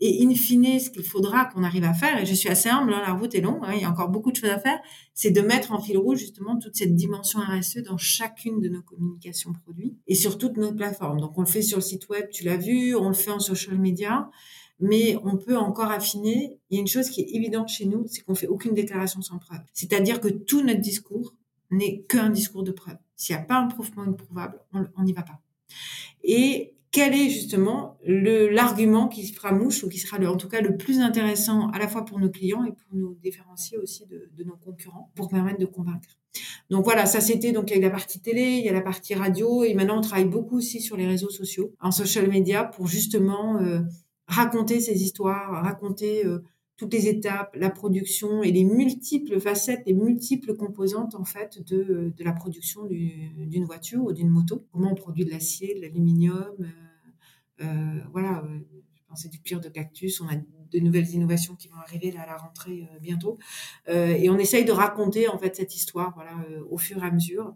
et 0.05 0.21
in 0.21 0.35
fine, 0.35 0.79
ce 0.81 0.89
qu'il 0.89 1.03
faudra 1.03 1.45
qu'on 1.45 1.63
arrive 1.63 1.85
à 1.85 1.93
faire, 1.93 2.21
et 2.21 2.25
je 2.25 2.33
suis 2.33 2.49
assez 2.49 2.67
humble, 2.67 2.93
hein, 2.93 3.01
la 3.07 3.13
route 3.13 3.33
est 3.35 3.39
longue, 3.39 3.61
hein, 3.63 3.71
il 3.73 3.81
y 3.81 3.85
a 3.85 3.89
encore 3.89 4.09
beaucoup 4.09 4.31
de 4.31 4.35
choses 4.35 4.49
à 4.49 4.59
faire, 4.59 4.77
c'est 5.13 5.31
de 5.31 5.39
mettre 5.39 5.71
en 5.71 5.79
fil 5.79 5.97
rouge 5.97 6.19
justement 6.19 6.57
toute 6.57 6.75
cette 6.75 6.93
dimension 6.93 7.39
RSE 7.39 7.83
dans 7.83 7.97
chacune 7.97 8.59
de 8.59 8.67
nos 8.67 8.81
communications 8.81 9.53
produits 9.53 9.95
et 10.07 10.15
sur 10.15 10.37
toutes 10.37 10.57
nos 10.57 10.73
plateformes. 10.73 11.21
Donc 11.21 11.37
on 11.37 11.41
le 11.41 11.47
fait 11.47 11.61
sur 11.61 11.77
le 11.77 11.83
site 11.83 12.09
web, 12.09 12.27
tu 12.31 12.43
l'as 12.43 12.57
vu, 12.57 12.95
on 12.95 13.07
le 13.07 13.13
fait 13.13 13.31
en 13.31 13.39
social 13.39 13.77
media, 13.77 14.29
mais 14.81 15.17
on 15.23 15.37
peut 15.37 15.57
encore 15.57 15.91
affiner. 15.91 16.59
Il 16.69 16.75
y 16.75 16.77
a 16.79 16.81
une 16.81 16.87
chose 16.87 17.09
qui 17.09 17.21
est 17.21 17.29
évidente 17.35 17.69
chez 17.69 17.85
nous, 17.85 18.03
c'est 18.07 18.23
qu'on 18.23 18.35
fait 18.35 18.47
aucune 18.47 18.73
déclaration 18.73 19.21
sans 19.21 19.37
preuve. 19.37 19.61
C'est-à-dire 19.73 20.19
que 20.19 20.27
tout 20.27 20.63
notre 20.63 20.81
discours 20.81 21.33
n'est 21.71 22.01
qu'un 22.09 22.29
discours 22.29 22.63
de 22.63 22.73
preuve. 22.73 22.97
S'il 23.15 23.35
n'y 23.35 23.41
a 23.41 23.45
pas 23.45 23.55
un 23.55 23.67
prouvement 23.67 24.03
improuvable, 24.03 24.59
on 24.73 25.03
n'y 25.03 25.13
va 25.13 25.23
pas. 25.23 25.39
Et 26.23 26.75
quel 26.93 27.13
est 27.15 27.29
justement 27.29 27.97
l'argument 28.05 29.07
qui 29.07 29.25
fera 29.33 29.51
mouche 29.51 29.83
ou 29.83 29.89
qui 29.89 29.97
sera 29.97 30.19
le, 30.19 30.29
en 30.29 30.37
tout 30.37 30.47
cas 30.47 30.61
le 30.61 30.77
plus 30.77 30.99
intéressant 30.99 31.69
à 31.71 31.79
la 31.79 31.87
fois 31.87 32.05
pour 32.05 32.19
nos 32.19 32.29
clients 32.29 32.63
et 32.65 32.71
pour 32.71 32.93
nous 32.93 33.15
différencier 33.15 33.79
aussi 33.79 34.05
de, 34.05 34.29
de 34.37 34.43
nos 34.43 34.55
concurrents 34.55 35.11
pour 35.15 35.27
permettre 35.27 35.59
de 35.59 35.65
convaincre. 35.65 36.19
Donc 36.69 36.83
voilà, 36.85 37.07
ça 37.07 37.19
c'était 37.19 37.51
donc 37.51 37.71
il 37.71 37.77
y 37.77 37.79
a 37.79 37.81
la 37.81 37.89
partie 37.89 38.21
télé, 38.21 38.57
il 38.59 38.65
y 38.65 38.69
a 38.69 38.73
la 38.73 38.81
partie 38.81 39.15
radio 39.15 39.63
et 39.63 39.73
maintenant 39.73 39.97
on 39.97 40.01
travaille 40.01 40.25
beaucoup 40.25 40.57
aussi 40.57 40.81
sur 40.81 40.95
les 40.95 41.07
réseaux 41.07 41.29
sociaux, 41.29 41.73
en 41.81 41.91
social 41.91 42.29
media 42.29 42.63
pour 42.63 42.87
justement 42.87 43.57
euh, 43.57 43.79
raconter 44.27 44.79
ces 44.79 45.03
histoires, 45.03 45.63
raconter 45.63 46.25
euh, 46.25 46.43
toutes 46.83 46.93
les 46.93 47.07
étapes, 47.07 47.55
la 47.55 47.69
production 47.69 48.43
et 48.43 48.51
les 48.51 48.65
multiples 48.65 49.39
facettes, 49.39 49.83
les 49.85 49.93
multiples 49.93 50.53
composantes 50.53 51.15
en 51.15 51.23
fait 51.23 51.63
de, 51.65 52.11
de 52.13 52.23
la 52.25 52.33
production 52.33 52.85
d'une 52.85 53.63
voiture 53.63 54.03
ou 54.03 54.11
d'une 54.11 54.27
moto. 54.27 54.67
Comment 54.73 54.91
on 54.91 54.95
produit 54.95 55.23
de 55.23 55.31
l'acier, 55.31 55.75
de 55.75 55.79
l'aluminium, 55.79 56.51
euh, 56.59 57.63
euh 57.63 58.01
voilà. 58.11 58.43
Euh, 58.43 58.59
je 58.95 59.01
pensais 59.07 59.29
du 59.29 59.39
cuir 59.39 59.61
de 59.61 59.69
cactus. 59.69 60.19
On 60.19 60.27
a 60.27 60.35
de 60.35 60.79
nouvelles 60.79 61.09
innovations 61.11 61.55
qui 61.55 61.69
vont 61.69 61.77
arriver 61.77 62.13
à 62.17 62.25
la 62.25 62.35
rentrée 62.35 62.89
bientôt. 62.99 63.37
et 63.87 64.27
on 64.27 64.39
essaye 64.39 64.65
de 64.65 64.71
raconter 64.71 65.27
en 65.27 65.37
fait 65.37 65.55
cette 65.55 65.75
histoire, 65.75 66.13
voilà, 66.15 66.35
au 66.69 66.79
fur 66.79 66.97
et 67.01 67.05
à 67.05 67.11
mesure, 67.11 67.55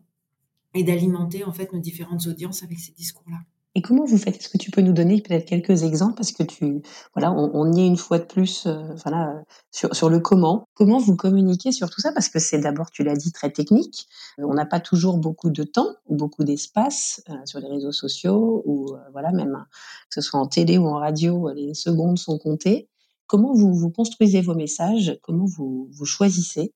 et 0.75 0.83
d'alimenter 0.83 1.43
en 1.43 1.51
fait 1.51 1.73
nos 1.73 1.79
différentes 1.79 2.27
audiences 2.27 2.61
avec 2.61 2.77
ces 2.77 2.91
discours-là. 2.91 3.39
Et 3.77 3.81
comment 3.83 4.05
vous 4.05 4.17
faites? 4.17 4.37
Est-ce 4.37 4.49
que 4.49 4.57
tu 4.57 4.71
peux 4.71 4.81
nous 4.81 4.91
donner 4.91 5.21
peut-être 5.21 5.45
quelques 5.45 5.83
exemples? 5.83 6.15
Parce 6.15 6.31
que 6.31 6.41
tu 6.41 6.81
voilà, 7.13 7.31
on, 7.31 7.71
y 7.71 7.81
est 7.81 7.85
une 7.85 7.95
fois 7.95 8.17
de 8.17 8.23
plus 8.23 8.65
euh, 8.65 8.95
voilà 9.03 9.43
sur 9.69 9.95
sur 9.95 10.09
le 10.09 10.19
comment. 10.19 10.67
Comment 10.73 10.97
vous 10.97 11.15
communiquez 11.15 11.71
sur 11.71 11.91
tout 11.91 12.01
ça? 12.01 12.11
Parce 12.11 12.27
que 12.27 12.39
c'est 12.39 12.57
d'abord 12.57 12.89
tu 12.89 13.03
l'as 13.03 13.15
dit 13.15 13.31
très 13.31 13.51
technique. 13.51 14.07
On 14.39 14.55
n'a 14.55 14.65
pas 14.65 14.79
toujours 14.79 15.19
beaucoup 15.19 15.51
de 15.51 15.61
temps 15.61 15.93
ou 16.07 16.15
beaucoup 16.15 16.43
d'espace 16.43 17.21
euh, 17.29 17.35
sur 17.45 17.59
les 17.59 17.67
réseaux 17.67 17.91
sociaux 17.91 18.63
ou 18.65 18.95
euh, 18.95 18.97
voilà 19.11 19.31
même 19.31 19.63
que 20.09 20.21
ce 20.21 20.27
soit 20.27 20.39
en 20.39 20.47
télé 20.47 20.79
ou 20.79 20.87
en 20.87 20.95
radio, 20.95 21.51
les 21.53 21.75
secondes 21.75 22.17
sont 22.17 22.39
comptées. 22.39 22.89
Comment 23.27 23.53
vous 23.53 23.75
vous 23.75 23.91
construisez 23.91 24.41
vos 24.41 24.55
messages? 24.55 25.19
Comment 25.21 25.45
vous 25.45 25.87
vous 25.91 26.05
choisissez? 26.05 26.73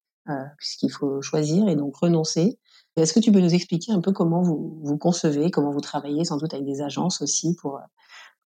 Puisqu'il 0.59 0.91
faut 0.91 1.21
choisir 1.21 1.67
et 1.67 1.75
donc 1.75 1.97
renoncer 1.97 2.59
est-ce 2.97 3.13
que 3.13 3.19
tu 3.19 3.31
peux 3.31 3.39
nous 3.39 3.53
expliquer 3.53 3.93
un 3.93 4.01
peu 4.01 4.11
comment 4.11 4.41
vous, 4.41 4.79
vous 4.83 4.97
concevez, 4.97 5.49
comment 5.49 5.71
vous 5.71 5.81
travaillez, 5.81 6.25
sans 6.25 6.37
doute 6.37 6.53
avec 6.53 6.65
des 6.65 6.81
agences 6.81 7.21
aussi, 7.21 7.55
pour, 7.55 7.79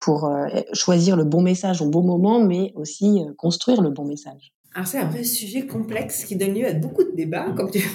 pour 0.02 0.26
euh, 0.26 0.48
choisir 0.74 1.16
le 1.16 1.24
bon 1.24 1.42
message 1.42 1.82
au 1.82 1.90
bon 1.90 2.04
moment, 2.04 2.44
mais 2.44 2.74
aussi 2.76 3.22
euh, 3.22 3.34
construire 3.38 3.82
le 3.82 3.92
bon 3.92 4.04
message? 4.04 4.52
Alors 4.74 4.88
c'est 4.88 4.98
un 4.98 5.08
vrai 5.08 5.24
sujet 5.24 5.68
complexe 5.68 6.26
qui 6.26 6.36
donne 6.36 6.54
lieu 6.54 6.68
à 6.68 6.74
beaucoup 6.74 7.04
de 7.04 7.12
débats, 7.16 7.52
comme 7.56 7.70
tu 7.72 7.80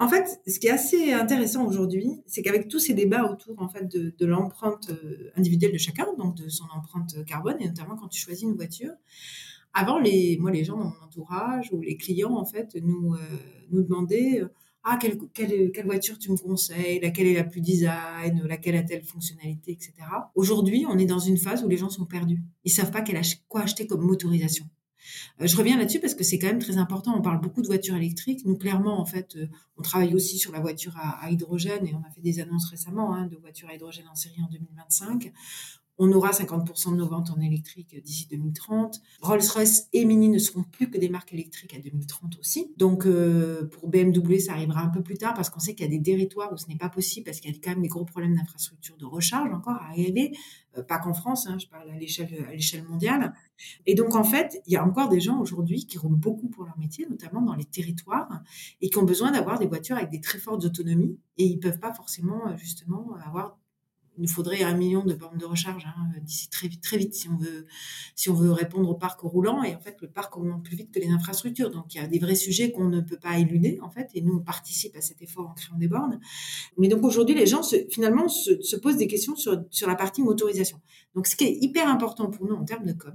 En 0.00 0.08
fait, 0.08 0.40
ce 0.46 0.60
qui 0.60 0.68
est 0.68 0.70
assez 0.70 1.12
intéressant 1.12 1.66
aujourd'hui, 1.66 2.22
c'est 2.26 2.40
qu'avec 2.40 2.68
tous 2.68 2.78
ces 2.78 2.94
débats 2.94 3.28
autour 3.28 3.60
en 3.60 3.68
fait 3.68 3.84
de, 3.90 4.14
de 4.16 4.26
l'empreinte 4.26 4.90
euh, 4.90 5.32
individuelle 5.36 5.72
de 5.72 5.78
chacun, 5.78 6.06
donc 6.16 6.36
de 6.36 6.48
son 6.48 6.64
empreinte 6.74 7.24
carbone, 7.26 7.56
et 7.60 7.66
notamment 7.66 7.96
quand 7.96 8.06
tu 8.08 8.20
choisis 8.20 8.44
une 8.44 8.54
voiture, 8.54 8.92
avant 9.74 9.98
les, 9.98 10.38
moi 10.40 10.50
les 10.50 10.64
gens 10.64 10.78
dans 10.78 10.84
mon 10.84 11.04
entourage 11.04 11.72
ou 11.72 11.80
les 11.80 11.96
clients 11.96 12.36
en 12.36 12.46
fait 12.46 12.74
nous 12.80 13.16
nous 13.70 13.82
demandaient 13.82 14.42
ah, 14.84 14.96
quelle, 15.00 15.18
quelle, 15.34 15.70
quelle, 15.72 15.86
voiture 15.86 16.18
tu 16.18 16.30
me 16.30 16.36
conseilles, 16.36 17.00
laquelle 17.00 17.26
est 17.26 17.34
la 17.34 17.44
plus 17.44 17.60
design, 17.60 18.42
laquelle 18.46 18.76
a 18.76 18.82
telle 18.82 19.02
fonctionnalité, 19.02 19.72
etc. 19.72 19.92
Aujourd'hui, 20.34 20.86
on 20.88 20.98
est 20.98 21.06
dans 21.06 21.18
une 21.18 21.36
phase 21.36 21.62
où 21.64 21.68
les 21.68 21.76
gens 21.76 21.90
sont 21.90 22.06
perdus. 22.06 22.42
Ils 22.64 22.70
savent 22.70 22.90
pas 22.90 23.04
quoi 23.48 23.62
acheter 23.62 23.86
comme 23.86 24.02
motorisation. 24.02 24.66
Euh, 25.40 25.46
je 25.46 25.56
reviens 25.56 25.76
là-dessus 25.78 26.00
parce 26.00 26.14
que 26.14 26.24
c'est 26.24 26.38
quand 26.38 26.46
même 26.46 26.58
très 26.58 26.76
important. 26.76 27.14
On 27.16 27.22
parle 27.22 27.40
beaucoup 27.40 27.62
de 27.62 27.66
voitures 27.66 27.96
électriques. 27.96 28.44
Nous, 28.44 28.56
clairement, 28.56 29.00
en 29.00 29.04
fait, 29.04 29.36
euh, 29.36 29.46
on 29.76 29.82
travaille 29.82 30.14
aussi 30.14 30.38
sur 30.38 30.52
la 30.52 30.60
voiture 30.60 30.96
à, 30.96 31.24
à, 31.24 31.30
hydrogène 31.30 31.86
et 31.86 31.94
on 31.94 32.06
a 32.06 32.10
fait 32.10 32.20
des 32.20 32.40
annonces 32.40 32.68
récemment 32.70 33.14
hein, 33.14 33.26
de 33.26 33.36
voitures 33.36 33.68
à 33.68 33.74
hydrogène 33.74 34.08
en 34.08 34.14
série 34.14 34.40
en 34.42 34.50
2025. 34.50 35.32
On 35.98 36.12
aura 36.12 36.30
50% 36.30 36.92
de 36.92 36.96
nos 36.96 37.08
ventes 37.08 37.30
en 37.30 37.40
électrique 37.40 38.00
d'ici 38.02 38.28
2030. 38.30 39.00
Rolls-Royce 39.20 39.88
et 39.92 40.04
Mini 40.04 40.28
ne 40.28 40.38
seront 40.38 40.62
plus 40.62 40.90
que 40.90 40.96
des 40.96 41.08
marques 41.08 41.32
électriques 41.32 41.74
à 41.74 41.80
2030 41.80 42.38
aussi. 42.38 42.72
Donc 42.76 43.04
euh, 43.04 43.66
pour 43.66 43.88
BMW, 43.88 44.38
ça 44.38 44.52
arrivera 44.52 44.80
un 44.80 44.88
peu 44.88 45.02
plus 45.02 45.18
tard 45.18 45.34
parce 45.34 45.50
qu'on 45.50 45.58
sait 45.58 45.74
qu'il 45.74 45.84
y 45.84 45.88
a 45.88 45.96
des 45.96 46.02
territoires 46.02 46.52
où 46.52 46.56
ce 46.56 46.68
n'est 46.68 46.76
pas 46.76 46.88
possible 46.88 47.24
parce 47.24 47.40
qu'il 47.40 47.52
y 47.52 47.56
a 47.56 47.58
quand 47.62 47.70
même 47.70 47.82
des 47.82 47.88
gros 47.88 48.04
problèmes 48.04 48.36
d'infrastructure 48.36 48.96
de 48.96 49.06
recharge 49.06 49.52
encore 49.52 49.74
à 49.74 49.88
arriver. 49.88 50.32
Euh, 50.76 50.82
pas 50.82 50.98
qu'en 50.98 51.14
France, 51.14 51.48
hein, 51.48 51.58
je 51.58 51.66
parle 51.66 51.90
à 51.90 51.98
l'échelle 51.98 52.84
mondiale. 52.88 53.34
Et 53.86 53.94
donc 53.94 54.14
en 54.14 54.24
fait, 54.24 54.62
il 54.66 54.72
y 54.72 54.76
a 54.76 54.84
encore 54.84 55.08
des 55.08 55.20
gens 55.20 55.40
aujourd'hui 55.40 55.84
qui 55.86 55.98
roulent 55.98 56.14
beaucoup 56.14 56.48
pour 56.48 56.64
leur 56.64 56.78
métier, 56.78 57.06
notamment 57.10 57.42
dans 57.42 57.54
les 57.54 57.64
territoires, 57.64 58.42
et 58.80 58.88
qui 58.88 58.98
ont 58.98 59.04
besoin 59.04 59.32
d'avoir 59.32 59.58
des 59.58 59.66
voitures 59.66 59.96
avec 59.96 60.10
des 60.10 60.20
très 60.20 60.38
fortes 60.38 60.64
autonomies 60.64 61.18
et 61.38 61.44
ils 61.44 61.58
peuvent 61.58 61.80
pas 61.80 61.92
forcément 61.92 62.56
justement 62.56 63.14
avoir 63.24 63.58
il 64.18 64.22
nous 64.22 64.28
faudrait 64.28 64.64
un 64.64 64.74
million 64.74 65.04
de 65.04 65.14
bornes 65.14 65.38
de 65.38 65.44
recharge 65.44 65.86
hein, 65.86 66.20
d'ici 66.22 66.50
très 66.50 66.66
vite, 66.66 66.82
très 66.82 66.98
vite 66.98 67.14
si 67.14 67.28
on 67.28 67.36
veut, 67.36 67.66
si 68.16 68.28
on 68.28 68.34
veut 68.34 68.50
répondre 68.50 68.88
au 68.90 68.94
parc 68.94 69.20
roulant. 69.20 69.62
Et 69.62 69.76
en 69.76 69.80
fait, 69.80 69.96
le 70.02 70.08
parc 70.08 70.36
augmente 70.36 70.64
plus 70.64 70.76
vite 70.76 70.90
que 70.90 70.98
les 70.98 71.08
infrastructures. 71.08 71.70
Donc, 71.70 71.94
il 71.94 71.98
y 71.98 72.04
a 72.04 72.06
des 72.08 72.18
vrais 72.18 72.34
sujets 72.34 72.72
qu'on 72.72 72.88
ne 72.88 73.00
peut 73.00 73.16
pas 73.16 73.38
éluder, 73.38 73.78
en 73.80 73.90
fait. 73.90 74.10
Et 74.14 74.20
nous, 74.20 74.34
on 74.34 74.40
participe 74.40 74.96
à 74.96 75.00
cet 75.00 75.22
effort 75.22 75.48
en 75.48 75.54
créant 75.54 75.78
des 75.78 75.86
bornes. 75.86 76.18
Mais 76.78 76.88
donc, 76.88 77.04
aujourd'hui, 77.04 77.36
les 77.36 77.46
gens, 77.46 77.62
finalement, 77.90 78.28
se, 78.28 78.60
se, 78.60 78.74
posent 78.74 78.96
des 78.96 79.06
questions 79.06 79.36
sur, 79.36 79.62
sur 79.70 79.86
la 79.86 79.94
partie 79.94 80.22
motorisation. 80.22 80.80
Donc, 81.14 81.28
ce 81.28 81.36
qui 81.36 81.44
est 81.44 81.56
hyper 81.60 81.88
important 81.88 82.28
pour 82.28 82.46
nous 82.46 82.56
en 82.56 82.64
termes 82.64 82.86
de 82.86 82.92
com, 82.94 83.14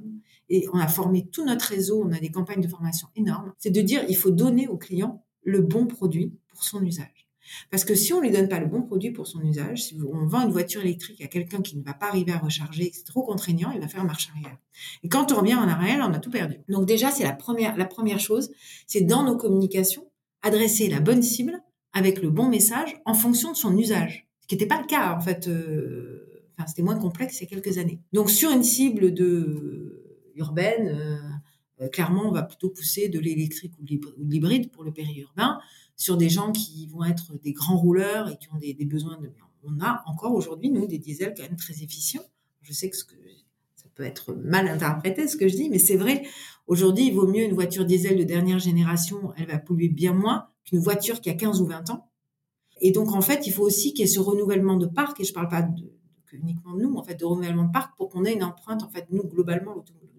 et 0.49 0.67
on 0.71 0.77
a 0.77 0.87
formé 0.87 1.27
tout 1.27 1.45
notre 1.45 1.65
réseau, 1.65 2.01
on 2.01 2.13
a 2.13 2.19
des 2.19 2.29
campagnes 2.29 2.61
de 2.61 2.67
formation 2.69 3.09
énormes, 3.17 3.51
c'est 3.57 3.71
de 3.71 3.81
dire, 3.81 4.05
il 4.07 4.15
faut 4.15 4.31
donner 4.31 4.69
au 4.69 4.77
client 4.77 5.25
le 5.43 5.59
bon 5.59 5.85
produit 5.85 6.33
pour 6.47 6.63
son 6.63 6.81
usage. 6.81 7.22
Parce 7.69 7.85
que 7.85 7.95
si 7.95 8.13
on 8.13 8.21
lui 8.21 8.31
donne 8.31 8.49
pas 8.49 8.59
le 8.59 8.65
bon 8.65 8.81
produit 8.81 9.11
pour 9.11 9.27
son 9.27 9.41
usage, 9.41 9.83
si 9.83 9.97
on 10.01 10.25
vend 10.25 10.41
une 10.41 10.51
voiture 10.51 10.81
électrique 10.81 11.21
à 11.21 11.27
quelqu'un 11.27 11.61
qui 11.61 11.77
ne 11.77 11.83
va 11.83 11.93
pas 11.93 12.07
arriver 12.07 12.31
à 12.31 12.37
recharger, 12.37 12.91
c'est 12.93 13.05
trop 13.05 13.23
contraignant, 13.23 13.71
il 13.71 13.79
va 13.79 13.87
faire 13.87 14.03
marche 14.03 14.29
arrière. 14.35 14.57
Et 15.03 15.09
quand 15.09 15.31
on 15.31 15.37
revient 15.39 15.55
en 15.55 15.67
arrière, 15.67 16.05
on 16.09 16.13
a 16.13 16.19
tout 16.19 16.31
perdu. 16.31 16.57
Donc 16.69 16.85
déjà, 16.85 17.11
c'est 17.11 17.23
la 17.23 17.33
première, 17.33 17.77
la 17.77 17.85
première 17.85 18.19
chose, 18.19 18.51
c'est 18.87 19.01
dans 19.01 19.23
nos 19.23 19.37
communications, 19.37 20.09
adresser 20.41 20.89
la 20.89 20.99
bonne 20.99 21.21
cible 21.21 21.61
avec 21.93 22.21
le 22.21 22.29
bon 22.29 22.49
message 22.49 22.95
en 23.05 23.13
fonction 23.13 23.51
de 23.51 23.57
son 23.57 23.77
usage. 23.77 24.27
Ce 24.41 24.47
qui 24.47 24.55
n'était 24.55 24.67
pas 24.67 24.81
le 24.81 24.87
cas, 24.87 25.15
en 25.15 25.21
fait. 25.21 25.47
Euh, 25.47 26.51
enfin, 26.57 26.67
c'était 26.67 26.81
moins 26.81 26.97
complexe 26.97 27.39
il 27.39 27.43
y 27.43 27.47
a 27.47 27.49
quelques 27.49 27.77
années. 27.77 27.99
Donc 28.11 28.29
sur 28.29 28.51
une 28.51 28.63
cible 28.63 29.13
de 29.13 30.31
urbaine, 30.35 30.87
euh, 31.81 31.87
clairement, 31.89 32.27
on 32.27 32.31
va 32.31 32.43
plutôt 32.43 32.69
pousser 32.69 33.09
de 33.09 33.19
l'électrique 33.19 33.73
ou 33.79 33.83
de 33.83 33.99
l'hybride 34.29 34.71
pour 34.71 34.83
le 34.83 34.91
périurbain 34.91 35.59
sur 35.95 36.17
des 36.17 36.29
gens 36.29 36.51
qui 36.51 36.87
vont 36.87 37.03
être 37.03 37.37
des 37.41 37.53
grands 37.53 37.77
rouleurs 37.77 38.29
et 38.29 38.37
qui 38.37 38.51
ont 38.51 38.57
des, 38.57 38.73
besoins 38.85 39.17
de... 39.19 39.31
On 39.63 39.79
a 39.79 40.03
encore 40.07 40.33
aujourd'hui, 40.33 40.69
nous, 40.69 40.87
des 40.87 40.97
diesels 40.97 41.33
quand 41.35 41.43
même 41.43 41.55
très 41.55 41.83
efficients. 41.83 42.23
Je 42.61 42.73
sais 42.73 42.89
que, 42.89 42.97
ça 42.97 43.05
peut 43.95 44.03
être 44.03 44.33
mal 44.33 44.67
interprété, 44.67 45.27
ce 45.27 45.37
que 45.37 45.47
je 45.47 45.55
dis, 45.55 45.69
mais 45.69 45.79
c'est 45.79 45.95
vrai. 45.95 46.23
Aujourd'hui, 46.67 47.07
il 47.07 47.13
vaut 47.13 47.27
mieux 47.27 47.43
une 47.43 47.53
voiture 47.53 47.85
diesel 47.85 48.17
de 48.17 48.23
dernière 48.23 48.59
génération, 48.59 49.33
elle 49.37 49.47
va 49.47 49.59
polluer 49.59 49.89
bien 49.89 50.13
moins 50.13 50.47
qu'une 50.65 50.79
voiture 50.79 51.21
qui 51.21 51.29
a 51.29 51.33
15 51.33 51.61
ou 51.61 51.65
20 51.65 51.89
ans. 51.91 52.09
Et 52.81 52.91
donc, 52.91 53.13
en 53.13 53.21
fait, 53.21 53.47
il 53.47 53.53
faut 53.53 53.63
aussi 53.63 53.93
qu'il 53.93 54.01
y 54.01 54.03
ait 54.03 54.11
ce 54.11 54.19
renouvellement 54.19 54.77
de 54.77 54.85
parc, 54.85 55.19
et 55.19 55.23
je 55.23 55.31
ne 55.31 55.35
parle 55.35 55.49
pas 55.49 55.67
uniquement 56.31 56.75
de 56.75 56.83
nous, 56.83 56.95
en 56.95 57.03
fait, 57.03 57.15
de 57.15 57.25
renouvellement 57.25 57.65
de 57.65 57.71
parc 57.71 57.95
pour 57.97 58.09
qu'on 58.09 58.25
ait 58.25 58.33
une 58.33 58.43
empreinte, 58.43 58.83
en 58.83 58.89
fait, 58.89 59.07
nous, 59.11 59.23
globalement, 59.23 59.73
l'automobile, 59.73 60.12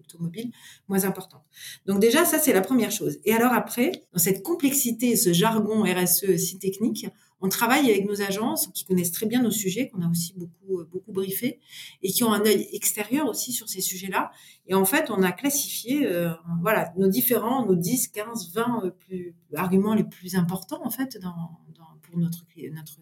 moins 0.87 1.03
importante. 1.03 1.43
Donc 1.85 1.99
déjà, 1.99 2.25
ça, 2.25 2.39
c'est 2.39 2.53
la 2.53 2.61
première 2.61 2.91
chose. 2.91 3.17
Et 3.25 3.33
alors 3.33 3.53
après, 3.53 3.91
dans 4.13 4.19
cette 4.19 4.43
complexité, 4.43 5.15
ce 5.15 5.33
jargon 5.33 5.83
RSE 5.83 6.37
si 6.37 6.59
technique, 6.59 7.07
on 7.41 7.49
travaille 7.49 7.91
avec 7.91 8.05
nos 8.07 8.21
agences 8.21 8.69
qui 8.73 8.85
connaissent 8.85 9.11
très 9.11 9.25
bien 9.25 9.41
nos 9.41 9.51
sujets, 9.51 9.89
qu'on 9.89 10.01
a 10.01 10.09
aussi 10.09 10.33
beaucoup, 10.35 10.79
euh, 10.79 10.89
beaucoup 10.91 11.11
briefés, 11.11 11.59
et 12.01 12.09
qui 12.09 12.23
ont 12.23 12.31
un 12.31 12.43
œil 12.45 12.67
extérieur 12.71 13.27
aussi 13.27 13.51
sur 13.51 13.69
ces 13.69 13.81
sujets-là. 13.81 14.31
Et 14.67 14.73
en 14.73 14.85
fait, 14.85 15.11
on 15.11 15.21
a 15.21 15.31
classifié, 15.31 16.07
euh, 16.07 16.31
voilà, 16.61 16.93
nos 16.97 17.07
différents, 17.07 17.65
nos 17.65 17.75
10, 17.75 18.07
15, 18.07 18.53
20 18.53 18.91
plus, 18.99 19.35
arguments 19.53 19.93
les 19.93 20.05
plus 20.05 20.35
importants, 20.35 20.81
en 20.83 20.89
fait, 20.89 21.17
dans, 21.21 21.59
dans 21.75 21.99
pour 22.01 22.17
notre, 22.17 22.45
notre 22.71 22.99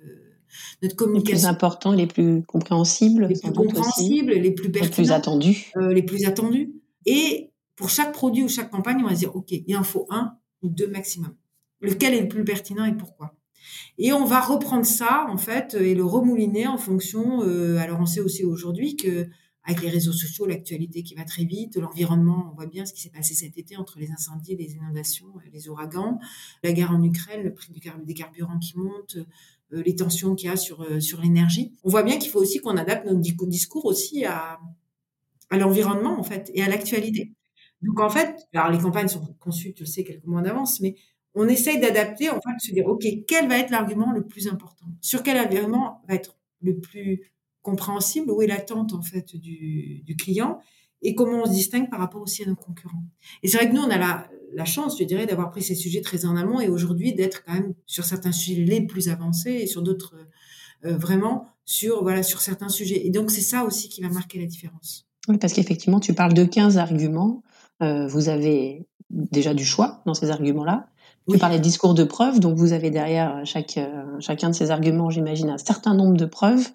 notre 0.82 0.95
communication. 0.95 1.36
Les 1.36 1.41
plus 1.41 1.47
importants, 1.47 1.91
les 1.91 2.08
plus 2.08 2.43
compréhensibles. 2.43 3.28
Les 3.28 3.39
plus 3.39 3.54
compréhensibles, 3.54 4.34
les 4.34 4.51
plus 4.51 4.72
pertinents. 4.72 4.89
Les 4.89 4.95
plus 4.95 5.12
attendus. 5.12 5.72
Euh, 5.78 5.93
les 5.93 6.04
plus 6.04 6.26
attendus. 6.26 6.74
Et 7.06 7.51
pour 7.76 7.89
chaque 7.89 8.14
produit 8.14 8.43
ou 8.43 8.49
chaque 8.49 8.70
campagne, 8.70 9.01
on 9.04 9.08
va 9.08 9.14
dire, 9.14 9.36
OK, 9.36 9.51
il 9.51 9.78
en 9.78 9.84
faut 9.84 10.08
un 10.10 10.38
ou 10.62 10.70
deux 10.70 10.88
maximum. 10.88 11.36
Lequel 11.82 12.14
est 12.14 12.22
le 12.22 12.28
plus 12.28 12.43
pertinent 12.43 12.86
et 12.86 12.95
pourquoi? 12.95 13.36
Et 13.97 14.14
on 14.14 14.26
va 14.26 14.41
reprendre 14.41 14.86
ça, 14.86 15.26
en 15.30 15.38
fait, 15.38 15.74
et 15.74 15.95
le 15.95 16.04
remouliner 16.04 16.68
en 16.68 16.78
fonction. 16.78 17.43
Euh, 17.43 17.78
alors, 17.78 17.99
on 17.99 18.06
sait 18.06 18.20
aussi 18.20 18.43
aujourd'hui 18.43 18.95
que 18.95 19.28
avec 19.66 19.82
les 19.82 19.89
réseaux 19.89 20.12
sociaux, 20.12 20.45
l'actualité 20.45 21.04
qui 21.04 21.16
va 21.16 21.24
très 21.24 21.45
vite, 21.45 21.78
l'environnement, 21.78 22.49
on 22.51 22.56
voit 22.56 22.66
bien 22.66 22.86
ce 22.86 22.93
qui 22.93 23.01
s'est 23.01 23.10
passé 23.10 23.34
cet 23.34 23.58
été 23.58 23.78
entre 23.78 23.97
les 23.97 24.12
incendies, 24.12 24.58
les 24.58 24.74
inondations, 24.74 25.28
les 25.54 25.70
ouragans, 25.70 26.20
la 26.64 26.74
guerre 26.74 26.91
en 26.91 27.01
Ukraine, 27.01 27.43
le 27.43 27.54
prix 27.54 27.72
des 27.72 28.14
carburants 28.14 28.60
qui 28.60 28.78
monte, 28.78 29.18
euh, 29.72 29.82
les 29.86 29.95
tensions 29.95 30.36
qu'il 30.36 30.49
y 30.49 30.51
a 30.51 30.58
sur, 30.58 30.82
euh, 30.82 30.99
sur 30.99 31.22
l'énergie. 31.22 31.74
On 31.84 31.89
voit 31.89 32.04
bien 32.04 32.18
qu'il 32.18 32.30
faut 32.30 32.39
aussi 32.39 32.60
qu'on 32.60 32.76
adapte 32.76 33.06
notre 33.06 33.47
discours 33.47 33.86
aussi 33.86 34.26
à, 34.26 34.60
à 35.50 35.58
l'environnement, 35.58 36.20
en 36.20 36.24
fait, 36.24 36.52
et 36.54 36.64
à 36.64 36.70
l'actualité. 36.70 37.34
Donc, 37.82 38.00
en 38.00 38.10
fait, 38.10 38.36
alors 38.54 38.72
les 38.72 38.78
campagnes 38.78 39.08
sont 39.08 39.22
conçues, 39.39 39.74
le 39.80 39.86
sais, 39.86 40.04
quelques 40.04 40.26
mois 40.26 40.41
d'avance, 40.41 40.80
mais 40.82 40.96
on 41.36 41.48
essaye 41.48 41.80
d'adapter, 41.80 42.30
en 42.30 42.36
fait, 42.36 42.56
de 42.56 42.62
se 42.62 42.72
dire, 42.72 42.86
OK, 42.88 43.06
quel 43.28 43.48
va 43.48 43.58
être 43.58 43.72
l'argument 43.72 44.12
le 44.12 44.26
plus 44.26 44.48
important? 44.48 44.86
Sur 45.02 45.24
quel 45.24 45.38
argument 45.38 46.02
va 46.08 46.16
être 46.16 46.38
le 46.62 46.80
plus 46.80 47.32
compréhensible? 47.62 48.32
Où 48.32 48.41
est 48.41 48.48
l'attente, 48.48 48.94
en 48.94 49.02
fait, 49.02 49.36
du, 49.36 50.02
du 50.04 50.16
client? 50.16 50.60
Et 51.02 51.16
comment 51.16 51.41
on 51.41 51.46
se 51.46 51.52
distingue 51.52 51.89
par 51.89 52.00
rapport 52.00 52.22
aussi 52.22 52.44
à 52.44 52.46
nos 52.46 52.56
concurrents? 52.56 53.04
Et 53.41 53.50
c'est 53.50 53.58
vrai 53.58 53.70
que 53.70 53.76
nous, 53.76 53.82
on 53.82 53.89
a 53.89 53.98
la, 53.98 54.30
la 54.54 54.66
chance, 54.66 54.98
je 54.98 55.04
dirais, 55.04 55.26
d'avoir 55.26 55.50
pris 55.50 55.62
ces 55.62 55.76
sujets 55.76 56.02
très 56.02 56.26
en 56.26 56.36
amont 56.36 56.62
et 56.62 56.70
aujourd'hui 56.70 57.14
d'être 57.14 57.44
quand 57.44 57.54
même 57.54 57.74
sur 57.86 58.06
certains 58.06 58.32
sujets 58.32 58.64
les 58.64 58.86
plus 58.86 59.10
avancés 59.10 59.52
et 59.52 59.68
sur 59.68 59.82
d'autres 59.82 60.16
euh, 60.86 60.98
vraiment 60.98 61.48
sur 61.66 62.04
voilà 62.04 62.24
sur 62.24 62.41
certains 62.41 62.70
sujets. 62.70 63.06
Et 63.06 63.10
donc 63.10 63.32
c'est 63.32 63.41
ça 63.41 63.66
aussi 63.66 63.89
qui 63.89 64.02
va 64.02 64.10
marquer 64.10 64.39
la 64.39 64.46
différence. 64.46 65.08
Oui, 65.28 65.38
parce 65.38 65.53
qu'effectivement, 65.53 65.99
tu 65.99 66.13
parles 66.13 66.34
de 66.34 66.43
15 66.43 66.78
arguments. 66.78 67.43
Euh, 67.82 68.07
vous 68.07 68.30
avez 68.30 68.88
déjà 69.09 69.53
du 69.53 69.65
choix 69.65 70.01
dans 70.05 70.13
ces 70.13 70.32
arguments-là. 70.32 70.88
Tu 71.30 71.38
parlais 71.38 71.57
de 71.57 71.63
discours 71.63 71.93
de 71.93 72.03
preuve, 72.03 72.41
donc 72.41 72.57
vous 72.57 72.74
avez 72.74 72.89
derrière 72.89 73.41
chaque, 73.45 73.80
chacun 74.19 74.49
de 74.49 74.55
ces 74.55 74.71
arguments, 74.71 75.09
j'imagine, 75.09 75.49
un 75.49 75.57
certain 75.57 75.93
nombre 75.93 76.17
de 76.17 76.26
preuves 76.26 76.67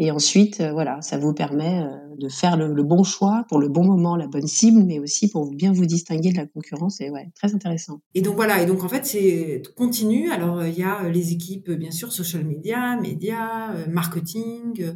et 0.00 0.10
ensuite, 0.10 0.62
euh, 0.62 0.72
voilà, 0.72 1.02
ça 1.02 1.18
vous 1.18 1.34
permet 1.34 1.82
euh, 1.82 2.16
de 2.16 2.30
faire 2.30 2.56
le, 2.56 2.82
bon 2.82 3.04
choix 3.04 3.44
pour 3.50 3.58
le 3.58 3.68
bon 3.68 3.84
moment, 3.84 4.16
la 4.16 4.28
bonne 4.28 4.46
cible, 4.46 4.82
mais 4.82 4.98
aussi 4.98 5.28
pour 5.28 5.54
bien 5.54 5.72
vous 5.74 5.84
distinguer 5.84 6.32
de 6.32 6.38
la 6.38 6.46
concurrence. 6.46 7.02
Et 7.02 7.10
ouais, 7.10 7.30
très 7.34 7.54
intéressant. 7.54 8.00
Et 8.14 8.22
donc 8.22 8.34
voilà, 8.34 8.62
et 8.62 8.66
donc 8.66 8.82
en 8.82 8.88
fait, 8.88 9.04
c'est 9.04 9.60
continu. 9.76 10.30
Alors 10.30 10.60
euh, 10.60 10.68
il 10.68 10.78
y 10.78 10.82
a 10.82 11.06
les 11.10 11.32
équipes, 11.32 11.70
bien 11.70 11.90
sûr, 11.90 12.12
social 12.12 12.46
media, 12.46 12.96
médias, 12.96 13.74
marketing, 13.88 14.94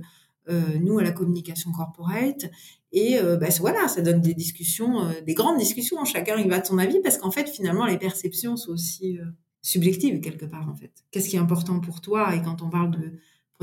nous 0.49 0.99
à 0.99 1.03
la 1.03 1.13
communication 1.13 1.73
corporate. 1.73 2.51
Et 2.93 3.19
bah, 3.41 3.49
voilà, 3.61 3.89
ça 3.89 4.03
donne 4.03 4.21
des 4.21 4.35
discussions, 4.35 5.11
des 5.27 5.35
grandes 5.35 5.59
discussions. 5.59 6.05
Chacun 6.05 6.37
il 6.37 6.49
va 6.49 6.61
de 6.61 6.67
son 6.67 6.79
avis 6.79 7.01
parce 7.01 7.19
qu'en 7.19 7.31
fait, 7.31 7.49
finalement, 7.49 7.87
les 7.87 7.99
perceptions 7.99 8.57
sont 8.57 8.73
aussi 8.73 9.19
subjectives 9.63 10.21
quelque 10.21 10.45
part 10.45 10.69
en 10.69 10.77
fait. 10.77 10.93
Qu'est-ce 11.11 11.29
qui 11.29 11.37
est 11.37 11.41
important 11.41 11.81
pour 11.81 12.01
toi? 12.01 12.35
Et 12.35 12.43
quand 12.43 12.63
on 12.63 12.69
parle 12.69 12.91
de 12.91 13.13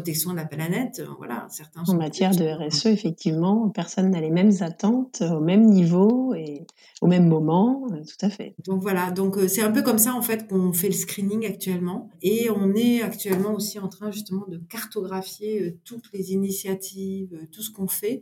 protection 0.01 0.31
de 0.31 0.37
la 0.37 0.45
planète, 0.45 0.99
euh, 0.99 1.13
voilà, 1.17 1.45
certains. 1.49 1.83
En 1.87 1.95
matière 1.95 2.35
de 2.35 2.43
RSE, 2.43 2.87
effectivement, 2.87 3.69
personne 3.69 4.09
n'a 4.09 4.19
les 4.19 4.31
mêmes 4.31 4.51
attentes 4.61 5.21
euh, 5.21 5.35
au 5.35 5.39
même 5.39 5.65
niveau 5.65 6.33
et 6.33 6.65
au 7.01 7.07
même 7.07 7.27
moment, 7.27 7.85
euh, 7.91 8.01
tout 8.03 8.25
à 8.25 8.31
fait. 8.31 8.55
Donc 8.65 8.81
voilà, 8.81 9.11
donc 9.11 9.37
c'est 9.47 9.61
un 9.61 9.71
peu 9.71 9.83
comme 9.83 9.99
ça 9.99 10.15
en 10.15 10.23
fait 10.23 10.47
qu'on 10.47 10.73
fait 10.73 10.87
le 10.87 10.95
screening 10.95 11.45
actuellement, 11.45 12.09
et 12.23 12.49
on 12.49 12.73
est 12.73 13.03
actuellement 13.03 13.53
aussi 13.53 13.77
en 13.77 13.89
train 13.89 14.09
justement 14.09 14.47
de 14.47 14.57
cartographier 14.57 15.77
toutes 15.85 16.09
les 16.13 16.31
initiatives, 16.33 17.37
tout 17.51 17.61
ce 17.61 17.69
qu'on 17.71 17.87
fait 17.87 18.21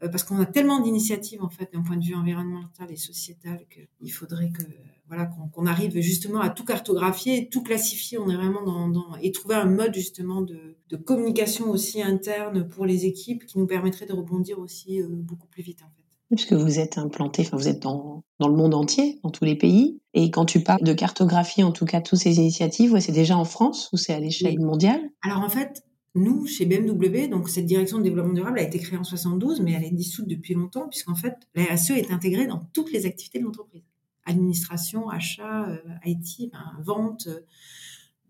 parce 0.00 0.24
qu'on 0.24 0.40
a 0.40 0.46
tellement 0.46 0.80
d'initiatives 0.80 1.44
en 1.44 1.48
fait 1.48 1.72
d'un 1.72 1.82
point 1.82 1.96
de 1.96 2.04
vue 2.04 2.16
environnemental 2.16 2.90
et 2.90 2.96
sociétal 2.96 3.64
qu'il 3.70 4.12
faudrait 4.12 4.50
que 4.50 4.64
voilà, 5.12 5.30
qu'on 5.52 5.66
arrive 5.66 6.00
justement 6.00 6.40
à 6.40 6.48
tout 6.48 6.64
cartographier, 6.64 7.50
tout 7.50 7.62
classifier. 7.62 8.16
On 8.16 8.30
est 8.30 8.34
vraiment 8.34 8.62
dans, 8.62 8.88
dans 8.88 9.14
et 9.20 9.30
trouver 9.30 9.56
un 9.56 9.66
mode 9.66 9.92
justement 9.92 10.40
de, 10.40 10.78
de, 10.88 10.96
communication 10.96 11.68
aussi 11.68 12.00
interne 12.02 12.66
pour 12.66 12.86
les 12.86 13.04
équipes 13.04 13.44
qui 13.44 13.58
nous 13.58 13.66
permettrait 13.66 14.06
de 14.06 14.14
rebondir 14.14 14.58
aussi 14.58 15.02
euh, 15.02 15.06
beaucoup 15.10 15.46
plus 15.48 15.62
vite 15.62 15.82
en 15.82 15.90
fait. 15.94 16.02
Puisque 16.34 16.54
vous 16.54 16.78
êtes 16.78 16.96
implanté, 16.96 17.42
enfin 17.42 17.58
vous 17.58 17.68
êtes 17.68 17.82
dans, 17.82 18.24
dans 18.40 18.48
le 18.48 18.56
monde 18.56 18.72
entier, 18.72 19.20
dans 19.22 19.28
tous 19.28 19.44
les 19.44 19.54
pays. 19.54 20.00
Et 20.14 20.30
quand 20.30 20.46
tu 20.46 20.60
parles 20.60 20.82
de 20.82 20.94
cartographie, 20.94 21.62
en 21.62 21.72
tout 21.72 21.84
cas, 21.84 22.00
toutes 22.00 22.20
ces 22.20 22.38
initiatives, 22.38 22.94
ouais, 22.94 23.02
c'est 23.02 23.12
déjà 23.12 23.36
en 23.36 23.44
France 23.44 23.90
ou 23.92 23.98
c'est 23.98 24.14
à 24.14 24.18
l'échelle 24.18 24.58
mondiale? 24.60 25.10
Alors 25.20 25.42
en 25.42 25.50
fait, 25.50 25.84
nous, 26.14 26.46
chez 26.46 26.64
BMW, 26.64 27.28
donc 27.28 27.50
cette 27.50 27.66
direction 27.66 27.98
de 27.98 28.04
développement 28.04 28.32
durable 28.32 28.58
a 28.58 28.62
été 28.62 28.78
créée 28.78 28.98
en 28.98 29.04
72, 29.04 29.60
mais 29.60 29.72
elle 29.72 29.84
est 29.84 29.90
dissoute 29.90 30.26
depuis 30.26 30.54
longtemps, 30.54 30.88
puisqu'en 30.88 31.14
fait, 31.14 31.34
la 31.54 31.64
RSE 31.64 31.90
est 31.90 32.10
intégrée 32.10 32.46
dans 32.46 32.62
toutes 32.72 32.92
les 32.92 33.04
activités 33.04 33.38
de 33.38 33.44
l'entreprise 33.44 33.82
administration, 34.24 35.08
achat, 35.08 35.68
euh, 35.68 35.78
IT, 36.04 36.50
ben, 36.52 36.82
vente. 36.82 37.28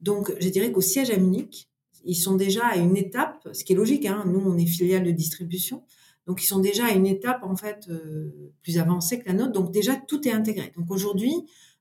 Donc, 0.00 0.32
je 0.40 0.48
dirais 0.48 0.72
qu'au 0.72 0.80
siège 0.80 1.10
à 1.10 1.16
Munich, 1.16 1.68
ils 2.04 2.16
sont 2.16 2.36
déjà 2.36 2.66
à 2.66 2.76
une 2.76 2.96
étape, 2.96 3.48
ce 3.52 3.64
qui 3.64 3.72
est 3.72 3.76
logique, 3.76 4.06
hein, 4.06 4.24
nous, 4.26 4.40
on 4.40 4.56
est 4.56 4.66
filiale 4.66 5.04
de 5.04 5.10
distribution, 5.10 5.84
donc 6.26 6.42
ils 6.42 6.46
sont 6.46 6.60
déjà 6.60 6.86
à 6.86 6.90
une 6.92 7.06
étape, 7.06 7.42
en 7.42 7.56
fait, 7.56 7.86
euh, 7.88 8.52
plus 8.62 8.78
avancée 8.78 9.20
que 9.20 9.28
la 9.28 9.34
nôtre. 9.34 9.52
Donc, 9.52 9.72
déjà, 9.72 9.96
tout 9.96 10.26
est 10.26 10.32
intégré. 10.32 10.72
Donc, 10.76 10.90
aujourd'hui, 10.90 11.32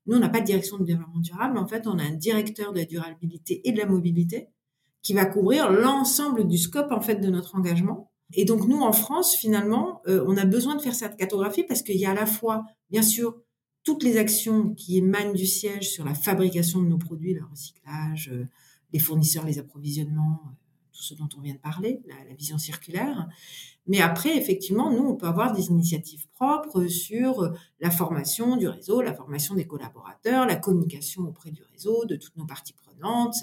nous, 0.06 0.18
on 0.18 0.20
n'a 0.20 0.30
pas 0.30 0.42
de 0.42 0.46
direction 0.46 0.78
de 0.78 0.84
développement 0.84 1.20
durable, 1.20 1.58
en 1.58 1.68
fait, 1.68 1.88
on 1.88 1.98
a 1.98 2.04
un 2.04 2.16
directeur 2.16 2.74
de 2.74 2.80
la 2.80 2.86
durabilité 2.86 3.68
et 3.68 3.72
de 3.72 3.78
la 3.78 3.86
mobilité 3.86 4.50
qui 5.02 5.14
va 5.14 5.26
couvrir 5.26 5.72
l'ensemble 5.72 6.48
du 6.48 6.58
scope, 6.58 6.92
en 6.92 7.02
fait, 7.02 7.16
de 7.16 7.30
notre 7.30 7.56
engagement. 7.56 8.12
Et 8.34 8.46
donc, 8.46 8.68
nous, 8.68 8.82
en 8.82 8.94
France, 8.94 9.36
finalement, 9.36 10.02
euh, 10.08 10.24
on 10.28 10.38
a 10.38 10.46
besoin 10.46 10.76
de 10.76 10.82
faire 10.82 10.96
cette 10.96 11.18
cartographie 11.18 11.64
parce 11.64 11.82
qu'il 11.82 11.98
y 11.98 12.06
a 12.06 12.12
à 12.12 12.16
la 12.16 12.26
fois, 12.26 12.64
bien 12.90 13.02
sûr, 13.02 13.42
toutes 13.84 14.04
les 14.04 14.18
actions 14.18 14.74
qui 14.74 14.98
émanent 14.98 15.34
du 15.34 15.46
siège 15.46 15.90
sur 15.90 16.06
la 16.06 16.14
fabrication 16.14 16.82
de 16.82 16.88
nos 16.88 16.98
produits, 16.98 17.34
le 17.34 17.44
recyclage, 17.46 18.30
euh, 18.32 18.46
les 18.94 19.00
fournisseurs, 19.00 19.46
les 19.46 19.60
approvisionnements, 19.60 20.42
euh, 20.46 20.54
tout 20.94 21.02
ce 21.02 21.14
dont 21.16 21.30
on 21.38 21.42
vient 21.42 21.54
de 21.54 21.60
parler, 21.60 22.02
la, 22.08 22.36
vision 22.36 22.58
circulaire. 22.58 23.28
Mais 23.88 24.02
après, 24.02 24.38
effectivement, 24.38 24.92
nous, 24.92 25.04
on 25.04 25.16
peut 25.16 25.28
avoir 25.28 25.54
des 25.54 25.68
initiatives 25.68 26.28
propres 26.34 26.88
sur 26.88 27.54
la 27.80 27.92
formation 27.92 28.58
du 28.58 28.68
réseau, 28.68 29.02
la 29.02 29.14
formation 29.14 29.56
des 29.56 29.66
collaborateurs, 29.66 30.46
la 30.46 30.56
communication 30.56 31.24
auprès 31.24 31.52
du 31.52 31.64
réseau, 31.64 32.06
de 32.06 32.16
toutes 32.16 32.38
nos 32.38 32.46
parties 32.46 32.74
prenantes, 32.74 33.38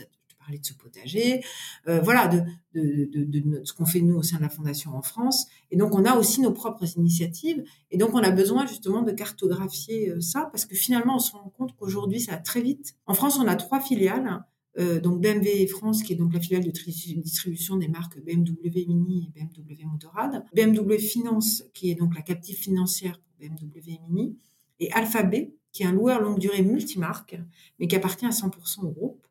de 0.57 0.65
ce 0.65 0.73
potager, 0.73 1.45
euh, 1.89 2.01
voilà, 2.01 2.29
de, 2.29 2.43
de, 2.75 3.25
de, 3.25 3.65
ce 3.65 3.75
qu'on 3.75 3.85
fait 3.85 4.01
nous 4.01 4.17
au 4.17 4.23
sein 4.23 4.39
de 4.39 4.43
la 4.43 4.49
Fondation 4.49 4.97
en 4.97 5.03
France. 5.03 5.47
Et 5.71 5.77
donc, 5.77 5.95
on 5.95 6.07
a 6.07 6.17
aussi 6.17 6.41
nos 6.41 6.53
propres 6.53 6.87
initiatives. 6.97 7.63
Et 7.91 7.99
donc, 7.99 8.15
on 8.15 8.23
a 8.23 8.31
besoin 8.31 8.67
justement 8.67 9.03
de 9.03 9.13
cartographier 9.13 10.11
euh, 10.11 10.21
ça 10.21 10.49
parce 10.51 10.65
que 10.65 10.75
finalement, 10.75 11.17
on 11.17 11.19
se 11.19 11.33
rend 11.33 11.53
compte 11.57 11.77
qu'aujourd'hui, 11.77 12.21
ça 12.21 12.33
va 12.33 12.39
très 12.39 12.63
vite. 12.63 12.95
En 13.07 13.13
France, 13.13 13.39
on 13.39 13.47
a 13.47 13.57
trois 13.57 13.81
filiales. 13.81 14.43
Euh, 14.79 15.01
donc 15.01 15.21
BMW 15.21 15.67
France, 15.67 16.03
qui 16.03 16.13
est 16.13 16.17
donc 16.17 16.33
la 16.33 16.41
filiale 16.41 16.63
de 16.63 16.71
distribution 16.71 17.77
des 17.77 17.89
marques 17.89 18.23
BMW 18.23 18.87
Mini 18.87 19.33
et 19.35 19.41
BMW 19.41 19.85
Motorrad, 19.87 20.45
BMW 20.55 20.99
Finance, 20.99 21.65
qui 21.75 21.91
est 21.91 21.97
donc 21.97 22.15
la 22.15 22.23
captive 22.23 22.57
financière 22.57 23.19
pour 23.19 23.33
BMW 23.41 23.99
Mini, 24.09 24.37
et 24.79 24.93
Alphabet, 24.93 25.53
qui 25.73 25.83
est 25.83 25.87
un 25.87 25.93
loueur 25.93 26.21
longue 26.21 26.39
durée 26.39 26.63
multimarque, 26.63 27.41
mais 27.79 27.89
qui 27.89 27.97
appartient 27.97 28.27
à 28.27 28.31
100% 28.31 28.87
au 28.87 28.91
groupe. 28.91 29.27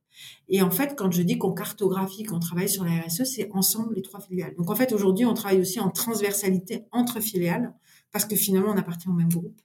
Et 0.49 0.61
en 0.61 0.71
fait, 0.71 0.95
quand 0.97 1.11
je 1.11 1.21
dis 1.21 1.37
qu'on 1.37 1.53
cartographie, 1.53 2.23
qu'on 2.23 2.39
travaille 2.39 2.69
sur 2.69 2.83
la 2.85 3.01
RSE, 3.01 3.23
c'est 3.23 3.49
ensemble 3.51 3.95
les 3.95 4.01
trois 4.01 4.19
filiales. 4.19 4.55
Donc 4.55 4.69
en 4.69 4.75
fait, 4.75 4.93
aujourd'hui, 4.93 5.25
on 5.25 5.33
travaille 5.33 5.59
aussi 5.59 5.79
en 5.79 5.89
transversalité 5.89 6.85
entre 6.91 7.19
filiales, 7.19 7.73
parce 8.11 8.25
que 8.25 8.35
finalement, 8.35 8.71
on 8.71 8.77
appartient 8.77 9.09
au 9.09 9.13
même 9.13 9.29
groupe 9.29 9.59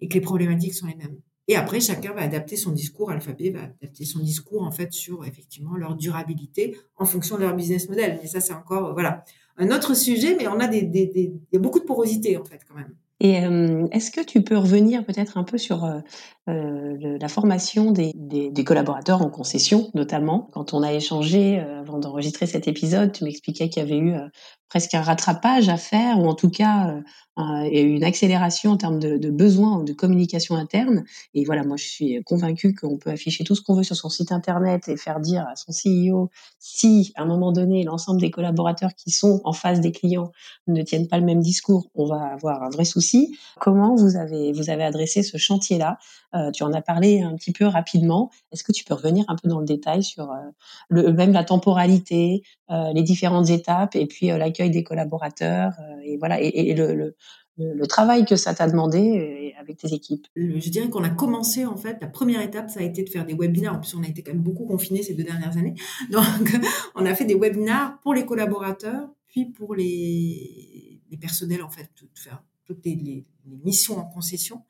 et 0.00 0.08
que 0.08 0.14
les 0.14 0.20
problématiques 0.20 0.74
sont 0.74 0.86
les 0.86 0.96
mêmes. 0.96 1.18
Et 1.48 1.56
après, 1.56 1.80
chacun 1.80 2.12
va 2.12 2.22
adapter 2.22 2.56
son 2.56 2.70
discours, 2.70 3.10
Alphabet 3.10 3.50
va 3.50 3.64
adapter 3.64 4.04
son 4.04 4.20
discours 4.20 4.62
en 4.62 4.70
fait 4.70 4.92
sur 4.92 5.24
effectivement 5.24 5.76
leur 5.76 5.96
durabilité 5.96 6.76
en 6.96 7.04
fonction 7.04 7.36
de 7.36 7.42
leur 7.42 7.54
business 7.54 7.88
model. 7.88 8.18
Mais 8.22 8.28
ça, 8.28 8.40
c'est 8.40 8.52
encore 8.52 8.92
voilà 8.92 9.24
un 9.56 9.70
autre 9.70 9.94
sujet, 9.94 10.36
mais 10.36 10.48
on 10.48 10.60
a 10.60 10.68
des, 10.68 11.32
beaucoup 11.54 11.80
de 11.80 11.84
porosité 11.84 12.36
en 12.36 12.44
fait 12.44 12.60
quand 12.66 12.74
même. 12.74 12.94
Et 13.20 13.44
euh, 13.44 13.86
est-ce 13.92 14.10
que 14.10 14.20
tu 14.20 14.42
peux 14.42 14.56
revenir 14.56 15.04
peut-être 15.04 15.36
un 15.36 15.44
peu 15.44 15.56
sur 15.56 15.84
euh, 15.84 16.00
euh, 16.48 17.18
la 17.20 17.28
formation 17.28 17.92
des, 17.92 18.12
des, 18.14 18.50
des, 18.50 18.64
collaborateurs 18.64 19.22
en 19.22 19.30
concession, 19.30 19.90
notamment 19.94 20.48
Quand 20.52 20.74
on 20.74 20.82
a 20.82 20.92
échangé 20.92 21.60
avant 21.60 21.98
d'enregistrer 21.98 22.46
cet 22.46 22.66
épisode, 22.66 23.12
tu 23.12 23.24
m'expliquais 23.24 23.68
qu'il 23.68 23.82
y 23.82 23.86
avait 23.86 23.98
eu 23.98 24.14
presque 24.68 24.94
un 24.94 25.02
rattrapage 25.02 25.68
à 25.68 25.76
faire, 25.76 26.18
ou 26.18 26.26
en 26.26 26.34
tout 26.34 26.50
cas 26.50 26.96
euh, 27.38 27.62
et 27.70 27.80
une 27.80 28.04
accélération 28.04 28.72
en 28.72 28.76
termes 28.76 28.98
de, 28.98 29.16
de 29.16 29.30
besoins 29.30 29.82
de 29.84 29.92
communication 29.94 30.54
interne. 30.54 31.04
Et 31.32 31.44
voilà, 31.44 31.64
moi 31.64 31.78
je 31.78 31.84
suis 31.84 32.22
convaincue 32.24 32.74
qu'on 32.74 32.98
peut 32.98 33.10
afficher 33.10 33.42
tout 33.42 33.54
ce 33.54 33.62
qu'on 33.62 33.74
veut 33.74 33.82
sur 33.82 33.96
son 33.96 34.10
site 34.10 34.32
internet 34.32 34.88
et 34.88 34.98
faire 34.98 35.18
dire 35.18 35.46
à 35.48 35.56
son 35.56 35.72
CEO 35.72 36.30
si 36.58 37.12
à 37.16 37.22
un 37.22 37.26
moment 37.26 37.52
donné 37.52 37.84
l'ensemble 37.84 38.20
des 38.20 38.30
collaborateurs 38.30 38.94
qui 38.94 39.10
sont 39.10 39.40
en 39.44 39.52
face 39.54 39.80
des 39.80 39.92
clients 39.92 40.30
ne 40.66 40.82
tiennent 40.82 41.08
pas 41.08 41.18
le 41.18 41.24
même 41.24 41.40
discours, 41.40 41.88
on 41.94 42.04
va 42.04 42.22
avoir 42.22 42.62
un 42.62 42.70
vrai 42.70 42.84
souci. 42.84 43.34
Comment 43.60 43.94
vous 43.94 44.16
avez 44.16 44.52
vous 44.52 44.68
avez 44.68 44.84
adressé 44.84 45.22
ce 45.22 45.38
chantier-là? 45.38 45.98
euh, 46.31 46.31
Tu 46.54 46.62
en 46.62 46.72
as 46.72 46.82
parlé 46.82 47.20
un 47.20 47.36
petit 47.36 47.52
peu 47.52 47.66
rapidement. 47.66 48.30
Est-ce 48.52 48.64
que 48.64 48.72
tu 48.72 48.84
peux 48.84 48.94
revenir 48.94 49.24
un 49.28 49.36
peu 49.36 49.48
dans 49.48 49.60
le 49.60 49.66
détail 49.66 50.02
sur 50.02 50.30
euh, 50.30 50.36
le, 50.88 51.12
même 51.12 51.32
la 51.32 51.44
temporalité, 51.44 52.42
euh, 52.70 52.92
les 52.92 53.02
différentes 53.02 53.50
étapes 53.50 53.96
et 53.96 54.06
puis 54.06 54.28
l'accueil 54.28 54.70
des 54.70 54.82
collaborateurs 54.82 55.72
et 56.04 56.16
voilà 56.16 56.40
et, 56.40 56.74
le, 56.74 57.14
travail 57.86 58.24
que 58.24 58.36
ça 58.36 58.54
t'a 58.54 58.66
demandé 58.68 59.54
avec 59.60 59.76
tes 59.76 59.92
équipes? 59.92 60.26
Je 60.36 60.68
dirais 60.70 60.88
qu'on 60.88 61.04
a 61.04 61.10
commencé 61.10 61.64
en 61.66 61.76
fait, 61.76 61.98
la 62.00 62.08
première 62.08 62.40
étape, 62.40 62.70
ça 62.70 62.80
a 62.80 62.82
été 62.82 63.02
de 63.02 63.08
faire 63.08 63.26
des 63.26 63.34
webinaires. 63.34 63.74
En 63.74 63.80
plus, 63.80 63.94
on 63.94 64.02
a 64.02 64.08
été 64.08 64.22
quand 64.22 64.32
même 64.32 64.42
beaucoup 64.42 64.64
confinés 64.64 65.02
ces 65.02 65.14
deux 65.14 65.24
dernières 65.24 65.56
années. 65.56 65.74
Donc, 66.10 66.60
on 66.94 67.04
a 67.06 67.14
fait 67.14 67.24
des 67.24 67.34
webinaires 67.34 67.98
pour 68.02 68.14
les 68.14 68.24
collaborateurs, 68.24 69.08
puis 69.28 69.46
pour 69.46 69.74
les, 69.74 71.00
personnels 71.20 71.62
en 71.62 71.70
fait, 71.70 71.90
faire 72.14 72.42
toutes 72.64 72.84
les, 72.84 73.26
missions 73.64 73.98
en 73.98 74.04
concession 74.04 74.62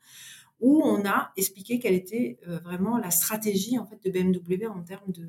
où 0.63 0.81
on 0.81 1.05
a 1.05 1.33
expliqué 1.35 1.77
quelle 1.77 1.93
était 1.93 2.39
euh, 2.47 2.57
vraiment 2.59 2.97
la 2.97 3.11
stratégie 3.11 3.77
en 3.77 3.85
fait 3.85 4.01
de 4.01 4.09
BMW 4.09 4.65
en 4.65 4.81
termes 4.81 5.11
de, 5.11 5.27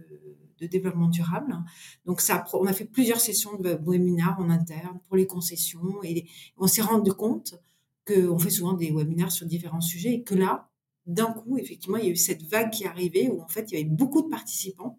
développement 0.66 1.08
durable. 1.08 1.58
Donc 2.06 2.22
ça, 2.22 2.42
on 2.54 2.64
a 2.64 2.72
fait 2.72 2.86
plusieurs 2.86 3.20
sessions 3.20 3.58
de 3.58 3.78
webinaires 3.84 4.36
en 4.38 4.48
interne 4.48 4.98
pour 5.08 5.16
les 5.18 5.26
concessions 5.26 6.02
et 6.02 6.26
on 6.56 6.66
s'est 6.66 6.80
rendu 6.80 7.12
compte 7.12 7.60
qu'on 8.06 8.38
fait 8.38 8.48
souvent 8.48 8.72
des 8.72 8.90
webinaires 8.90 9.30
sur 9.30 9.46
différents 9.46 9.82
sujets 9.82 10.14
et 10.14 10.22
que 10.22 10.34
là, 10.34 10.70
d'un 11.04 11.26
coup, 11.26 11.58
effectivement, 11.58 11.98
il 11.98 12.06
y 12.06 12.08
a 12.08 12.12
eu 12.12 12.16
cette 12.16 12.44
vague 12.44 12.70
qui 12.70 12.84
est 12.84 12.86
arrivée 12.86 13.28
où 13.28 13.42
en 13.42 13.48
fait 13.48 13.72
il 13.72 13.74
y 13.74 13.82
avait 13.82 13.90
beaucoup 13.90 14.22
de 14.22 14.28
participants, 14.28 14.98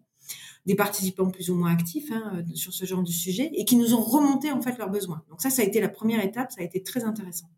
des 0.66 0.76
participants 0.76 1.30
plus 1.32 1.50
ou 1.50 1.56
moins 1.56 1.72
actifs 1.72 2.12
hein, 2.12 2.44
sur 2.54 2.72
ce 2.72 2.84
genre 2.84 3.02
de 3.02 3.10
sujet 3.10 3.50
et 3.54 3.64
qui 3.64 3.74
nous 3.74 3.92
ont 3.92 4.02
remonté 4.02 4.52
en 4.52 4.62
fait 4.62 4.78
leurs 4.78 4.90
besoins. 4.90 5.24
Donc 5.30 5.42
ça, 5.42 5.50
ça 5.50 5.62
a 5.62 5.64
été 5.64 5.80
la 5.80 5.88
première 5.88 6.24
étape, 6.24 6.52
ça 6.52 6.60
a 6.60 6.64
été 6.64 6.80
très 6.84 7.02
intéressant. 7.02 7.48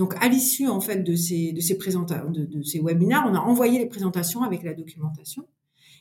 Donc, 0.00 0.14
à 0.18 0.28
l'issue 0.28 0.66
en 0.66 0.80
fait 0.80 1.04
de 1.04 1.14
ces 1.14 1.52
de 1.52 2.82
webinaires, 2.82 3.24
on 3.28 3.34
a 3.34 3.38
envoyé 3.38 3.78
les 3.78 3.84
présentations 3.84 4.42
avec 4.42 4.62
la 4.62 4.72
documentation. 4.72 5.46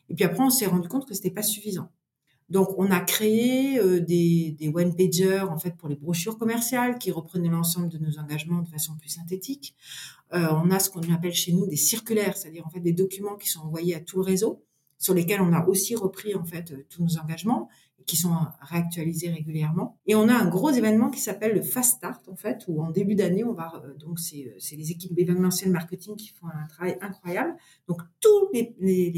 Et 0.07 0.15
puis 0.15 0.23
après, 0.23 0.41
on 0.41 0.49
s'est 0.49 0.67
rendu 0.67 0.87
compte 0.87 1.05
que 1.05 1.13
c'était 1.13 1.29
pas 1.31 1.43
suffisant. 1.43 1.91
Donc, 2.47 2.69
on 2.77 2.91
a 2.91 3.01
créé 3.01 3.77
euh, 3.77 3.99
des, 3.99 4.55
des 4.57 4.69
one 4.69 4.95
pagers 4.95 5.41
en 5.41 5.57
fait 5.57 5.75
pour 5.75 5.89
les 5.89 5.97
brochures 5.97 6.37
commerciales 6.37 6.97
qui 6.97 7.11
reprenaient 7.11 7.49
l'ensemble 7.49 7.89
de 7.89 7.97
nos 7.97 8.17
engagements 8.19 8.61
de 8.61 8.69
façon 8.69 8.95
plus 8.95 9.09
synthétique. 9.09 9.75
Euh, 10.33 10.47
on 10.63 10.71
a 10.71 10.79
ce 10.79 10.89
qu'on 10.89 11.01
appelle 11.13 11.33
chez 11.33 11.51
nous 11.51 11.67
des 11.67 11.75
circulaires, 11.75 12.37
c'est-à-dire 12.37 12.65
en 12.65 12.69
fait 12.69 12.79
des 12.79 12.93
documents 12.93 13.35
qui 13.35 13.49
sont 13.49 13.59
envoyés 13.59 13.95
à 13.95 13.99
tout 13.99 14.15
le 14.19 14.23
réseau, 14.23 14.63
sur 14.97 15.13
lesquels 15.13 15.41
on 15.41 15.51
a 15.51 15.67
aussi 15.67 15.97
repris 15.97 16.35
en 16.35 16.45
fait 16.45 16.71
euh, 16.71 16.85
tous 16.89 17.03
nos 17.03 17.17
engagements 17.17 17.67
qui 18.09 18.17
sont 18.17 18.33
réactualisés 18.59 19.29
régulièrement. 19.29 19.95
Et 20.07 20.15
on 20.15 20.27
a 20.29 20.33
un 20.33 20.49
gros 20.49 20.71
événement 20.71 21.11
qui 21.11 21.19
s'appelle 21.19 21.53
le 21.53 21.61
Fast 21.61 21.97
Start, 21.97 22.27
en 22.27 22.35
fait, 22.35 22.65
où 22.67 22.81
en 22.81 22.89
début 22.89 23.13
d'année, 23.13 23.43
on 23.43 23.53
va, 23.53 23.71
euh, 23.85 23.93
donc 23.99 24.17
c'est, 24.19 24.55
c'est 24.57 24.75
les 24.75 24.89
équipes 24.89 25.13
d'événementiel 25.13 25.69
marketing 25.69 26.15
qui 26.15 26.29
font 26.29 26.47
un 26.47 26.65
travail 26.67 26.97
incroyable. 27.01 27.55
Donc 27.87 28.01
tous 28.19 28.49
les, 28.51 28.75
les, 28.79 29.11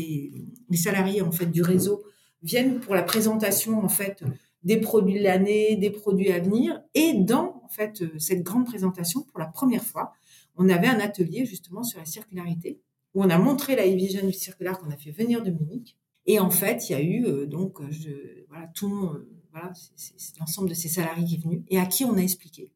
les, 0.70 0.78
salariés, 0.78 1.22
en 1.22 1.32
fait, 1.32 1.46
du 1.46 1.62
réseau 1.62 2.04
viennent 2.44 2.82
pour 2.82 2.94
la 2.94 3.04
présentation, 3.04 3.82
en 3.82 3.88
fait, 3.88 4.26
des 4.64 4.78
produits 4.78 5.20
de 5.20 5.24
l'année, 5.24 5.78
des 5.78 5.90
produits 5.90 6.34
à 6.34 6.42
venir. 6.42 6.82
Et 6.94 7.14
dans, 7.14 7.62
en 7.64 7.70
fait, 7.70 8.02
euh, 8.02 8.20
cette 8.20 8.44
grande 8.44 8.66
présentation, 8.66 9.22
pour 9.22 9.40
la 9.40 9.48
première 9.48 9.84
fois, 9.84 10.12
on 10.58 10.68
avait 10.68 10.88
un 10.88 11.00
atelier, 11.00 11.46
justement, 11.46 11.84
sur 11.84 12.00
la 12.00 12.06
circularité, 12.06 12.82
où 13.14 13.24
on 13.24 13.30
a 13.30 13.38
montré 13.38 13.78
la 13.78 13.88
vision 13.88 14.28
du 14.28 14.34
circulaire 14.34 14.78
qu'on 14.80 14.92
a 14.92 14.98
fait 14.98 15.12
venir 15.12 15.42
de 15.42 15.52
Munich 15.52 15.96
et 16.26 16.40
en 16.40 16.50
fait, 16.50 16.90
il 16.90 16.94
y 16.94 16.96
a 16.96 17.02
eu 17.02 17.26
euh, 17.26 17.46
donc 17.46 17.80
je, 17.90 18.10
voilà 18.52 18.68
tout 18.68 19.06
euh, 19.06 19.28
voilà 19.52 19.72
c'est 19.96 20.38
l'ensemble 20.40 20.70
de 20.70 20.74
ces 20.76 20.90
salariés 20.90 21.26
qui 21.26 21.36
est 21.36 21.44
venu 21.44 21.64
et 21.70 21.80
à 21.80 21.88
qui 21.88 22.06
on 22.06 22.16
a 22.16 22.22
expliqué 22.22 22.72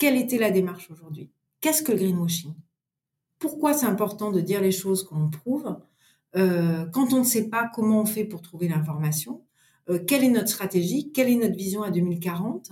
quelle 0.00 0.16
était 0.16 0.38
la 0.38 0.50
démarche 0.50 0.90
aujourd'hui. 0.90 1.30
Qu'est-ce 1.60 1.82
que 1.82 1.92
le 1.92 1.98
greenwashing 1.98 2.54
Pourquoi 3.38 3.74
c'est 3.74 3.84
important 3.84 4.32
de 4.32 4.40
dire 4.40 4.62
les 4.62 4.72
choses 4.72 5.04
qu'on 5.04 5.28
prouve 5.28 5.78
euh, 6.36 6.86
quand 6.86 7.12
on 7.12 7.18
ne 7.18 7.24
sait 7.24 7.50
pas 7.50 7.70
comment 7.74 8.00
on 8.00 8.06
fait 8.06 8.24
pour 8.24 8.40
trouver 8.40 8.66
l'information 8.66 9.44
euh, 9.90 9.98
Quelle 9.98 10.24
est 10.24 10.30
notre 10.30 10.48
stratégie 10.48 11.12
Quelle 11.12 11.28
est 11.28 11.36
notre 11.36 11.54
vision 11.54 11.82
à 11.82 11.90
2040 11.90 12.70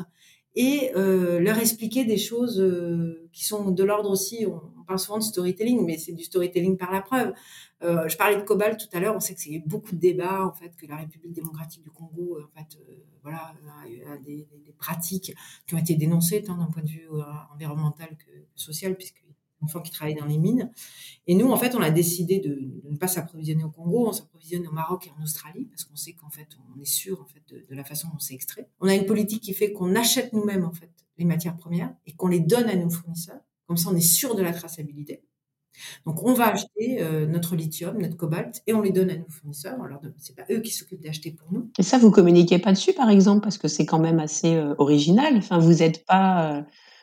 et 0.55 0.93
euh, 0.97 1.39
leur 1.41 1.59
expliquer 1.59 2.05
des 2.05 2.19
choses 2.19 2.61
euh, 2.61 3.29
qui 3.33 3.45
sont 3.45 3.71
de 3.71 3.85
l'ordre 3.85 4.11
aussi, 4.11 4.47
on, 4.47 4.61
parle 4.85 4.99
souvent 4.99 5.19
de 5.19 5.23
storytelling, 5.23 5.85
mais 5.85 5.99
c'est 5.99 6.13
du 6.13 6.25
storytelling 6.25 6.79
par 6.79 6.91
la 6.91 7.03
preuve. 7.03 7.35
Euh, 7.83 8.09
je 8.09 8.17
parlais 8.17 8.37
de 8.37 8.41
Cobalt 8.41 8.79
tout 8.79 8.89
à 8.97 9.01
l'heure, 9.01 9.15
on 9.15 9.21
sait 9.21 9.35
que 9.35 9.41
c'est 9.43 9.63
beaucoup 9.67 9.95
de 9.95 10.01
débats, 10.01 10.47
en 10.47 10.53
fait, 10.53 10.75
que 10.77 10.87
la 10.87 10.97
République 10.97 11.35
démocratique 11.35 11.83
du 11.83 11.91
Congo, 11.91 12.39
en 12.41 12.59
fait, 12.59 12.79
voilà, 13.23 13.53
a, 14.07 14.17
des, 14.17 14.49
des, 14.65 14.73
pratiques 14.79 15.35
qui 15.67 15.75
ont 15.75 15.79
été 15.79 15.95
dénoncées 15.95 16.43
tant 16.43 16.57
d'un 16.57 16.67
point 16.67 16.83
de 16.83 16.89
vue 16.89 17.07
environnemental 17.53 18.17
que 18.17 18.31
social, 18.55 18.97
puisque 18.97 19.23
enfants 19.61 19.81
qui 19.81 19.91
travaillent 19.91 20.15
dans 20.15 20.27
les 20.27 20.39
mines. 20.39 20.71
Et 21.27 21.35
nous, 21.35 21.51
en 21.51 21.57
fait, 21.57 21.75
on 21.75 21.81
a 21.81 21.91
décidé 21.91 22.39
de, 22.39 22.73
ne 22.91 22.97
pas 22.97 23.09
s'approvisionner 23.09 23.65
au 23.65 23.71
Congo, 23.71 24.09
on 24.09 24.13
s'approvisionne 24.13 24.67
au 24.67 24.73
Maroc 24.73 25.07
et 25.07 25.13
en 25.19 25.23
Australie, 25.23 25.67
parce 25.67 25.85
qu'on 25.85 25.97
sait 25.97 26.13
qu'en 26.13 26.31
fait, 26.31 26.49
on 26.77 26.81
est 26.81 26.87
sûr 26.87 27.21
en 27.21 27.27
fait 27.27 27.43
de, 27.49 27.75
la 27.75 27.85
façon 27.85 28.09
dont 28.09 28.19
c'est 28.19 28.35
extrait. 28.35 28.69
On 28.81 28.89
a 28.89 28.95
une 28.95 29.07
politique 29.07 29.43
qui 29.43 29.55
fait 29.55 29.73
qu'on 29.73 29.95
achète 29.95 30.33
nous-mêmes 30.33 30.65
en 30.65 30.73
fait 30.73 30.91
les 31.19 31.25
matières 31.25 31.57
premières 31.57 31.93
et 32.07 32.13
qu'on 32.13 32.29
les 32.29 32.41
donne 32.41 32.69
à 32.69 32.77
nos 32.77 32.91
fournisseurs. 32.91 33.41
Comme 33.67 33.77
ça, 33.77 33.91
on 33.91 33.97
est 33.97 34.01
sûr 34.01 34.35
de 34.35 34.43
la 34.43 34.53
traçabilité. 34.53 35.23
Donc, 36.07 36.23
on 36.23 36.33
va 36.33 36.49
acheter 36.49 37.01
euh, 37.01 37.27
notre 37.27 37.57
lithium, 37.57 37.99
notre 37.99 38.17
cobalt, 38.17 38.63
et 38.67 38.75
on 38.75 38.81
les 38.81 38.91
donne 38.91 39.11
à 39.11 39.17
nos 39.17 39.29
fournisseurs. 39.29 39.81
Alors, 39.83 40.01
c'est 40.17 40.35
pas 40.35 40.45
eux 40.51 40.61
qui 40.61 40.73
s'occupent 40.73 41.03
d'acheter 41.03 41.31
pour 41.31 41.53
nous. 41.53 41.71
Et 41.79 41.83
ça, 41.83 41.99
vous 41.99 42.11
communiquez 42.11 42.59
pas 42.59 42.73
dessus, 42.73 42.93
par 42.93 43.11
exemple, 43.11 43.43
parce 43.43 43.59
que 43.59 43.69
c'est 43.69 43.87
quand 43.87 43.99
même 43.99 44.19
assez 44.19 44.55
euh, 44.55 44.75
original. 44.79 45.37
Enfin, 45.37 45.59
vous 45.59 45.75
n'êtes 45.75 46.05
pas 46.07 46.59
euh, 46.59 46.63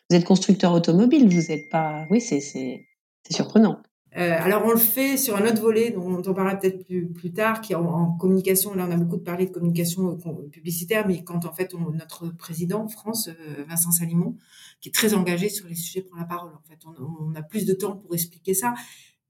vous 0.09 0.15
êtes 0.15 0.25
constructeur 0.25 0.73
automobile, 0.73 1.27
vous 1.27 1.47
n'êtes 1.49 1.69
pas. 1.69 2.05
Oui, 2.09 2.21
c'est 2.21 2.87
surprenant. 3.29 3.81
Euh, 4.17 4.37
alors 4.39 4.63
on 4.65 4.71
le 4.71 4.77
fait 4.77 5.17
sur 5.17 5.35
un 5.35 5.45
autre 5.45 5.61
volet 5.61 5.91
dont 5.91 6.21
on 6.25 6.33
parlera 6.33 6.55
peut-être 6.55 6.85
plus, 7.13 7.33
tard, 7.33 7.59
qui 7.59 7.73
est 7.73 7.75
en, 7.75 8.13
communication. 8.13 8.73
Là, 8.73 8.85
on 8.87 8.91
a 8.91 8.97
beaucoup 8.97 9.17
parlé 9.17 9.45
de 9.45 9.51
communication 9.51 10.17
euh, 10.25 10.49
publicitaire, 10.49 11.05
mais 11.05 11.23
quand 11.23 11.45
en 11.45 11.51
fait 11.51 11.73
notre 11.73 12.29
président 12.29 12.87
France, 12.87 13.27
euh, 13.27 13.65
Vincent 13.67 13.91
Salimon, 13.91 14.37
qui 14.79 14.89
est 14.89 14.93
très 14.93 15.13
engagé 15.15 15.49
sur 15.49 15.67
les 15.67 15.75
sujets, 15.75 16.01
prend 16.01 16.17
la 16.17 16.25
parole. 16.25 16.53
En 16.53 16.63
fait, 16.69 16.79
on, 16.85 17.31
on 17.31 17.35
a 17.35 17.41
plus 17.41 17.65
de 17.65 17.73
temps 17.73 17.97
pour 17.97 18.13
expliquer 18.13 18.53
ça. 18.53 18.73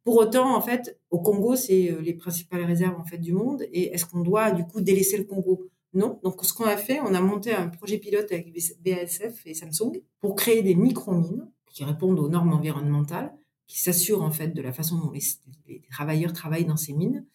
Pour 0.04 0.18
autant, 0.18 0.56
en 0.56 0.62
fait, 0.62 1.00
au 1.10 1.20
Congo, 1.20 1.56
c'est 1.56 1.98
les 2.00 2.14
principales 2.14 2.64
réserves 2.64 3.00
en 3.00 3.06
fait 3.06 3.18
du 3.18 3.34
monde. 3.34 3.64
Et 3.72 3.92
est-ce 3.92 4.06
qu'on 4.06 4.22
doit 4.22 4.52
du 4.52 4.66
coup 4.66 4.82
délaisser 4.82 5.18
le 5.18 5.24
Congo? 5.24 5.68
Non. 5.96 6.20
Donc, 6.24 6.44
ce 6.44 6.54
qu'on 6.54 6.66
a 6.66 6.78
fait, 6.78 7.00
on 7.00 7.14
a 7.14 7.22
monté 7.22 7.54
un 7.54 7.70
projet 7.70 7.98
pilote 7.98 8.30
avec 8.32 8.54
BASF 8.84 9.48
et 9.48 9.54
Samsung 9.54 10.02
pour 10.20 10.36
créer 10.36 10.62
des 10.62 10.76
micro-mines 10.76 11.50
qui 11.72 11.86
répondent 11.86 12.20
aux 12.20 12.30
normes 12.30 12.54
environnementales, 12.54 13.34
qui 13.68 13.80
s'assurent 13.80 14.22
en 14.22 14.32
fait 14.32 14.50
de 14.50 14.62
la 14.62 14.74
façon 14.74 14.98
dont 14.98 15.12
les, 15.12 15.82
travailleurs 15.90 16.34
travaillent 16.34 16.66
dans 16.66 16.78
ces 16.78 16.94
mines 16.94 17.26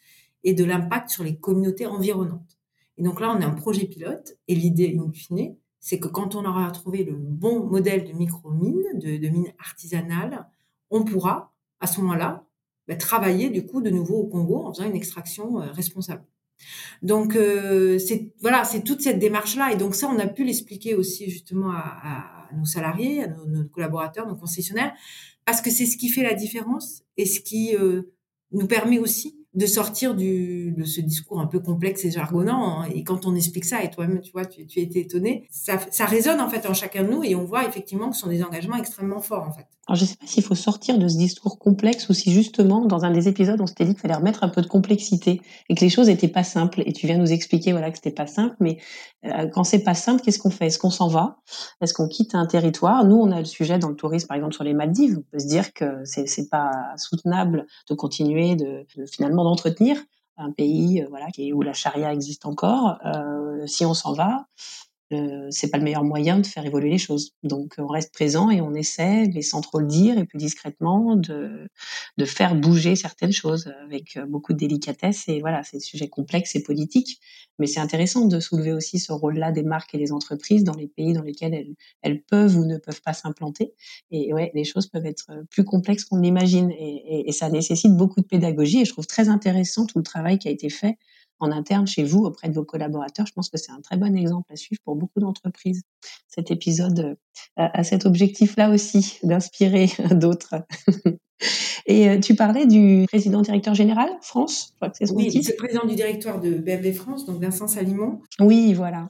et 0.44 0.54
de 0.54 0.64
l'impact 0.64 1.08
sur 1.08 1.24
les 1.24 1.36
communautés 1.36 1.86
environnantes. 1.86 2.58
Et 2.98 3.02
donc 3.02 3.20
là, 3.20 3.34
on 3.36 3.40
a 3.40 3.46
un 3.46 3.54
projet 3.54 3.86
pilote 3.86 4.36
et 4.46 4.54
l'idée, 4.54 4.96
in 4.98 5.11
fine, 5.12 5.56
c'est 5.78 5.98
que 5.98 6.08
quand 6.08 6.34
on 6.34 6.44
aura 6.44 6.70
trouvé 6.70 7.04
le 7.04 7.14
bon 7.14 7.64
modèle 7.66 8.04
de 8.04 8.12
micro-mine, 8.12 8.82
de, 8.94 9.28
mine 9.28 9.52
artisanale, 9.58 10.46
on 10.90 11.04
pourra, 11.04 11.54
à 11.80 11.86
ce 11.86 12.00
moment-là, 12.02 12.44
bah, 12.88 12.96
travailler 12.96 13.48
du 13.48 13.66
coup 13.66 13.80
de 13.80 13.88
nouveau 13.88 14.16
au 14.16 14.26
Congo 14.26 14.66
en 14.66 14.72
faisant 14.74 14.86
une 14.86 14.96
extraction 14.96 15.61
euh, 15.61 15.70
responsable. 15.72 16.24
Donc 17.02 17.36
euh, 17.36 17.98
c'est 17.98 18.32
voilà, 18.40 18.64
c'est 18.64 18.82
toute 18.82 19.00
cette 19.00 19.18
démarche 19.18 19.56
là 19.56 19.72
et 19.72 19.76
donc 19.76 19.94
ça 19.94 20.08
on 20.08 20.18
a 20.18 20.26
pu 20.26 20.44
l'expliquer 20.44 20.94
aussi 20.94 21.30
justement 21.30 21.70
à, 21.72 22.48
nos 22.56 22.64
salariés, 22.64 23.24
à 23.24 23.28
nos, 23.28 23.64
collaborateurs, 23.64 24.26
nos 24.26 24.36
concessionnaires 24.36 24.92
parce 25.44 25.61
que 25.61 25.70
c'est 25.70 25.86
ce 25.86 25.96
qui 25.96 26.08
fait 26.08 26.22
la 26.22 26.34
différence 26.34 27.02
et 27.16 27.26
ce 27.26 27.40
qui 27.40 27.76
euh, 27.76 28.02
nous 28.52 28.66
permet 28.66 28.98
aussi 28.98 29.36
de 29.54 29.66
sortir 29.66 30.14
du, 30.14 30.72
de 30.72 30.84
ce 30.84 31.00
discours 31.00 31.40
un 31.40 31.46
peu 31.46 31.58
complexe 31.58 32.04
et 32.04 32.11
jargonnant. 32.11 32.82
Hein. 32.82 32.88
Et 32.94 33.02
quand 33.02 33.26
on 33.26 33.34
explique 33.34 33.64
ça, 33.64 33.82
et 33.82 33.90
toi-même, 33.90 34.20
tu 34.20 34.30
vois, 34.30 34.44
tu, 34.44 34.64
tu 34.66 34.78
été 34.78 35.00
étonné, 35.00 35.48
ça, 35.50 35.78
ça 35.90 36.04
résonne 36.04 36.40
en 36.40 36.48
fait 36.48 36.66
en 36.66 36.74
chacun 36.74 37.02
de 37.02 37.11
nous 37.11 37.24
et 37.24 37.34
on 37.34 37.44
voit 37.44 37.66
effectivement 37.66 38.11
que 38.11 38.14
ce 38.14 38.22
sont 38.22 38.28
des 38.28 38.44
engagements 38.44 38.76
extrêmement 38.76 39.20
forts 39.20 39.44
en 39.48 39.52
fait. 39.52 39.66
Alors 39.88 39.96
je 39.96 40.04
ne 40.04 40.08
sais 40.08 40.16
pas 40.16 40.26
s'il 40.26 40.44
faut 40.44 40.54
sortir 40.54 40.98
de 40.98 41.08
ce 41.08 41.16
discours 41.16 41.58
complexe 41.58 42.08
ou 42.08 42.12
si 42.12 42.32
justement 42.32 42.84
dans 42.84 43.04
un 43.04 43.10
des 43.10 43.28
épisodes 43.28 43.60
on 43.60 43.66
s'était 43.66 43.84
dit 43.84 43.92
qu'il 43.92 44.00
fallait 44.00 44.14
remettre 44.14 44.44
un 44.44 44.48
peu 44.48 44.62
de 44.62 44.66
complexité 44.66 45.40
et 45.68 45.74
que 45.74 45.80
les 45.80 45.90
choses 45.90 46.06
n'étaient 46.06 46.28
pas 46.28 46.44
simples. 46.44 46.82
Et 46.86 46.92
tu 46.92 47.06
viens 47.06 47.18
nous 47.18 47.32
expliquer 47.32 47.72
voilà 47.72 47.90
que 47.90 47.96
c'était 47.96 48.10
pas 48.10 48.26
simple, 48.26 48.54
mais 48.60 48.78
euh, 49.24 49.48
quand 49.48 49.64
c'est 49.64 49.82
pas 49.82 49.94
simple, 49.94 50.22
qu'est-ce 50.22 50.38
qu'on 50.38 50.50
fait? 50.50 50.66
Est-ce 50.66 50.78
qu'on 50.78 50.90
s'en 50.90 51.08
va? 51.08 51.38
Est-ce 51.80 51.94
qu'on 51.94 52.08
quitte 52.08 52.34
un 52.34 52.46
territoire? 52.46 53.04
Nous, 53.04 53.16
on 53.16 53.32
a 53.32 53.40
le 53.40 53.46
sujet 53.46 53.78
dans 53.78 53.88
le 53.88 53.96
tourisme, 53.96 54.28
par 54.28 54.36
exemple 54.36 54.54
sur 54.54 54.64
les 54.64 54.74
Maldives. 54.74 55.16
On 55.18 55.24
peut 55.32 55.38
se 55.38 55.48
dire 55.48 55.72
que 55.72 56.04
c'est 56.04 56.28
c'est 56.28 56.48
pas 56.48 56.70
soutenable 56.96 57.66
de 57.88 57.94
continuer 57.94 58.54
de, 58.56 58.86
finalement 59.06 59.44
d'entretenir 59.44 59.96
un 60.36 60.52
pays 60.52 61.02
euh, 61.02 61.06
voilà 61.10 61.26
qui, 61.32 61.52
où 61.52 61.62
la 61.62 61.72
charia 61.72 62.12
existe 62.12 62.46
encore. 62.46 62.98
Euh, 63.06 63.66
si 63.66 63.84
on 63.84 63.94
s'en 63.94 64.12
va, 64.12 64.46
c'est 65.50 65.70
pas 65.70 65.78
le 65.78 65.84
meilleur 65.84 66.04
moyen 66.04 66.38
de 66.38 66.46
faire 66.46 66.64
évoluer 66.64 66.90
les 66.90 66.98
choses. 66.98 67.32
Donc 67.42 67.74
on 67.78 67.86
reste 67.86 68.12
présent 68.12 68.50
et 68.50 68.61
on 68.61 68.74
essaie, 68.74 69.28
mais 69.34 69.42
sans 69.42 69.61
trop 69.61 69.80
le 69.80 69.86
dire 69.86 70.18
et 70.18 70.24
plus 70.24 70.38
discrètement, 70.38 71.16
de, 71.16 71.68
de 72.16 72.24
faire 72.24 72.54
bouger 72.54 72.96
certaines 72.96 73.32
choses 73.32 73.72
avec 73.84 74.18
beaucoup 74.28 74.52
de 74.52 74.58
délicatesse. 74.58 75.28
Et 75.28 75.40
voilà, 75.40 75.62
c'est 75.64 75.78
un 75.78 75.80
sujet 75.80 76.08
complexe 76.08 76.54
et 76.54 76.62
politique, 76.62 77.20
mais 77.58 77.66
c'est 77.66 77.80
intéressant 77.80 78.26
de 78.26 78.40
soulever 78.40 78.72
aussi 78.72 78.98
ce 78.98 79.12
rôle-là 79.12 79.52
des 79.52 79.62
marques 79.62 79.94
et 79.94 79.98
des 79.98 80.12
entreprises 80.12 80.64
dans 80.64 80.74
les 80.74 80.88
pays 80.88 81.12
dans 81.12 81.22
lesquels 81.22 81.54
elles, 81.54 81.74
elles 82.02 82.22
peuvent 82.22 82.56
ou 82.56 82.64
ne 82.64 82.78
peuvent 82.78 83.02
pas 83.02 83.12
s'implanter. 83.12 83.74
Et 84.11 84.32
ouais, 84.32 84.50
les 84.54 84.64
choses 84.64 84.86
peuvent 84.86 85.06
être 85.06 85.30
plus 85.50 85.64
complexes 85.64 86.04
qu'on 86.04 86.18
l'imagine 86.18 86.70
et 86.72 87.32
ça 87.32 87.48
nécessite 87.50 87.96
beaucoup 87.96 88.20
de 88.20 88.26
pédagogie. 88.26 88.80
Et 88.80 88.84
je 88.84 88.92
trouve 88.92 89.06
très 89.06 89.28
intéressant 89.28 89.86
tout 89.86 89.98
le 89.98 90.04
travail 90.04 90.38
qui 90.38 90.48
a 90.48 90.50
été 90.50 90.70
fait 90.70 90.96
en 91.41 91.51
interne 91.51 91.86
chez 91.86 92.05
vous, 92.05 92.24
auprès 92.24 92.49
de 92.49 92.55
vos 92.55 92.64
collaborateurs. 92.64 93.26
Je 93.26 93.32
pense 93.32 93.49
que 93.49 93.59
c'est 93.59 93.72
un 93.72 93.80
très 93.80 93.97
bon 93.97 94.16
exemple 94.16 94.53
à 94.53 94.57
suivre 94.57 94.80
pour 94.84 94.97
beaucoup 94.97 95.20
d'entreprises. 95.20 95.82
Cet 96.28 96.51
épisode 96.51 97.16
euh, 97.59 97.68
a 97.72 97.84
cet 97.84 98.07
objectif-là 98.07 98.70
aussi, 98.70 99.18
d'inspirer 99.22 99.91
d'autres. 100.12 100.55
Et 101.86 102.09
euh, 102.09 102.20
tu 102.20 102.34
parlais 102.34 102.66
du 102.66 103.07
président 103.09 103.41
directeur 103.41 103.74
général 103.74 104.09
France, 104.20 104.68
je 104.70 104.76
crois 104.76 104.91
que 104.91 104.97
c'est 104.99 105.07
son 105.07 105.14
Oui, 105.14 105.30
c'est 105.43 105.53
le 105.53 105.57
président 105.57 105.86
du 105.86 105.95
directoire 105.95 106.41
de 106.41 106.51
BMW 106.51 106.93
France, 106.93 107.24
donc 107.26 107.41
Vincent 107.41 107.66
Salimon. 107.66 108.20
Oui, 108.38 108.74
voilà. 108.74 109.09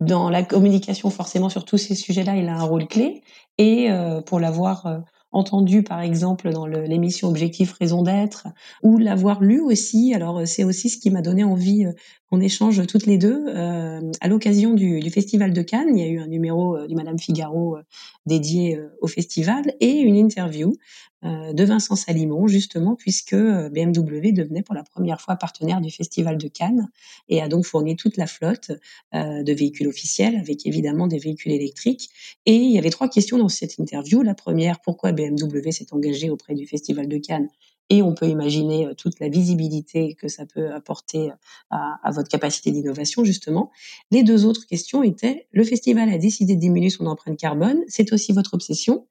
Dans 0.00 0.28
la 0.28 0.42
communication, 0.42 1.10
forcément, 1.10 1.48
sur 1.48 1.64
tous 1.64 1.78
ces 1.78 1.94
sujets-là, 1.94 2.36
il 2.36 2.48
a 2.48 2.56
un 2.56 2.62
rôle 2.62 2.86
clé. 2.86 3.22
Et 3.58 3.90
euh, 3.90 4.20
pour 4.20 4.40
l'avoir 4.40 5.02
entendu 5.32 5.82
par 5.82 6.00
exemple 6.00 6.50
dans 6.50 6.66
l'émission 6.66 7.28
Objectif 7.28 7.72
Raison 7.72 8.02
d'être 8.02 8.48
ou 8.82 8.98
l'avoir 8.98 9.40
lu 9.42 9.60
aussi. 9.60 10.14
Alors 10.14 10.46
c'est 10.46 10.64
aussi 10.64 10.88
ce 10.88 10.98
qui 10.98 11.10
m'a 11.10 11.22
donné 11.22 11.44
envie 11.44 11.86
euh, 12.30 12.36
qu'on 12.36 12.40
échange 12.40 12.86
toutes 12.86 13.06
les 13.06 13.18
deux 13.18 13.44
euh, 13.48 14.00
à 14.20 14.28
l'occasion 14.28 14.74
du, 14.74 15.10
Festival 15.10 15.52
de 15.52 15.62
Cannes. 15.62 15.96
Il 15.96 16.00
y 16.00 16.04
a 16.04 16.08
eu 16.08 16.20
un 16.20 16.26
numéro 16.26 16.76
euh, 16.76 16.86
du 16.86 16.94
Madame 16.94 17.18
Figaro 17.18 17.78
dédié 18.26 18.78
au 19.00 19.06
festival 19.06 19.74
et 19.80 19.90
une 19.90 20.16
interview 20.16 20.74
de 21.22 21.64
Vincent 21.64 21.96
Salimon 21.96 22.46
justement 22.46 22.96
puisque 22.96 23.34
BMW 23.34 24.32
devenait 24.32 24.62
pour 24.62 24.74
la 24.74 24.82
première 24.82 25.20
fois 25.20 25.36
partenaire 25.36 25.80
du 25.80 25.90
Festival 25.90 26.38
de 26.38 26.48
Cannes 26.48 26.88
et 27.28 27.42
a 27.42 27.48
donc 27.48 27.64
fourni 27.64 27.96
toute 27.96 28.16
la 28.16 28.26
flotte 28.26 28.72
de 29.12 29.52
véhicules 29.52 29.88
officiels 29.88 30.36
avec 30.36 30.66
évidemment 30.66 31.06
des 31.06 31.18
véhicules 31.18 31.52
électriques. 31.52 32.10
Et 32.46 32.54
il 32.54 32.70
y 32.70 32.78
avait 32.78 32.90
trois 32.90 33.08
questions 33.08 33.38
dans 33.38 33.48
cette 33.48 33.78
interview. 33.78 34.22
La 34.22 34.34
première, 34.34 34.80
pourquoi 34.80 35.12
BMW 35.12 35.70
s'est 35.70 35.92
engagé 35.92 36.30
auprès 36.30 36.54
du 36.54 36.66
Festival 36.66 37.08
de 37.08 37.18
Cannes 37.18 37.48
et 37.90 38.02
on 38.02 38.14
peut 38.14 38.28
imaginer 38.28 38.86
euh, 38.86 38.94
toute 38.94 39.20
la 39.20 39.28
visibilité 39.28 40.14
que 40.14 40.28
ça 40.28 40.46
peut 40.46 40.72
apporter 40.72 41.30
euh, 41.30 41.34
à, 41.70 42.10
votre 42.12 42.28
capacité 42.28 42.70
d'innovation, 42.70 43.24
justement. 43.24 43.70
Les 44.10 44.22
deux 44.22 44.46
autres 44.46 44.66
questions 44.66 45.02
étaient, 45.02 45.48
le 45.52 45.64
festival 45.64 46.08
a 46.08 46.16
décidé 46.16 46.54
de 46.54 46.60
diminuer 46.60 46.90
son 46.90 47.06
empreinte 47.06 47.36
carbone, 47.36 47.80
c'est 47.88 48.12
aussi 48.12 48.32
votre 48.32 48.54
obsession. 48.54 49.06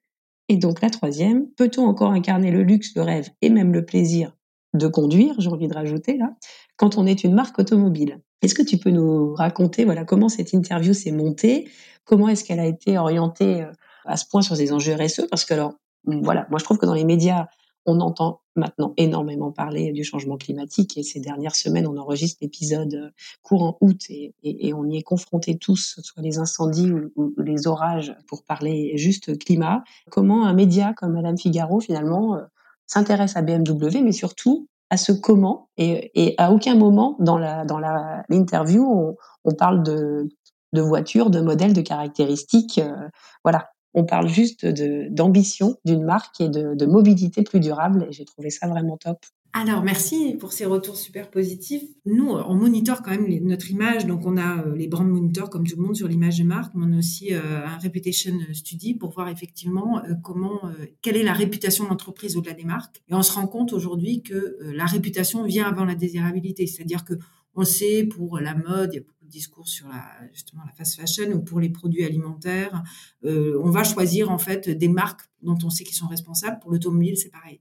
Et 0.47 0.57
donc 0.57 0.81
la 0.81 0.89
troisième, 0.89 1.47
peut-on 1.51 1.85
encore 1.85 2.11
incarner 2.11 2.49
le 2.49 2.63
luxe, 2.63 2.95
le 2.95 3.03
rêve 3.03 3.29
et 3.41 3.49
même 3.49 3.71
le 3.71 3.85
plaisir 3.85 4.35
de 4.73 4.87
conduire, 4.87 5.35
j'ai 5.39 5.49
envie 5.49 5.67
de 5.67 5.73
rajouter 5.73 6.17
là, 6.17 6.35
quand 6.77 6.97
on 6.97 7.05
est 7.05 7.23
une 7.23 7.33
marque 7.33 7.59
automobile? 7.59 8.21
Est-ce 8.41 8.55
que 8.55 8.63
tu 8.63 8.77
peux 8.77 8.91
nous 8.91 9.33
raconter 9.33 9.83
voilà 9.83 10.05
comment 10.05 10.29
cette 10.29 10.53
interview 10.53 10.93
s'est 10.93 11.11
montée? 11.11 11.69
Comment 12.05 12.29
est-ce 12.29 12.43
qu'elle 12.43 12.59
a 12.59 12.65
été 12.65 12.97
orientée 12.97 13.63
euh, 13.63 13.71
à 14.05 14.15
ce 14.15 14.25
point 14.25 14.41
sur 14.41 14.55
des 14.55 14.71
enjeux 14.71 14.95
RSE 14.95 15.27
Parce 15.29 15.43
que 15.45 15.53
alors, 15.53 15.73
voilà, 16.05 16.47
moi 16.49 16.57
je 16.59 16.63
trouve 16.63 16.77
que 16.77 16.85
dans 16.85 16.93
les 16.93 17.03
médias, 17.03 17.47
on 17.85 17.99
entend 17.99 18.41
maintenant 18.59 18.93
énormément 18.97 19.51
parler 19.51 19.91
du 19.91 20.03
changement 20.03 20.37
climatique 20.37 20.97
et 20.97 21.03
ces 21.03 21.19
dernières 21.19 21.55
semaines, 21.55 21.87
on 21.87 21.97
enregistre 21.97 22.39
l'épisode 22.41 22.93
euh, 22.93 23.09
courant 23.41 23.77
août 23.81 23.99
et, 24.09 24.73
on 24.73 24.85
y 24.87 24.97
est 24.97 25.03
confrontés 25.03 25.57
tous, 25.57 25.99
soit 26.03 26.21
les 26.21 26.37
incendies 26.37 26.91
ou, 26.91 27.33
les 27.37 27.67
orages, 27.67 28.15
pour 28.27 28.43
parler 28.43 28.93
juste 28.95 29.37
climat. 29.39 29.83
Comment 30.11 30.45
un 30.45 30.53
média 30.53 30.93
comme 30.93 31.13
Madame 31.13 31.37
Figaro 31.37 31.79
finalement 31.79 32.35
euh, 32.35 32.41
s'intéresse 32.85 33.35
à 33.35 33.41
BMW, 33.41 34.01
mais 34.03 34.11
surtout 34.11 34.67
à 34.89 34.97
ce 34.97 35.11
comment 35.11 35.69
et, 35.77 36.35
à 36.37 36.51
aucun 36.51 36.75
moment 36.75 37.15
dans 37.19 37.37
la 37.37 37.63
dans 37.63 37.79
l'interview 37.79 38.83
on, 38.83 39.15
on, 39.43 39.53
parle 39.53 39.83
de 39.83 40.29
de 40.73 40.81
voitures, 40.81 41.29
de 41.29 41.41
modèles, 41.41 41.73
de 41.73 41.81
caractéristiques. 41.81 42.79
Euh, 42.79 43.07
voilà, 43.43 43.69
on 43.93 44.05
parle 44.05 44.27
juste 44.27 44.65
d'ambition 44.65 45.77
d'une 45.85 46.03
marque 46.03 46.41
et 46.41 46.49
de, 46.49 46.85
mobilité 46.85 47.43
plus 47.43 47.59
durable. 47.59 48.07
J'ai 48.11 48.25
trouvé 48.25 48.49
ça 48.49 48.67
vraiment 48.67 48.97
top. 48.97 49.17
Alors, 49.51 49.83
merci 49.83 50.35
pour 50.39 50.53
ces 50.53 50.65
retours 50.65 50.95
super 50.95 51.31
positifs. 51.31 51.81
Nous, 52.05 52.29
on 52.29 52.53
monitore 52.53 53.01
quand 53.01 53.09
même 53.09 53.27
notre 53.41 53.71
image. 53.71 54.05
Donc, 54.05 54.27
on 54.27 54.37
a 54.37 54.61
euh, 54.61 54.75
les 54.75 54.87
brand 54.87 55.07
monitors, 55.07 55.49
comme 55.49 55.65
tout 55.65 55.75
le 55.75 55.81
monde, 55.81 55.95
sur 55.95 56.07
l'image 56.07 56.37
de 56.37 56.43
marque. 56.43 56.75
Mais 56.75 56.85
on 56.87 56.93
a 56.93 56.99
aussi 56.99 57.33
euh, 57.33 57.65
un 57.65 57.79
reputation 57.79 58.33
study 58.53 58.93
pour 58.93 59.09
voir 59.09 59.27
effectivement 59.27 60.03
euh, 60.05 60.13
comment, 60.23 60.61
quelle 61.01 61.17
est 61.17 61.23
la 61.23 61.33
réputation 61.33 61.85
de 61.85 61.89
l'entreprise 61.89 62.37
au-delà 62.37 62.53
des 62.53 62.63
marques. 62.63 63.01
Et 63.09 63.15
on 63.15 63.23
se 63.23 63.33
rend 63.33 63.47
compte 63.47 63.73
aujourd'hui 63.73 64.21
que 64.21 64.57
la 64.61 64.85
réputation 64.85 65.43
vient 65.43 65.67
avant 65.67 65.85
la 65.85 65.95
désirabilité. 65.95 66.67
C'est-à-dire 66.67 67.03
que 67.03 67.15
on 67.59 67.65
sait 67.65 68.05
pour 68.05 68.39
la 68.39 68.55
mode, 68.55 68.91
il 68.93 68.95
y 68.95 68.99
a 68.99 69.01
beaucoup 69.01 69.25
de 69.25 69.29
discours 69.29 69.67
sur 69.67 69.87
la, 69.89 70.03
justement 70.33 70.63
la 70.65 70.71
fast 70.71 70.99
fashion 70.99 71.29
ou 71.33 71.39
pour 71.41 71.59
les 71.59 71.69
produits 71.69 72.05
alimentaires, 72.05 72.83
euh, 73.25 73.59
on 73.61 73.69
va 73.69 73.83
choisir 73.83 74.31
en 74.31 74.37
fait 74.37 74.69
des 74.69 74.87
marques 74.87 75.29
dont 75.41 75.57
on 75.63 75.69
sait 75.69 75.83
qu'ils 75.83 75.95
sont 75.95 76.07
responsables. 76.07 76.59
Pour 76.59 76.71
l'automobile, 76.71 77.17
c'est 77.17 77.29
pareil. 77.29 77.59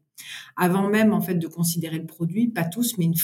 Avant 0.57 0.89
même 0.89 1.13
en 1.13 1.21
fait 1.21 1.35
de 1.35 1.47
considérer 1.49 1.99
le 1.99 2.07
produit, 2.07 2.49
pas 2.49 2.65
tous, 2.65 2.97
mais 2.97 3.07
une, 3.07 3.15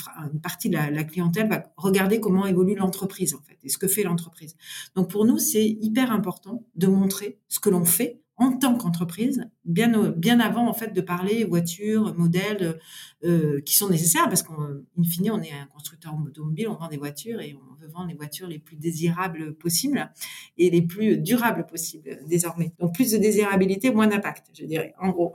partie 0.43 0.69
de 0.69 0.75
la, 0.75 0.91
la, 0.91 1.05
clientèle 1.05 1.49
va 1.49 1.73
regarder 1.77 2.21
comment 2.21 2.47
évolue 2.47 2.75
l'entreprise 2.75 3.35
en 3.35 3.43
fait 3.43 3.59
et 3.63 3.69
ce 3.69 3.79
que 3.79 3.89
fait 3.89 4.03
l'entreprise. 4.03 4.57
Donc 4.97 5.11
pour 5.11 5.25
nous, 5.25 5.39
c'est 5.39 5.67
hyper 5.67 6.11
important 6.11 6.67
de 6.75 6.89
montrer 6.89 7.39
ce 7.49 7.61
que 7.61 7.71
l'on 7.71 7.85
fait 7.85 8.24
en 8.37 8.53
tant 8.57 8.77
qu'entreprise, 8.77 9.49
bien 9.65 10.11
bien 10.11 10.41
avant 10.41 10.69
en 10.69 10.75
fait 10.75 10.93
de 10.93 11.01
parler 11.01 11.45
voitures, 11.45 12.15
modèles 12.17 12.81
euh, 13.25 13.61
qui 13.61 13.77
sont 13.77 13.89
nécessaires 13.89 14.29
parce 14.29 14.43
qu'en 14.43 14.57
fine 15.05 15.31
on 15.31 15.41
est 15.41 15.53
un 15.53 15.67
constructeur 15.67 16.15
automobile, 16.15 16.69
on 16.69 16.75
vend 16.75 16.89
des 16.89 16.97
voitures 16.97 17.41
et 17.41 17.55
on 17.55 17.75
veut 17.81 17.89
vendre 17.89 18.09
les 18.09 18.17
voitures 18.17 18.49
les 18.49 18.59
plus 18.59 18.77
désirables 18.77 19.55
possibles 19.55 20.11
et 20.59 20.69
les 20.69 20.83
plus 20.83 21.19
durables 21.19 21.65
possibles 21.67 22.19
désormais. 22.27 22.73
Donc 22.81 22.95
plus 22.95 23.13
de 23.13 23.19
désirabilité, 23.19 23.93
moins 23.93 24.09
d'impact, 24.09 24.49
je 24.59 24.65
dirais 24.65 24.95
en 25.01 25.11
gros. 25.11 25.33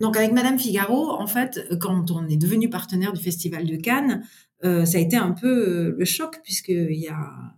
Donc 0.00 0.16
avec 0.16 0.32
Madame 0.32 0.58
Figaro, 0.58 1.10
en 1.10 1.26
fait, 1.26 1.60
quand 1.80 2.10
on 2.10 2.26
est 2.28 2.38
devenu 2.38 2.70
partenaire 2.70 3.12
du 3.12 3.22
Festival 3.22 3.66
de 3.66 3.76
Cannes, 3.76 4.24
euh, 4.64 4.84
ça 4.84 4.98
a 4.98 5.00
été 5.00 5.16
un 5.16 5.32
peu 5.32 5.46
euh, 5.46 5.96
le 5.96 6.04
choc 6.04 6.40
puisqu'il 6.42 6.98
y 6.98 7.08
a 7.08 7.57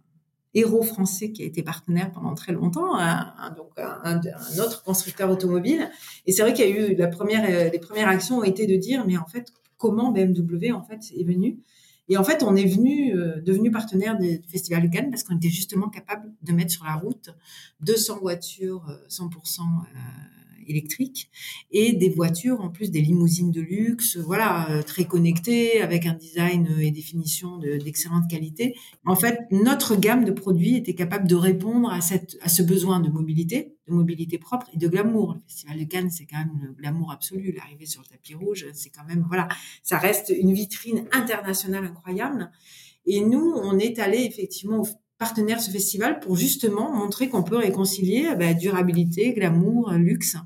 héros 0.54 0.82
français 0.82 1.32
qui 1.32 1.42
a 1.42 1.46
été 1.46 1.62
partenaire 1.62 2.10
pendant 2.12 2.34
très 2.34 2.52
longtemps, 2.52 2.96
un, 2.96 3.50
donc 3.56 3.70
un, 3.78 4.20
autre 4.58 4.82
constructeur 4.82 5.30
automobile. 5.30 5.90
Et 6.26 6.32
c'est 6.32 6.42
vrai 6.42 6.52
qu'il 6.52 6.68
y 6.68 6.72
a 6.72 6.76
eu 6.76 6.94
la 6.94 7.08
première, 7.08 7.44
euh, 7.48 7.70
les 7.70 7.78
premières 7.78 8.08
actions 8.08 8.38
ont 8.38 8.44
été 8.44 8.66
de 8.66 8.76
dire, 8.76 9.04
mais 9.06 9.16
en 9.16 9.26
fait, 9.26 9.52
comment 9.76 10.10
BMW 10.10 10.72
en 10.72 10.82
fait 10.82 11.00
est 11.16 11.24
venu? 11.24 11.60
Et 12.08 12.16
en 12.16 12.24
fait, 12.24 12.42
on 12.42 12.56
est 12.56 12.66
venu, 12.66 13.16
euh, 13.16 13.40
devenu 13.40 13.70
partenaire 13.70 14.18
du 14.18 14.42
Festival 14.48 14.82
de 14.82 14.88
Cannes 14.88 15.10
parce 15.10 15.22
qu'on 15.22 15.36
était 15.36 15.48
justement 15.48 15.88
capable 15.88 16.32
de 16.42 16.52
mettre 16.52 16.72
sur 16.72 16.84
la 16.84 16.94
route 16.94 17.30
200 17.82 18.18
voitures 18.18 18.84
100% 19.08 19.62
électriques 20.66 21.30
et 21.70 21.92
des 21.92 22.08
voitures, 22.08 22.60
en 22.60 22.70
plus 22.70 22.90
des 22.90 23.00
limousines 23.00 23.50
de 23.50 23.60
luxe, 23.60 24.16
voilà, 24.16 24.70
euh, 24.70 24.82
très 24.82 25.04
connectées, 25.04 25.80
avec 25.80 26.06
un 26.06 26.14
design 26.14 26.68
et 26.80 26.90
des 26.90 27.00
finitions 27.00 27.58
d'excellente 27.58 28.28
qualité. 28.30 28.74
En 29.06 29.16
fait, 29.16 29.38
notre 29.50 29.96
gamme 29.96 30.24
de 30.24 30.32
produits 30.32 30.76
était 30.76 30.94
capable 30.94 31.28
de 31.28 31.34
répondre 31.34 31.90
à, 31.90 32.00
cette, 32.00 32.36
à 32.42 32.48
ce 32.48 32.62
besoin 32.62 33.00
de 33.00 33.10
mobilité, 33.10 33.74
de 33.88 33.92
mobilité 33.92 34.38
propre 34.38 34.68
et 34.72 34.78
de 34.78 34.88
glamour. 34.88 35.34
Le 35.34 35.40
Festival 35.40 35.78
de 35.78 35.84
Cannes, 35.84 36.10
c'est 36.10 36.26
quand 36.26 36.38
même 36.38 36.60
le 36.62 36.72
glamour 36.72 37.12
absolu. 37.12 37.52
L'arrivée 37.52 37.86
sur 37.86 38.02
le 38.02 38.06
tapis 38.06 38.34
rouge, 38.34 38.66
c'est 38.72 38.90
quand 38.90 39.04
même, 39.04 39.24
voilà, 39.28 39.48
ça 39.82 39.98
reste 39.98 40.32
une 40.36 40.52
vitrine 40.52 41.06
internationale 41.12 41.84
incroyable. 41.84 42.50
Et 43.06 43.20
nous, 43.20 43.54
on 43.56 43.78
est 43.78 43.98
allé 43.98 44.18
effectivement 44.18 44.84
partenaire 45.20 45.60
ce 45.60 45.70
festival 45.70 46.18
pour 46.18 46.34
justement 46.34 46.90
montrer 46.96 47.28
qu'on 47.28 47.42
peut 47.42 47.58
réconcilier 47.58 48.34
bah, 48.38 48.54
durabilité, 48.54 49.34
glamour, 49.34 49.92
luxe 49.92 50.38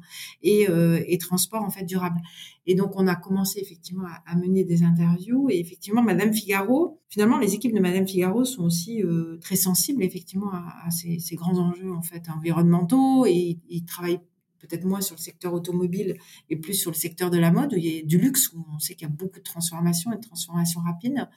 et, 0.42 0.68
euh, 0.68 1.00
et, 1.06 1.16
transport 1.18 1.62
en 1.62 1.70
fait 1.70 1.84
durable. 1.84 2.20
Et 2.66 2.74
donc 2.74 2.90
on 2.96 3.06
a 3.06 3.14
commencé 3.14 3.60
effectivement 3.60 4.08
à, 4.26 4.34
mener 4.34 4.64
des 4.64 4.82
interviews 4.82 5.48
et 5.48 5.60
effectivement 5.60 6.02
Madame 6.02 6.34
Figaro, 6.34 7.00
finalement 7.08 7.38
les 7.38 7.54
équipes 7.54 7.72
de 7.72 7.78
Madame 7.78 8.08
Figaro 8.08 8.44
sont 8.44 8.64
aussi 8.64 9.00
euh, 9.04 9.38
très 9.40 9.54
sensibles 9.54 10.02
effectivement 10.02 10.50
à, 10.52 10.90
ces, 10.90 11.20
ces, 11.20 11.36
grands 11.36 11.56
enjeux 11.56 11.92
en 11.92 12.02
fait 12.02 12.24
environnementaux 12.28 13.26
et 13.26 13.60
ils 13.68 13.84
travaillent 13.84 14.22
peut-être 14.58 14.84
moins 14.84 15.02
sur 15.02 15.14
le 15.14 15.20
secteur 15.20 15.54
automobile 15.54 16.16
et 16.50 16.56
plus 16.56 16.74
sur 16.74 16.90
le 16.90 16.96
secteur 16.96 17.30
de 17.30 17.38
la 17.38 17.52
mode 17.52 17.74
où 17.74 17.76
il 17.76 17.86
y 17.86 17.98
a 18.00 18.02
du 18.02 18.18
luxe 18.18 18.52
où 18.52 18.66
on 18.74 18.80
sait 18.80 18.96
qu'il 18.96 19.06
y 19.06 19.10
a 19.10 19.14
beaucoup 19.14 19.38
de 19.38 19.44
transformations 19.44 20.12
et 20.12 20.16
de 20.16 20.22
transformations 20.22 20.80
rapides. 20.80 21.28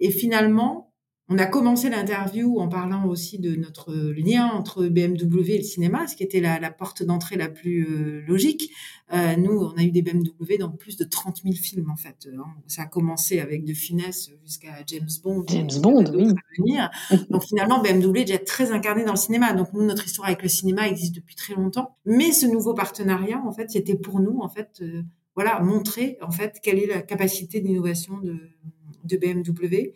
Et 0.00 0.10
finalement, 0.10 0.91
on 1.32 1.38
a 1.38 1.46
commencé 1.46 1.88
l'interview 1.88 2.58
en 2.58 2.68
parlant 2.68 3.06
aussi 3.06 3.38
de 3.38 3.56
notre 3.56 3.94
lien 3.94 4.48
entre 4.48 4.86
BMW 4.86 5.52
et 5.52 5.58
le 5.58 5.64
cinéma, 5.64 6.06
ce 6.06 6.14
qui 6.14 6.22
était 6.22 6.40
la, 6.40 6.70
porte 6.70 7.02
d'entrée 7.02 7.36
la 7.36 7.48
plus 7.48 7.86
euh, 7.88 8.22
logique. 8.26 8.70
Euh, 9.14 9.36
nous, 9.36 9.52
on 9.52 9.78
a 9.78 9.82
eu 9.82 9.90
des 9.90 10.02
BMW 10.02 10.58
dans 10.58 10.70
plus 10.70 10.98
de 10.98 11.04
30 11.04 11.42
000 11.42 11.54
films, 11.54 11.90
en 11.90 11.96
fait. 11.96 12.28
Hein. 12.36 12.44
Ça 12.66 12.82
a 12.82 12.86
commencé 12.86 13.40
avec 13.40 13.64
de 13.64 13.72
finesse 13.72 14.30
jusqu'à 14.44 14.72
James 14.86 15.08
Bond. 15.22 15.44
James 15.48 15.70
Bond, 15.80 16.04
oui. 16.14 16.76
Donc 17.30 17.44
finalement, 17.44 17.80
BMW 17.80 18.20
est 18.20 18.24
déjà 18.24 18.38
très 18.38 18.70
incarné 18.70 19.04
dans 19.04 19.12
le 19.12 19.18
cinéma. 19.18 19.54
Donc 19.54 19.72
nous, 19.72 19.84
notre 19.84 20.04
histoire 20.04 20.28
avec 20.28 20.42
le 20.42 20.50
cinéma 20.50 20.86
existe 20.86 21.14
depuis 21.14 21.34
très 21.34 21.54
longtemps. 21.54 21.96
Mais 22.04 22.32
ce 22.32 22.44
nouveau 22.44 22.74
partenariat, 22.74 23.42
en 23.46 23.52
fait, 23.52 23.70
c'était 23.70 23.96
pour 23.96 24.20
nous, 24.20 24.40
en 24.40 24.50
fait, 24.50 24.80
euh, 24.82 25.02
voilà, 25.34 25.60
montrer, 25.60 26.18
en 26.20 26.30
fait, 26.30 26.58
quelle 26.62 26.78
est 26.78 26.86
la 26.86 27.00
capacité 27.00 27.62
d'innovation 27.62 28.18
de, 28.18 28.36
de 29.04 29.16
BMW 29.16 29.94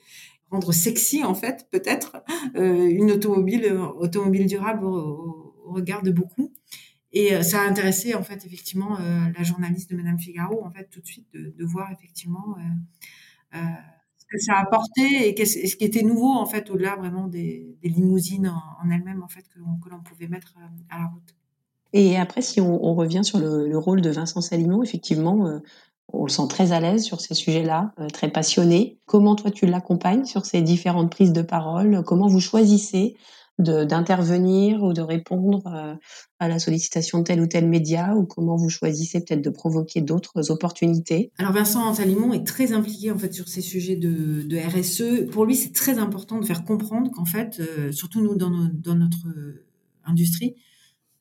rendre 0.50 0.72
sexy 0.72 1.24
en 1.24 1.34
fait 1.34 1.66
peut-être 1.70 2.16
euh, 2.56 2.88
une 2.88 3.10
automobile 3.10 3.72
automobile 3.98 4.46
durable 4.46 4.84
au, 4.84 5.52
regard 5.66 6.02
de 6.02 6.12
beaucoup 6.12 6.52
et 7.12 7.34
euh, 7.34 7.42
ça 7.42 7.62
a 7.62 7.66
intéressé 7.66 8.14
en 8.14 8.22
fait 8.22 8.46
effectivement 8.46 8.98
euh, 9.00 9.20
la 9.36 9.42
journaliste 9.42 9.90
de 9.90 9.96
Madame 9.96 10.18
Figaro 10.18 10.64
en 10.64 10.70
fait 10.70 10.88
tout 10.90 11.00
de 11.00 11.06
suite 11.06 11.26
de, 11.34 11.64
voir 11.64 11.90
effectivement 11.90 12.56
ce 13.52 14.24
que 14.28 14.38
ça 14.38 14.54
a 14.54 14.62
apporté 14.62 15.28
et 15.28 15.44
ce 15.44 15.76
qui 15.76 15.84
était 15.84 16.02
nouveau 16.02 16.32
en 16.32 16.46
fait 16.46 16.70
au-delà 16.70 16.96
vraiment 16.96 17.26
des, 17.26 17.76
limousines 17.82 18.48
en, 18.48 18.90
elles-mêmes 18.90 19.22
en 19.22 19.28
fait 19.28 19.48
que, 19.48 19.58
l'on 19.58 20.00
pouvait 20.02 20.28
mettre 20.28 20.54
à 20.88 20.98
la 20.98 21.06
route. 21.06 21.34
Et 21.92 22.16
après, 22.18 22.42
si 22.42 22.60
on, 22.60 22.94
revient 22.94 23.24
sur 23.24 23.38
le, 23.38 23.66
le, 23.68 23.78
rôle 23.78 24.02
de 24.02 24.10
Vincent 24.10 24.42
Salimon, 24.42 24.82
effectivement, 24.82 25.60
on 26.12 26.24
le 26.24 26.30
sent 26.30 26.46
très 26.48 26.72
à 26.72 26.80
l'aise 26.80 27.02
sur 27.02 27.20
ces 27.20 27.34
sujets-là, 27.34 27.92
euh, 28.00 28.08
très 28.08 28.30
passionné. 28.30 28.98
Comment 29.06 29.34
toi 29.34 29.50
tu 29.50 29.66
l'accompagnes 29.66 30.24
sur 30.24 30.46
ces 30.46 30.62
différentes 30.62 31.10
prises 31.10 31.32
de 31.32 31.42
parole? 31.42 32.02
Comment 32.04 32.28
vous 32.28 32.40
choisissez 32.40 33.16
d'intervenir 33.58 34.82
ou 34.82 34.92
de 34.92 35.00
répondre 35.00 35.62
euh, 35.66 35.94
à 36.40 36.48
la 36.48 36.58
sollicitation 36.58 37.20
de 37.20 37.24
tel 37.24 37.40
ou 37.40 37.46
tel 37.46 37.66
média? 37.66 38.14
Ou 38.14 38.24
comment 38.24 38.56
vous 38.56 38.68
choisissez 38.68 39.24
peut-être 39.24 39.42
de 39.42 39.50
provoquer 39.50 40.00
d'autres 40.00 40.50
opportunités? 40.50 41.32
Alors 41.38 41.52
Vincent 41.52 41.94
Salimon 41.94 42.32
est 42.32 42.46
très 42.46 42.72
impliqué 42.72 43.10
en 43.10 43.18
fait 43.18 43.32
sur 43.32 43.48
ces 43.48 43.62
sujets 43.62 43.96
de, 43.96 44.42
de 44.42 44.56
RSE. 44.58 45.30
Pour 45.30 45.44
lui, 45.44 45.56
c'est 45.56 45.72
très 45.72 45.98
important 45.98 46.38
de 46.38 46.44
faire 46.44 46.64
comprendre 46.64 47.10
qu'en 47.10 47.24
fait, 47.24 47.60
euh, 47.60 47.92
surtout 47.92 48.20
nous 48.20 48.34
dans, 48.34 48.70
dans 48.72 48.94
notre 48.94 49.26
industrie, 50.04 50.54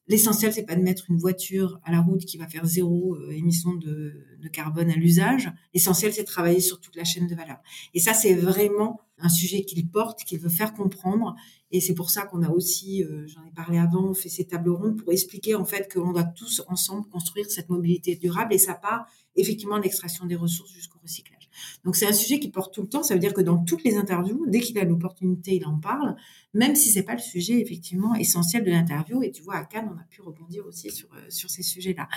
L'essentiel, 0.07 0.53
c'est 0.53 0.65
pas 0.65 0.75
de 0.75 0.83
mettre 0.83 1.09
une 1.09 1.17
voiture 1.17 1.79
à 1.83 1.91
la 1.91 1.99
route 1.99 2.23
qui 2.25 2.37
va 2.37 2.47
faire 2.47 2.65
zéro 2.65 3.15
euh, 3.15 3.31
émission 3.31 3.73
de, 3.73 4.13
de, 4.39 4.47
carbone 4.49 4.91
à 4.91 4.95
l'usage. 4.95 5.51
L'essentiel, 5.73 6.13
c'est 6.13 6.21
de 6.21 6.27
travailler 6.27 6.59
sur 6.59 6.79
toute 6.79 6.95
la 6.95 7.03
chaîne 7.03 7.25
de 7.25 7.33
valeur. 7.33 7.57
Et 7.95 7.99
ça, 7.99 8.13
c'est 8.13 8.35
vraiment 8.35 9.01
un 9.17 9.29
sujet 9.29 9.63
qu'il 9.63 9.89
porte, 9.89 10.23
qu'il 10.23 10.39
veut 10.39 10.49
faire 10.49 10.73
comprendre. 10.73 11.35
Et 11.71 11.81
c'est 11.81 11.95
pour 11.95 12.11
ça 12.11 12.23
qu'on 12.23 12.43
a 12.43 12.49
aussi, 12.49 13.03
euh, 13.03 13.25
j'en 13.27 13.43
ai 13.45 13.51
parlé 13.51 13.79
avant, 13.79 14.13
fait 14.13 14.29
ces 14.29 14.45
tables 14.45 14.69
rondes 14.69 15.01
pour 15.01 15.11
expliquer 15.11 15.55
en 15.55 15.65
fait 15.65 15.91
qu'on 15.91 16.11
doit 16.11 16.23
tous 16.23 16.61
ensemble 16.67 17.07
construire 17.09 17.49
cette 17.49 17.69
mobilité 17.69 18.15
durable. 18.15 18.53
Et 18.53 18.59
ça 18.59 18.75
part 18.75 19.07
effectivement 19.35 19.77
de 19.77 19.83
l'extraction 19.83 20.25
des 20.25 20.35
ressources 20.35 20.71
jusqu'au 20.71 20.99
recyclage. 20.99 21.34
Donc 21.83 21.95
c'est 21.95 22.07
un 22.07 22.13
sujet 22.13 22.39
qui 22.39 22.49
porte 22.49 22.73
tout 22.73 22.81
le 22.81 22.87
temps. 22.87 23.03
Ça 23.03 23.13
veut 23.13 23.19
dire 23.19 23.33
que 23.33 23.41
dans 23.41 23.57
toutes 23.57 23.83
les 23.83 23.97
interviews, 23.97 24.45
dès 24.47 24.59
qu'il 24.59 24.77
a 24.79 24.83
l'opportunité, 24.83 25.55
il 25.55 25.65
en 25.65 25.77
parle, 25.77 26.15
même 26.53 26.75
si 26.75 26.89
c'est 26.89 27.03
pas 27.03 27.13
le 27.13 27.19
sujet 27.19 27.59
effectivement 27.61 28.15
essentiel 28.15 28.63
de 28.63 28.71
l'interview. 28.71 29.21
Et 29.23 29.31
tu 29.31 29.43
vois, 29.43 29.55
à 29.55 29.65
Cannes, 29.65 29.89
on 29.93 29.99
a 29.99 30.03
pu 30.09 30.21
rebondir 30.21 30.65
aussi 30.65 30.91
sur 30.91 31.07
euh, 31.13 31.19
sur 31.29 31.49
ces 31.49 31.63
sujets-là. 31.63 32.07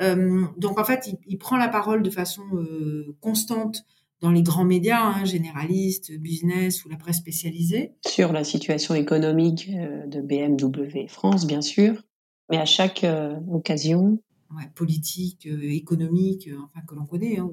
Euh, 0.00 0.44
donc 0.56 0.78
en 0.78 0.84
fait, 0.84 1.14
il, 1.26 1.38
prend 1.38 1.56
la 1.56 1.68
parole 1.68 2.02
de 2.02 2.10
façon 2.10 2.42
euh, 2.54 3.16
constante 3.20 3.84
dans 4.20 4.30
les 4.30 4.42
grands 4.42 4.64
médias, 4.64 5.02
hein, 5.02 5.24
généralistes, 5.24 6.12
business 6.12 6.84
ou 6.84 6.88
la 6.88 6.96
presse 6.96 7.18
spécialisée. 7.18 7.92
Sur 8.06 8.32
la 8.32 8.44
situation 8.44 8.94
économique 8.94 9.70
de 9.70 10.20
BMW 10.20 11.06
France, 11.08 11.46
bien 11.46 11.60
sûr, 11.60 12.02
mais 12.50 12.56
à 12.56 12.64
chaque 12.64 13.04
occasion. 13.50 14.18
Ouais, 14.56 14.70
politique, 14.74 15.46
économique, 15.46 16.48
enfin 16.64 16.80
que 16.86 16.94
l'on 16.94 17.04
connaît, 17.04 17.38
hein, 17.38 17.50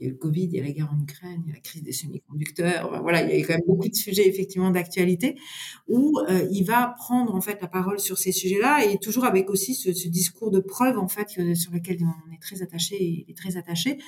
il 0.00 0.06
y 0.06 0.08
a 0.08 0.12
le 0.12 0.18
Covid, 0.18 0.44
il 0.44 0.54
y 0.54 0.60
a 0.60 0.62
la 0.62 0.70
guerre 0.70 0.92
en 0.92 1.00
Ukraine, 1.00 1.42
il 1.44 1.48
y 1.48 1.52
a 1.52 1.54
la 1.54 1.60
crise 1.60 1.82
des 1.82 1.92
semi-conducteurs. 1.92 3.00
Voilà, 3.02 3.22
il 3.22 3.38
y 3.38 3.42
a 3.42 3.46
quand 3.46 3.54
même 3.54 3.62
beaucoup 3.66 3.88
de 3.88 3.94
sujets 3.94 4.28
effectivement 4.28 4.70
d'actualité 4.70 5.36
où 5.88 6.18
euh, 6.28 6.46
il 6.50 6.64
va 6.64 6.94
prendre 6.98 7.34
en 7.34 7.40
fait 7.40 7.60
la 7.62 7.68
parole 7.68 8.00
sur 8.00 8.18
ces 8.18 8.32
sujets-là 8.32 8.84
et 8.84 8.98
toujours 8.98 9.24
avec 9.24 9.50
aussi 9.50 9.74
ce, 9.74 9.90
discours 10.08 10.50
de 10.50 10.60
preuve 10.60 10.98
en 10.98 11.08
fait 11.08 11.28
sur 11.28 11.72
lequel 11.72 11.98
on 12.02 12.32
est 12.32 12.40
très 12.40 12.62
attaché 12.62 13.24
et 13.28 13.34
très 13.34 13.56
attaché 13.56 13.98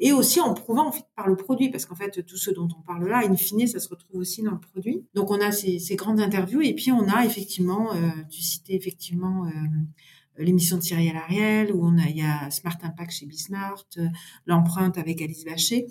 et 0.00 0.12
aussi 0.12 0.40
en 0.40 0.52
prouvant 0.54 0.88
en 0.88 0.92
fait 0.92 1.04
par 1.14 1.28
le 1.28 1.36
produit 1.36 1.70
parce 1.70 1.86
qu'en 1.86 1.94
fait 1.94 2.24
tout 2.26 2.36
ce 2.36 2.50
dont 2.50 2.68
on 2.76 2.82
parle 2.82 3.08
là, 3.08 3.22
in 3.24 3.36
fine, 3.36 3.66
ça 3.66 3.78
se 3.78 3.88
retrouve 3.88 4.20
aussi 4.20 4.42
dans 4.42 4.52
le 4.52 4.60
produit. 4.60 5.04
Donc 5.14 5.30
on 5.30 5.40
a 5.40 5.52
ces, 5.52 5.96
grandes 5.96 6.20
interviews 6.20 6.60
et 6.60 6.74
puis 6.74 6.92
on 6.92 7.08
a 7.08 7.24
effectivement, 7.24 7.94
euh, 7.94 8.08
tu 8.30 8.42
citais 8.42 8.74
effectivement 8.74 9.46
euh, 9.46 9.50
l'émission 10.38 10.76
de 10.76 10.82
Cyril 10.82 11.16
Ariel, 11.16 11.72
où 11.72 11.84
on 11.84 11.98
a, 11.98 12.08
il 12.08 12.18
y 12.18 12.22
a 12.22 12.50
Smart 12.50 12.78
Impact 12.82 13.10
chez 13.10 13.26
Bismart, 13.26 13.86
euh, 13.98 14.06
l'empreinte 14.46 14.98
avec 14.98 15.22
Alice 15.22 15.44
Vacher. 15.44 15.86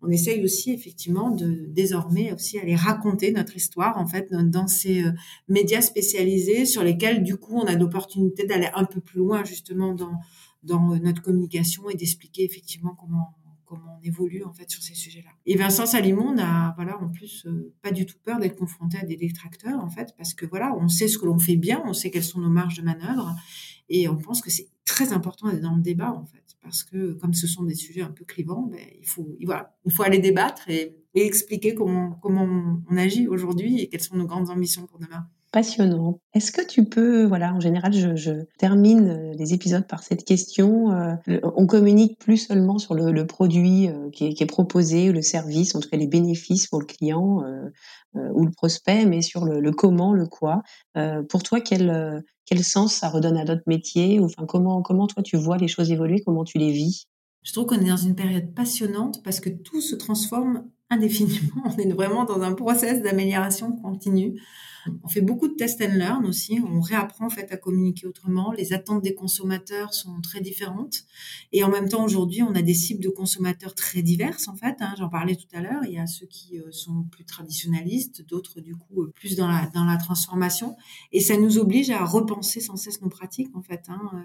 On 0.00 0.10
essaye 0.10 0.44
aussi 0.44 0.72
effectivement 0.72 1.30
de 1.30 1.66
désormais 1.68 2.32
aussi 2.32 2.58
aller 2.58 2.76
raconter 2.76 3.32
notre 3.32 3.56
histoire 3.56 3.98
en 3.98 4.06
fait 4.06 4.32
dans, 4.32 4.68
ces 4.68 5.02
euh, 5.02 5.12
médias 5.48 5.80
spécialisés 5.80 6.66
sur 6.66 6.84
lesquels 6.84 7.24
du 7.24 7.36
coup 7.36 7.56
on 7.56 7.64
a 7.64 7.74
l'opportunité 7.74 8.46
d'aller 8.46 8.68
un 8.74 8.84
peu 8.84 9.00
plus 9.00 9.18
loin 9.18 9.44
justement 9.44 9.94
dans 9.94 10.20
dans 10.64 10.96
notre 10.96 11.22
communication 11.22 11.88
et 11.88 11.94
d'expliquer 11.94 12.44
effectivement 12.44 12.94
comment 12.94 13.34
comment 13.68 13.98
on 14.00 14.02
évolue 14.02 14.44
en 14.44 14.52
fait 14.52 14.70
sur 14.70 14.82
ces 14.82 14.94
sujets-là. 14.94 15.30
Et 15.46 15.56
Vincent 15.56 15.84
Salimon 15.84 16.32
n'a 16.32 16.72
voilà 16.76 16.98
en 16.98 17.08
plus 17.08 17.44
euh, 17.46 17.74
pas 17.82 17.90
du 17.90 18.06
tout 18.06 18.16
peur 18.24 18.38
d'être 18.38 18.56
confronté 18.56 18.98
à 18.98 19.04
des 19.04 19.16
détracteurs 19.16 19.78
en 19.80 19.90
fait 19.90 20.14
parce 20.16 20.32
que 20.32 20.46
voilà 20.46 20.74
on 20.80 20.88
sait 20.88 21.08
ce 21.08 21.18
que 21.18 21.26
l'on 21.26 21.38
fait 21.38 21.56
bien, 21.56 21.82
on 21.84 21.92
sait 21.92 22.10
quelles 22.10 22.24
sont 22.24 22.40
nos 22.40 22.48
marges 22.48 22.78
de 22.78 22.82
manœuvre 22.82 23.34
et 23.88 24.08
on 24.08 24.16
pense 24.16 24.40
que 24.40 24.50
c'est 24.50 24.68
très 24.84 25.12
important 25.12 25.48
d'être 25.48 25.62
dans 25.62 25.76
le 25.76 25.82
débat, 25.82 26.12
en 26.12 26.24
fait, 26.24 26.44
parce 26.62 26.82
que 26.82 27.12
comme 27.12 27.34
ce 27.34 27.46
sont 27.46 27.64
des 27.64 27.74
sujets 27.74 28.02
un 28.02 28.10
peu 28.10 28.24
clivants, 28.24 28.62
ben, 28.62 28.80
il, 29.00 29.06
faut, 29.06 29.36
voilà, 29.44 29.76
il 29.84 29.92
faut 29.92 30.02
aller 30.02 30.18
débattre 30.18 30.68
et, 30.68 30.94
expliquer 31.14 31.74
comment, 31.74 32.12
comment 32.22 32.80
on 32.88 32.96
agit 32.96 33.26
aujourd'hui 33.26 33.80
et 33.80 33.88
quelles 33.88 34.00
sont 34.00 34.16
nos 34.16 34.26
grandes 34.26 34.50
ambitions 34.50 34.86
pour 34.86 35.00
demain. 35.00 35.28
Passionnant. 35.50 36.20
Est-ce 36.34 36.52
que 36.52 36.60
tu 36.60 36.84
peux, 36.84 37.24
voilà, 37.24 37.54
en 37.54 37.60
général, 37.60 37.94
je, 37.94 38.14
je, 38.16 38.32
termine 38.58 39.08
euh, 39.08 39.32
les 39.32 39.54
épisodes 39.54 39.86
par 39.86 40.02
cette 40.02 40.26
question. 40.26 40.90
Euh, 40.92 41.14
on 41.56 41.66
communique 41.66 42.18
plus 42.18 42.36
seulement 42.36 42.78
sur 42.78 42.94
le, 42.94 43.12
le 43.12 43.26
produit 43.26 43.88
euh, 43.88 44.10
qui, 44.10 44.26
est, 44.26 44.34
qui, 44.34 44.42
est, 44.42 44.46
proposé, 44.46 45.10
le 45.10 45.22
service, 45.22 45.74
en 45.74 45.80
tout 45.80 45.88
cas 45.88 45.96
les 45.96 46.06
bénéfices 46.06 46.66
pour 46.66 46.80
le 46.80 46.84
client 46.84 47.42
euh, 47.44 47.70
ou 48.34 48.44
le 48.44 48.50
prospect, 48.50 49.06
mais 49.06 49.22
sur 49.22 49.46
le, 49.46 49.60
le 49.60 49.70
comment, 49.70 50.12
le 50.12 50.26
quoi. 50.26 50.62
pour 51.28 51.42
toi, 51.42 51.60
quel, 51.60 52.24
quel 52.44 52.64
sens 52.64 52.94
ça 52.94 53.08
redonne 53.08 53.36
à 53.36 53.44
notre 53.44 53.62
métier 53.66 54.18
Enfin, 54.20 54.44
comment, 54.46 54.82
comment 54.82 55.06
toi 55.06 55.22
tu 55.22 55.36
vois 55.36 55.56
les 55.56 55.68
choses 55.68 55.90
évoluer? 55.90 56.22
Comment 56.24 56.44
tu 56.44 56.58
les 56.58 56.72
vis? 56.72 57.06
Je 57.42 57.52
trouve 57.52 57.66
qu'on 57.66 57.80
est 57.80 57.88
dans 57.88 57.96
une 57.96 58.16
période 58.16 58.52
passionnante 58.54 59.22
parce 59.22 59.40
que 59.40 59.50
tout 59.50 59.80
se 59.80 59.94
transforme 59.94 60.64
indéfiniment. 60.90 61.62
On 61.64 61.76
est 61.76 61.92
vraiment 61.92 62.24
dans 62.24 62.42
un 62.42 62.52
process 62.52 63.02
d'amélioration 63.02 63.72
continue. 63.72 64.40
On 65.04 65.08
fait 65.08 65.20
beaucoup 65.20 65.48
de 65.48 65.54
test 65.54 65.82
and 65.82 65.94
learn 65.96 66.24
aussi. 66.24 66.60
On 66.64 66.80
réapprend 66.80 67.26
en 67.26 67.30
fait 67.30 67.52
à 67.52 67.56
communiquer 67.56 68.06
autrement. 68.06 68.52
Les 68.52 68.72
attentes 68.72 69.02
des 69.02 69.14
consommateurs 69.14 69.92
sont 69.92 70.20
très 70.22 70.40
différentes. 70.40 71.04
Et 71.52 71.62
en 71.62 71.70
même 71.70 71.88
temps, 71.88 72.04
aujourd'hui, 72.04 72.42
on 72.42 72.54
a 72.54 72.62
des 72.62 72.74
cibles 72.74 73.02
de 73.02 73.08
consommateurs 73.08 73.74
très 73.74 74.02
diverses 74.02 74.48
en 74.48 74.54
fait. 74.54 74.76
Hein. 74.80 74.94
J'en 74.98 75.08
parlais 75.08 75.36
tout 75.36 75.48
à 75.52 75.60
l'heure. 75.60 75.82
Il 75.84 75.92
y 75.92 75.98
a 75.98 76.06
ceux 76.06 76.26
qui 76.26 76.58
euh, 76.58 76.70
sont 76.70 77.02
plus 77.10 77.24
traditionnalistes, 77.24 78.26
d'autres 78.26 78.60
du 78.60 78.76
coup 78.76 79.02
euh, 79.02 79.12
plus 79.14 79.36
dans 79.36 79.48
la 79.48 79.66
dans 79.74 79.84
la 79.84 79.96
transformation. 79.96 80.76
Et 81.12 81.20
ça 81.20 81.36
nous 81.36 81.58
oblige 81.58 81.90
à 81.90 82.04
repenser 82.04 82.60
sans 82.60 82.76
cesse 82.76 83.02
nos 83.02 83.08
pratiques 83.08 83.54
en 83.54 83.62
fait. 83.62 83.82
Hein. 83.88 84.00
Euh, 84.14 84.18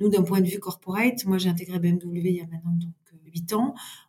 nous, 0.00 0.08
d'un 0.08 0.22
point 0.22 0.40
de 0.40 0.46
vue 0.46 0.58
corporate, 0.58 1.24
moi 1.26 1.38
j'ai 1.38 1.48
intégré 1.48 1.78
BMW 1.78 2.20
il 2.24 2.36
y 2.36 2.40
a 2.40 2.46
maintenant 2.46 2.72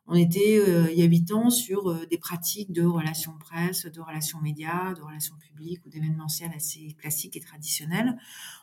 On 0.08 0.16
était 0.16 0.62
il 0.92 0.98
y 0.98 1.02
a 1.02 1.06
huit 1.06 1.32
ans 1.32 1.50
sur 1.50 2.08
des 2.08 2.18
pratiques 2.18 2.72
de 2.72 2.84
relations 2.84 3.34
presse, 3.38 3.86
de 3.86 4.00
relations 4.00 4.40
médias, 4.42 4.94
de 4.94 5.02
relations 5.02 5.36
publiques 5.36 5.86
ou 5.86 5.90
d'événementiel 5.90 6.52
assez 6.56 6.96
classiques 6.98 7.36
et 7.36 7.42
traditionnels. 7.42 8.18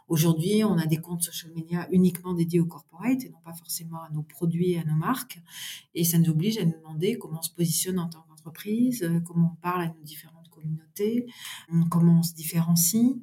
Aujourd'hui, 0.08 0.64
on 0.64 0.78
a 0.78 0.86
des 0.86 0.98
comptes 0.98 1.22
social 1.22 1.52
media 1.54 1.86
uniquement 1.90 2.34
dédiés 2.34 2.60
aux 2.60 2.66
corporate 2.66 3.24
et 3.24 3.28
non 3.28 3.40
pas 3.44 3.52
forcément 3.52 4.02
à 4.02 4.10
nos 4.10 4.22
produits 4.22 4.72
et 4.72 4.78
à 4.78 4.84
nos 4.84 4.94
marques. 4.94 5.40
Et 5.94 6.04
ça 6.04 6.18
nous 6.18 6.30
oblige 6.30 6.58
à 6.58 6.64
nous 6.64 6.76
demander 6.78 7.18
comment 7.18 7.40
on 7.40 7.42
se 7.42 7.50
positionne 7.50 7.98
en 7.98 8.08
tant 8.08 8.22
qu'entreprise, 8.22 9.08
comment 9.24 9.52
on 9.52 9.60
parle 9.60 9.82
à 9.82 9.88
nos 9.88 10.02
différentes 10.02 10.48
communautés, 10.48 11.26
comment 11.90 12.20
on 12.20 12.22
se 12.22 12.34
différencie. 12.34 13.16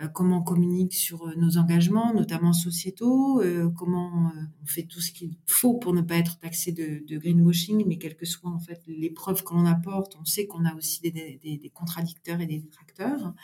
Euh, 0.00 0.06
comment 0.06 0.38
on 0.38 0.42
communique 0.42 0.94
sur 0.94 1.26
euh, 1.26 1.34
nos 1.36 1.58
engagements, 1.58 2.14
notamment 2.14 2.52
sociétaux, 2.52 3.42
euh, 3.42 3.68
comment 3.76 4.30
on 4.62 4.66
fait 4.66 4.84
tout 4.84 5.00
ce 5.00 5.10
qu'il 5.10 5.36
faut 5.46 5.74
pour 5.74 5.92
ne 5.92 6.02
pas 6.02 6.16
être 6.16 6.38
taxé 6.38 6.70
de, 6.70 7.04
de, 7.04 7.18
greenwashing, 7.18 7.84
mais 7.86 7.98
quelles 7.98 8.16
que 8.16 8.26
soient 8.26 8.50
en 8.50 8.60
fait 8.60 8.80
les 8.86 9.10
preuves 9.10 9.42
que 9.42 9.54
l'on 9.54 9.66
apporte, 9.66 10.16
on 10.20 10.24
sait 10.24 10.46
qu'on 10.46 10.64
a 10.64 10.74
aussi 10.76 11.00
des, 11.00 11.10
des, 11.10 11.58
des, 11.58 11.70
contradicteurs 11.70 12.40
et 12.40 12.46
des 12.46 12.58
détracteurs, 12.58 13.34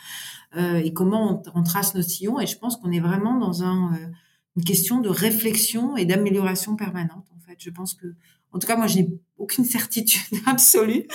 et 0.55 0.93
comment 0.93 1.41
on, 1.53 1.63
trace 1.63 1.95
nos 1.95 2.01
sillons. 2.01 2.39
Et 2.39 2.47
je 2.47 2.57
pense 2.57 2.77
qu'on 2.77 2.91
est 2.91 2.99
vraiment 2.99 3.37
dans 3.37 3.63
un, 3.63 3.91
une 4.55 4.63
question 4.63 4.99
de 5.01 5.09
réflexion 5.09 5.97
et 5.97 6.05
d'amélioration 6.05 6.75
permanente. 6.75 7.25
En 7.35 7.39
fait, 7.39 7.57
je 7.59 7.69
pense 7.69 7.93
que 7.93 8.15
en 8.51 8.59
tout 8.59 8.67
cas, 8.67 8.77
moi, 8.77 8.87
j'ai 8.87 9.09
aucune 9.37 9.65
certitude 9.65 10.39
absolue, 10.45 11.05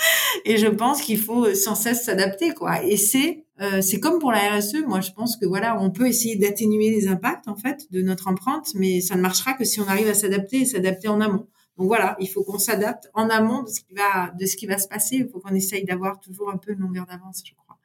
et 0.45 0.57
je 0.57 0.67
pense 0.67 1.01
qu'il 1.01 1.19
faut 1.19 1.53
sans 1.55 1.73
cesse 1.73 2.05
s'adapter, 2.05 2.53
quoi. 2.53 2.83
Et 2.85 2.97
c'est 2.97 3.40
euh, 3.59 3.81
c'est 3.81 3.99
comme 3.99 4.19
pour 4.19 4.31
la 4.31 4.57
RSE. 4.57 4.83
Moi, 4.87 5.01
je 5.01 5.11
pense 5.11 5.37
que 5.37 5.45
voilà, 5.45 5.79
on 5.81 5.91
peut 5.91 6.07
essayer 6.07 6.35
d'atténuer 6.35 6.89
les 6.89 7.07
impacts 7.07 7.47
en 7.47 7.55
fait 7.55 7.91
de 7.91 8.01
notre 8.01 8.27
empreinte, 8.27 8.69
mais 8.75 9.01
ça 9.01 9.15
ne 9.15 9.21
marchera 9.21 9.53
que 9.53 9.65
si 9.65 9.79
on 9.79 9.87
arrive 9.87 10.07
à 10.07 10.13
s'adapter 10.13 10.61
et 10.61 10.65
s'adapter 10.65 11.07
en 11.07 11.21
amont. 11.21 11.47
Donc 11.77 11.87
voilà, 11.87 12.15
il 12.19 12.27
faut 12.27 12.43
qu'on 12.43 12.59
s'adapte 12.59 13.09
en 13.13 13.29
amont 13.29 13.63
de 13.63 13.69
ce 13.69 13.81
qui 13.81 13.93
va 13.93 14.31
de 14.39 14.45
ce 14.45 14.55
qui 14.55 14.67
va 14.67 14.77
se 14.77 14.87
passer. 14.87 15.17
Il 15.17 15.29
faut 15.29 15.39
qu'on 15.39 15.55
essaye 15.55 15.83
d'avoir 15.85 16.19
toujours 16.19 16.49
un 16.49 16.57
peu 16.57 16.73
une 16.73 16.79
longueur 16.79 17.05
d'avance, 17.05 17.43
je 17.45 17.53
crois. 17.53 17.77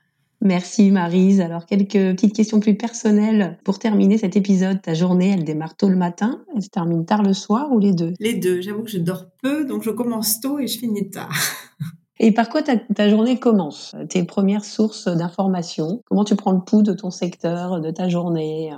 Merci 0.43 0.91
Marise. 0.91 1.41
Alors 1.41 1.67
quelques 1.67 1.93
petites 1.93 2.35
questions 2.35 2.61
plus 2.61 2.77
personnelles 2.77 3.59
pour 3.65 3.79
terminer 3.79 4.19
cet 4.19 4.37
épisode. 4.37 4.81
Ta 4.83 4.95
journée, 4.95 5.33
elle 5.33 5.45
démarre 5.45 5.77
tôt 5.77 5.89
le 5.89 5.97
matin, 5.97 6.45
elle 6.55 6.63
se 6.63 6.69
termine 6.69 7.05
tard 7.05 7.23
le 7.23 7.33
soir 7.33 7.73
ou 7.73 7.79
les 7.79 7.93
deux? 7.93 8.13
Les 8.21 8.35
deux. 8.35 8.61
J'avoue 8.61 8.83
que 8.83 8.91
je 8.91 8.99
dors 8.99 9.27
peu, 9.43 9.65
donc 9.65 9.83
je 9.83 9.91
commence 9.91 10.41
tôt 10.41 10.59
et 10.59 10.67
je 10.67 10.79
finis 10.79 11.11
tard. 11.11 11.35
Et 12.19 12.33
par 12.33 12.49
quoi 12.49 12.63
ta, 12.63 13.09
journée 13.09 13.39
commence? 13.39 13.95
Tes 14.09 14.25
premières 14.25 14.65
sources 14.65 15.09
d'informations? 15.09 16.01
Comment 16.07 16.25
tu 16.25 16.35
prends 16.35 16.53
le 16.53 16.61
pouls 16.61 16.83
de 16.83 16.93
ton 16.93 17.11
secteur, 17.11 17.81
de 17.81 17.91
ta 17.91 18.09
journée? 18.09 18.73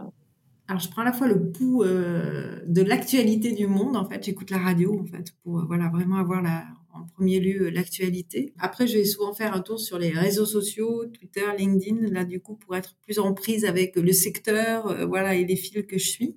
Alors, 0.66 0.80
je 0.80 0.90
prends 0.90 1.02
à 1.02 1.04
la 1.04 1.12
fois 1.12 1.28
le 1.28 1.50
pouls 1.50 1.82
euh, 1.82 2.60
de 2.66 2.82
l'actualité 2.82 3.52
du 3.52 3.66
monde. 3.66 3.96
En 3.96 4.04
fait, 4.04 4.24
j'écoute 4.24 4.50
la 4.50 4.58
radio, 4.58 5.00
en 5.00 5.06
fait, 5.06 5.32
pour 5.42 5.60
euh, 5.60 5.64
voilà 5.66 5.88
vraiment 5.88 6.16
avoir 6.16 6.42
la, 6.42 6.64
en 6.98 7.06
premier 7.06 7.40
lieu 7.40 7.70
l'actualité. 7.70 8.52
Après, 8.58 8.86
je 8.86 8.98
vais 8.98 9.04
souvent 9.04 9.32
faire 9.32 9.54
un 9.54 9.60
tour 9.60 9.78
sur 9.78 9.98
les 9.98 10.10
réseaux 10.10 10.46
sociaux, 10.46 11.06
Twitter, 11.06 11.44
LinkedIn, 11.56 12.08
là 12.12 12.24
du 12.24 12.40
coup 12.40 12.56
pour 12.56 12.76
être 12.76 12.96
plus 13.02 13.18
en 13.18 13.34
prise 13.34 13.64
avec 13.64 13.96
le 13.96 14.12
secteur, 14.12 14.88
euh, 14.88 15.06
voilà 15.06 15.34
et 15.34 15.44
les 15.44 15.56
fils 15.56 15.86
que 15.86 15.98
je 15.98 16.08
suis. 16.08 16.36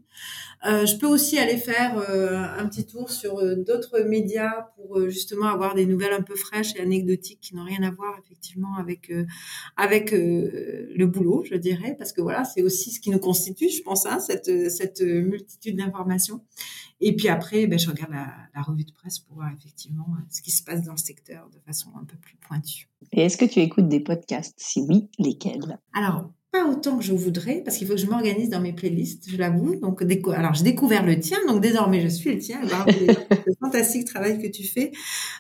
Euh, 0.66 0.86
je 0.86 0.96
peux 0.96 1.08
aussi 1.08 1.40
aller 1.40 1.58
faire 1.58 1.98
euh, 1.98 2.36
un 2.36 2.68
petit 2.68 2.86
tour 2.86 3.10
sur 3.10 3.40
euh, 3.40 3.56
d'autres 3.56 4.02
médias 4.02 4.70
pour 4.76 5.10
justement 5.10 5.48
avoir 5.48 5.74
des 5.74 5.88
nouvelles 5.88 6.14
un 6.14 6.22
peu 6.22 6.36
fraîches 6.36 6.76
et 6.76 6.82
anecdotiques 6.82 7.40
qui 7.42 7.56
n'ont 7.56 7.64
rien 7.64 7.82
à 7.82 7.90
voir 7.90 8.16
effectivement 8.24 8.76
avec 8.78 9.12
avec 9.78 10.12
le 10.12 11.06
boulot, 11.06 11.44
je 11.50 11.56
dirais, 11.56 11.96
parce 11.98 12.14
que 12.14 12.22
voilà, 12.22 12.44
c'est 12.44 12.62
aussi 12.62 12.92
ce 12.92 13.00
qui 13.00 13.10
nous 13.10 13.20
constitue, 13.20 13.70
je 13.70 13.82
pense, 13.82 14.06
hein, 14.06 14.20
cette 14.20 14.70
cette 14.70 15.02
multitude 15.02 15.78
d'informations. 15.78 16.42
Et 17.00 17.16
puis 17.16 17.30
après, 17.30 17.66
ben, 17.66 17.80
je 17.80 17.90
regarde 17.90 18.12
la, 18.12 18.32
la, 18.54 18.62
revue 18.62 18.84
de 18.84 18.92
presse 18.92 19.18
pour 19.18 19.36
voir 19.36 19.52
effectivement 19.58 20.06
ce 20.30 20.42
qui 20.44 20.52
se 20.52 20.64
passe 20.64 20.84
dans 20.84 20.92
le 20.92 20.98
secteur 20.98 21.50
de 21.50 21.60
façon 21.66 21.90
un 22.00 22.06
peu 22.06 22.18
plus 22.18 22.36
pointue. 22.36 22.88
Et 23.12 23.22
est-ce 23.22 23.38
que 23.38 23.46
tu 23.46 23.60
écoutes 23.60 23.88
des 23.88 24.02
podcasts? 24.02 24.54
Si 24.58 24.82
oui, 24.88 25.10
lesquels? 25.18 25.80
Alors, 25.94 26.30
pas 26.52 26.66
autant 26.66 26.98
que 26.98 27.04
je 27.04 27.14
voudrais 27.14 27.62
parce 27.64 27.78
qu'il 27.78 27.88
faut 27.88 27.94
que 27.94 28.00
je 28.00 28.08
m'organise 28.08 28.50
dans 28.50 28.60
mes 28.60 28.74
playlists, 28.74 29.30
je 29.30 29.38
l'avoue. 29.38 29.78
Donc, 29.78 30.02
alors 30.34 30.54
j'ai 30.54 30.64
découvert 30.64 31.06
le 31.06 31.18
tien, 31.20 31.38
donc 31.48 31.62
désormais 31.62 32.02
je 32.02 32.10
suis 32.10 32.34
le 32.34 32.40
tien. 32.40 32.62
le 32.62 33.54
fantastique 33.60 34.06
travail 34.06 34.42
que 34.42 34.48
tu 34.48 34.64
fais. 34.64 34.92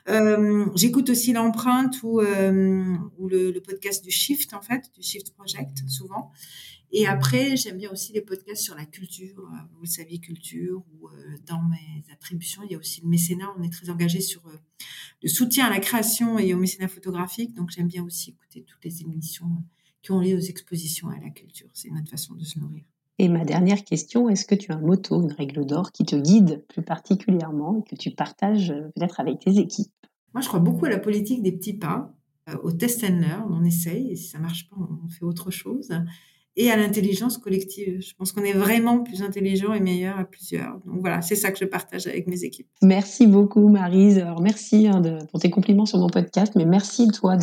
Euh, 0.07 0.65
J'écoute 0.75 1.09
aussi 1.09 1.33
l'empreinte 1.33 2.01
ou, 2.03 2.21
euh, 2.21 2.95
ou 3.17 3.27
le, 3.27 3.59
podcast 3.59 4.03
du 4.03 4.11
Shift 4.11 4.53
en 4.53 4.61
fait, 4.61 4.89
du 4.95 5.03
Shift 5.03 5.33
Project 5.33 5.83
souvent. 5.87 6.31
Et 6.93 7.07
après, 7.07 7.55
j'aime 7.55 7.77
bien 7.77 7.89
aussi 7.89 8.11
les 8.11 8.21
podcasts 8.21 8.63
sur 8.63 8.75
la 8.75 8.85
culture, 8.85 9.39
euh, 9.39 9.57
vous 9.75 9.83
le 9.83 9.87
savez, 9.87 10.17
culture, 10.19 10.83
ou 10.93 11.09
dans 11.45 11.61
mes 11.63 12.03
attributions, 12.11 12.63
il 12.65 12.71
y 12.71 12.75
a 12.75 12.77
aussi 12.77 13.01
le 13.01 13.07
mécénat. 13.09 13.53
On 13.57 13.63
est 13.63 13.71
très 13.71 13.89
engagé 13.89 14.19
sur 14.19 14.41
le 15.21 15.29
soutien 15.29 15.65
à 15.67 15.69
la 15.69 15.79
création 15.79 16.37
et 16.37 16.53
au 16.53 16.57
mécénat 16.57 16.87
photographique. 16.87 17.53
Donc, 17.53 17.69
j'aime 17.69 17.87
bien 17.87 18.03
aussi 18.03 18.31
écouter 18.31 18.63
toutes 18.63 18.83
les 18.83 19.01
émissions 19.01 19.63
qui 20.01 20.11
ont 20.11 20.19
lieu 20.19 20.35
aux 20.35 20.39
expositions 20.39 21.09
à 21.09 21.19
la 21.19 21.29
culture. 21.29 21.67
C'est 21.73 21.89
notre 21.89 22.09
façon 22.09 22.35
de 22.35 22.43
se 22.43 22.59
nourrir. 22.59 22.83
Et 23.19 23.29
ma 23.29 23.45
dernière 23.45 23.83
question, 23.83 24.29
est-ce 24.29 24.45
que 24.45 24.55
tu 24.55 24.71
as 24.71 24.75
un 24.75 24.81
motto, 24.81 25.21
une 25.21 25.33
règle 25.33 25.65
d'or 25.65 25.91
qui 25.91 26.05
te 26.05 26.15
guide 26.15 26.63
plus 26.67 26.81
particulièrement 26.81 27.79
et 27.79 27.89
que 27.89 27.95
tu 27.95 28.11
partages 28.11 28.73
peut-être 28.95 29.19
avec 29.19 29.39
tes 29.39 29.59
équipes? 29.59 29.91
Moi, 30.33 30.41
je 30.41 30.47
crois 30.47 30.59
beaucoup 30.59 30.85
à 30.85 30.89
la 30.89 30.97
politique 30.97 31.43
des 31.43 31.51
petits 31.51 31.77
pas, 31.77 32.15
au 32.63 32.71
test 32.71 33.03
and 33.03 33.19
learn. 33.19 33.45
On 33.51 33.63
essaye 33.63 34.11
et 34.11 34.15
si 34.15 34.29
ça 34.29 34.39
marche 34.39 34.69
pas, 34.69 34.77
on 34.77 35.09
fait 35.09 35.25
autre 35.25 35.51
chose 35.51 35.91
et 36.57 36.69
à 36.69 36.75
l'intelligence 36.75 37.37
collective. 37.37 38.01
Je 38.01 38.13
pense 38.15 38.31
qu'on 38.31 38.43
est 38.43 38.53
vraiment 38.53 38.99
plus 39.03 39.21
intelligent 39.21 39.73
et 39.73 39.79
meilleur 39.79 40.19
à 40.19 40.25
plusieurs. 40.25 40.79
Donc 40.85 40.99
voilà, 40.99 41.21
c'est 41.21 41.35
ça 41.35 41.51
que 41.51 41.57
je 41.57 41.65
partage 41.65 42.07
avec 42.07 42.27
mes 42.27 42.43
équipes. 42.43 42.67
Merci 42.81 43.27
beaucoup 43.27 43.67
Marise. 43.69 44.17
Alors 44.19 44.41
merci 44.41 44.87
hein, 44.87 44.99
de, 44.99 45.17
pour 45.31 45.39
tes 45.39 45.49
compliments 45.49 45.85
sur 45.85 45.99
mon 45.99 46.09
podcast, 46.09 46.53
mais 46.55 46.65
merci 46.65 47.07
toi 47.07 47.37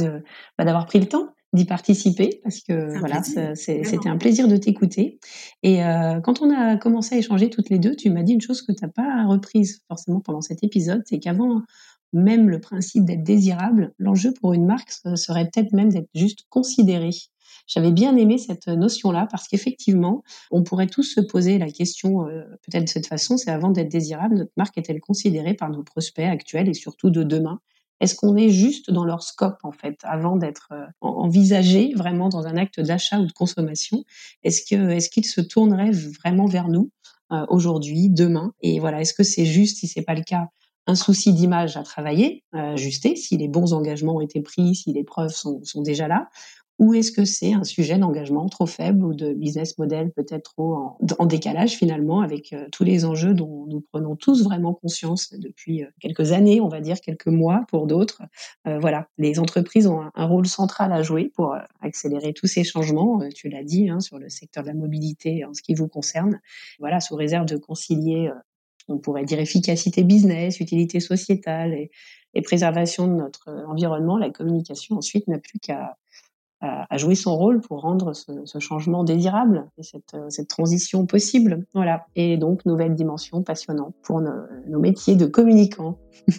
bah, 0.59 0.64
d'avoir 0.64 0.86
pris 0.86 1.00
le 1.00 1.06
temps 1.06 1.34
d'y 1.55 1.64
participer 1.64 2.40
parce 2.42 2.61
que 2.61 2.99
voilà, 2.99 3.22
c'était 3.22 4.09
un 4.09 4.18
plaisir 4.18 4.49
de 4.49 4.57
t'écouter. 4.57 5.18
Et 5.62 5.82
euh, 5.82 6.20
quand 6.20 6.42
on 6.42 6.55
a 6.55 6.76
commencé 6.76 7.14
à 7.14 7.18
échanger 7.18 7.49
toutes 7.49 7.70
les 7.70 7.78
deux, 7.78 7.96
tu 7.96 8.11
m'as 8.11 8.22
dit 8.22 8.34
une 8.34 8.40
chose 8.40 8.62
que 8.62 8.72
tu 8.72 8.84
n'as 8.84 8.90
pas 8.90 9.24
reprise 9.26 9.82
forcément 9.88 10.20
pendant 10.20 10.42
cet 10.42 10.62
épisode, 10.62 11.03
c'est 11.07 11.18
qu'avant 11.18 11.62
même 12.12 12.49
le 12.49 12.61
principe 12.61 13.05
d'être 13.05 13.22
désirable, 13.22 13.92
l'enjeu 13.99 14.32
pour 14.32 14.55
une 14.55 14.66
marque 14.66 14.90
serait 14.90 15.44
peut-être 15.44 15.72
même 15.72 15.90
d'être 15.90 16.09
juste 16.14 16.44
considéré. 16.49 17.11
J'avais 17.66 17.92
bien 17.92 18.16
aimé 18.16 18.38
cette 18.38 18.68
notion-là 18.68 19.26
parce 19.30 19.46
qu'effectivement, 19.46 20.22
on 20.51 20.62
pourrait 20.62 20.86
tous 20.86 21.03
se 21.03 21.20
poser 21.20 21.59
la 21.59 21.70
question 21.70 22.26
euh, 22.26 22.44
peut-être 22.62 22.84
de 22.84 22.88
cette 22.88 23.07
façon, 23.07 23.36
c'est 23.36 23.51
avant 23.51 23.70
d'être 23.70 23.90
désirable, 23.90 24.36
notre 24.36 24.53
marque 24.57 24.78
est-elle 24.78 25.01
considérée 25.01 25.55
par 25.55 25.70
nos 25.70 25.82
prospects 25.82 26.24
actuels 26.24 26.68
et 26.68 26.74
surtout 26.74 27.11
de 27.11 27.22
demain? 27.22 27.61
Est-ce 28.01 28.14
qu'on 28.14 28.36
est 28.36 28.51
juste 28.51 28.90
dans 28.90 29.05
leur 29.05 29.22
scope 29.22 29.59
en 29.62 29.72
fait 29.72 29.99
avant 30.03 30.36
d'être 30.36 30.68
euh, 30.72 30.86
envisagé 31.01 31.92
vraiment 31.94 32.28
dans 32.28 32.46
un 32.46 32.57
acte 32.57 32.80
d'achat 32.80 33.18
ou 33.18 33.26
de 33.26 33.32
consommation? 33.32 34.05
Est-ce 34.42 34.62
que 34.62 34.90
est-ce 34.90 35.11
qu'ils 35.11 35.26
se 35.26 35.40
tourneraient 35.40 35.90
vraiment 35.90 36.46
vers 36.46 36.68
nous 36.68 36.90
euh, 37.32 37.44
aujourd'hui, 37.49 38.09
demain? 38.09 38.53
Et 38.62 38.80
voilà, 38.80 39.01
est-ce 39.01 39.14
que 39.14 39.24
c'est 39.24 39.46
juste 39.46 39.78
si 39.78 39.88
c'est 39.88 40.03
pas 40.03 40.14
le 40.14 40.22
cas 40.22 40.49
un 40.88 40.94
souci 40.94 41.34
d'image 41.34 41.76
à 41.76 41.82
travailler, 41.82 42.44
à 42.53 42.70
ajuster, 42.70 43.14
si 43.14 43.36
les 43.36 43.46
bons 43.46 43.74
engagements 43.74 44.16
ont 44.16 44.20
été 44.22 44.40
pris, 44.40 44.74
si 44.74 44.94
les 44.94 45.05
preuves 45.05 45.34
sont, 45.34 45.62
sont 45.62 45.82
déjà 45.82 46.09
là, 46.09 46.30
ou 46.79 46.95
est-ce 46.95 47.11
que 47.11 47.24
c'est 47.24 47.53
un 47.53 47.64
sujet 47.64 47.99
d'engagement 47.99 48.49
trop 48.49 48.66
faible 48.66 49.05
ou 49.05 49.12
de 49.12 49.33
business 49.33 49.76
model 49.79 50.12
peut-être 50.12 50.55
trop 50.55 50.97
en, 51.18 51.26
décalage 51.26 51.72
finalement 51.72 52.20
avec 52.20 52.53
euh, 52.53 52.66
tous 52.70 52.85
les 52.85 53.05
enjeux 53.05 53.35
dont 53.35 53.66
nous 53.66 53.81
prenons 53.81 54.16
tous 54.16 54.45
vraiment 54.45 54.74
conscience 54.74 55.33
depuis 55.33 55.83
euh, 55.83 55.89
quelques 56.01 56.33
années, 56.33 56.61
on 56.61 56.68
va 56.68 56.81
dire 56.81 57.01
quelques 57.01 57.26
mois 57.26 57.64
pour 57.68 57.87
d'autres. 57.87 58.22
Euh, 58.66 58.79
voilà, 58.79 59.09
les 59.18 59.41
entreprises 59.41 59.87
ont 59.87 60.03
un, 60.14 60.26
rôle 60.26 60.47
central 60.47 60.93
à 60.93 61.03
jouer 61.03 61.33
pour 61.35 61.55
euh, 61.55 61.59
accélérer 61.81 62.33
tous 62.33 62.47
ces 62.47 62.62
changements. 62.64 63.20
Tu 63.35 63.49
l'as 63.49 63.64
dit 63.64 63.89
hein, 63.89 64.01
sur 64.01 64.18
le 64.18 64.29
secteur 64.29 64.62
de 64.62 64.68
la 64.68 64.74
mobilité 64.74 65.45
en 65.45 65.55
ce 65.55 65.62
qui 65.62 65.74
vous 65.74 65.89
concerne. 65.89 66.41
Voilà, 66.79 67.01
sous 67.01 67.16
réserve 67.16 67.47
de 67.47 67.57
concilier, 67.57 68.31
on 68.89 68.99
pourrait 68.99 69.24
dire 69.24 69.41
efficacité 69.41 70.05
business, 70.05 70.61
utilité 70.61 71.01
sociétale 71.01 71.74
et 72.35 72.43
préservation 72.43 73.09
de 73.09 73.14
notre 73.14 73.49
environnement, 73.66 74.16
la 74.16 74.31
communication 74.31 74.97
ensuite 74.97 75.26
n'a 75.29 75.39
plus 75.39 75.59
qu'à 75.59 75.97
à, 76.61 76.96
jouer 76.96 77.14
son 77.14 77.36
rôle 77.36 77.61
pour 77.61 77.80
rendre 77.82 78.14
ce, 78.14 78.32
ce 78.44 78.59
changement 78.59 79.04
désirable 79.04 79.68
et 79.78 79.82
cette, 79.82 80.14
euh, 80.14 80.26
cette, 80.28 80.48
transition 80.48 81.06
possible. 81.06 81.64
Voilà. 81.74 82.06
Et 82.16 82.36
donc, 82.36 82.66
nouvelle 82.66 82.94
dimension 82.94 83.42
passionnante 83.42 83.94
pour 84.02 84.20
nos, 84.20 84.32
nos 84.68 84.80
métiers 84.80 85.16
de 85.16 85.26
communicants. 85.26 85.98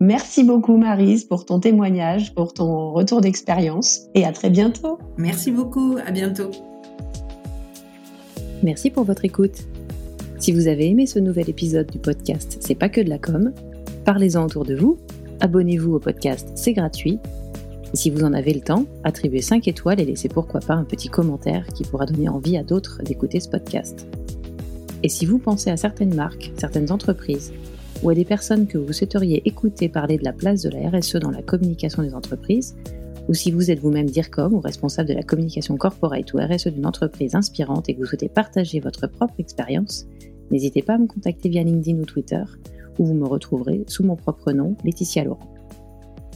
Merci 0.00 0.44
beaucoup 0.44 0.76
Marise 0.76 1.24
pour 1.24 1.44
ton 1.44 1.60
témoignage, 1.60 2.34
pour 2.34 2.52
ton 2.52 2.92
retour 2.92 3.20
d'expérience 3.20 4.02
et 4.14 4.24
à 4.24 4.32
très 4.32 4.50
bientôt. 4.50 4.98
Merci 5.16 5.50
beaucoup, 5.50 5.96
à 6.04 6.10
bientôt. 6.10 6.50
Merci 8.62 8.90
pour 8.90 9.04
votre 9.04 9.24
écoute. 9.24 9.66
Si 10.38 10.52
vous 10.52 10.68
avez 10.68 10.88
aimé 10.88 11.06
ce 11.06 11.18
nouvel 11.18 11.48
épisode 11.48 11.90
du 11.90 11.98
podcast 11.98 12.58
C'est 12.60 12.74
pas 12.74 12.88
que 12.88 13.00
de 13.00 13.08
la 13.08 13.18
com, 13.18 13.52
parlez-en 14.04 14.44
autour 14.44 14.64
de 14.64 14.74
vous, 14.74 14.98
abonnez-vous 15.40 15.94
au 15.94 15.98
podcast, 15.98 16.50
c'est 16.54 16.74
gratuit. 16.74 17.18
Si 17.94 18.10
vous 18.10 18.24
en 18.24 18.32
avez 18.32 18.52
le 18.52 18.60
temps, 18.60 18.84
attribuez 19.04 19.42
5 19.42 19.68
étoiles 19.68 20.00
et 20.00 20.04
laissez 20.04 20.28
pourquoi 20.28 20.60
pas 20.60 20.74
un 20.74 20.84
petit 20.84 21.08
commentaire 21.08 21.66
qui 21.68 21.84
pourra 21.84 22.06
donner 22.06 22.28
envie 22.28 22.56
à 22.56 22.62
d'autres 22.62 23.00
d'écouter 23.02 23.40
ce 23.40 23.48
podcast. 23.48 24.06
Et 25.02 25.08
si 25.08 25.24
vous 25.24 25.38
pensez 25.38 25.70
à 25.70 25.76
certaines 25.76 26.14
marques, 26.14 26.52
certaines 26.58 26.90
entreprises, 26.90 27.52
ou 28.02 28.10
à 28.10 28.14
des 28.14 28.24
personnes 28.24 28.66
que 28.66 28.76
vous 28.76 28.92
souhaiteriez 28.92 29.42
écouter 29.46 29.88
parler 29.88 30.18
de 30.18 30.24
la 30.24 30.32
place 30.32 30.62
de 30.62 30.70
la 30.70 30.90
RSE 30.90 31.16
dans 31.16 31.30
la 31.30 31.42
communication 31.42 32.02
des 32.02 32.14
entreprises, 32.14 32.76
ou 33.28 33.34
si 33.34 33.50
vous 33.50 33.70
êtes 33.70 33.80
vous-même 33.80 34.10
DIRCOM 34.10 34.54
ou 34.54 34.60
responsable 34.60 35.08
de 35.08 35.14
la 35.14 35.22
communication 35.22 35.76
corporate 35.76 36.32
ou 36.32 36.38
RSE 36.38 36.68
d'une 36.68 36.86
entreprise 36.86 37.34
inspirante 37.34 37.88
et 37.88 37.94
que 37.94 38.00
vous 38.00 38.06
souhaitez 38.06 38.28
partager 38.28 38.80
votre 38.80 39.06
propre 39.06 39.34
expérience, 39.38 40.06
n'hésitez 40.50 40.82
pas 40.82 40.94
à 40.94 40.98
me 40.98 41.06
contacter 41.06 41.48
via 41.48 41.62
LinkedIn 41.62 41.98
ou 41.98 42.04
Twitter, 42.04 42.42
où 42.98 43.06
vous 43.06 43.14
me 43.14 43.26
retrouverez 43.26 43.84
sous 43.88 44.04
mon 44.04 44.16
propre 44.16 44.52
nom, 44.52 44.76
Laetitia 44.84 45.24
Laurent. 45.24 45.52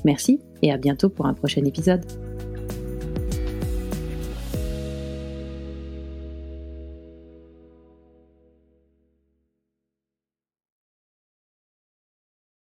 Merci 0.05 0.41
et 0.63 0.73
à 0.73 0.77
bientôt 0.77 1.09
pour 1.09 1.27
un 1.27 1.35
prochain 1.35 1.65
épisode. 1.65 2.05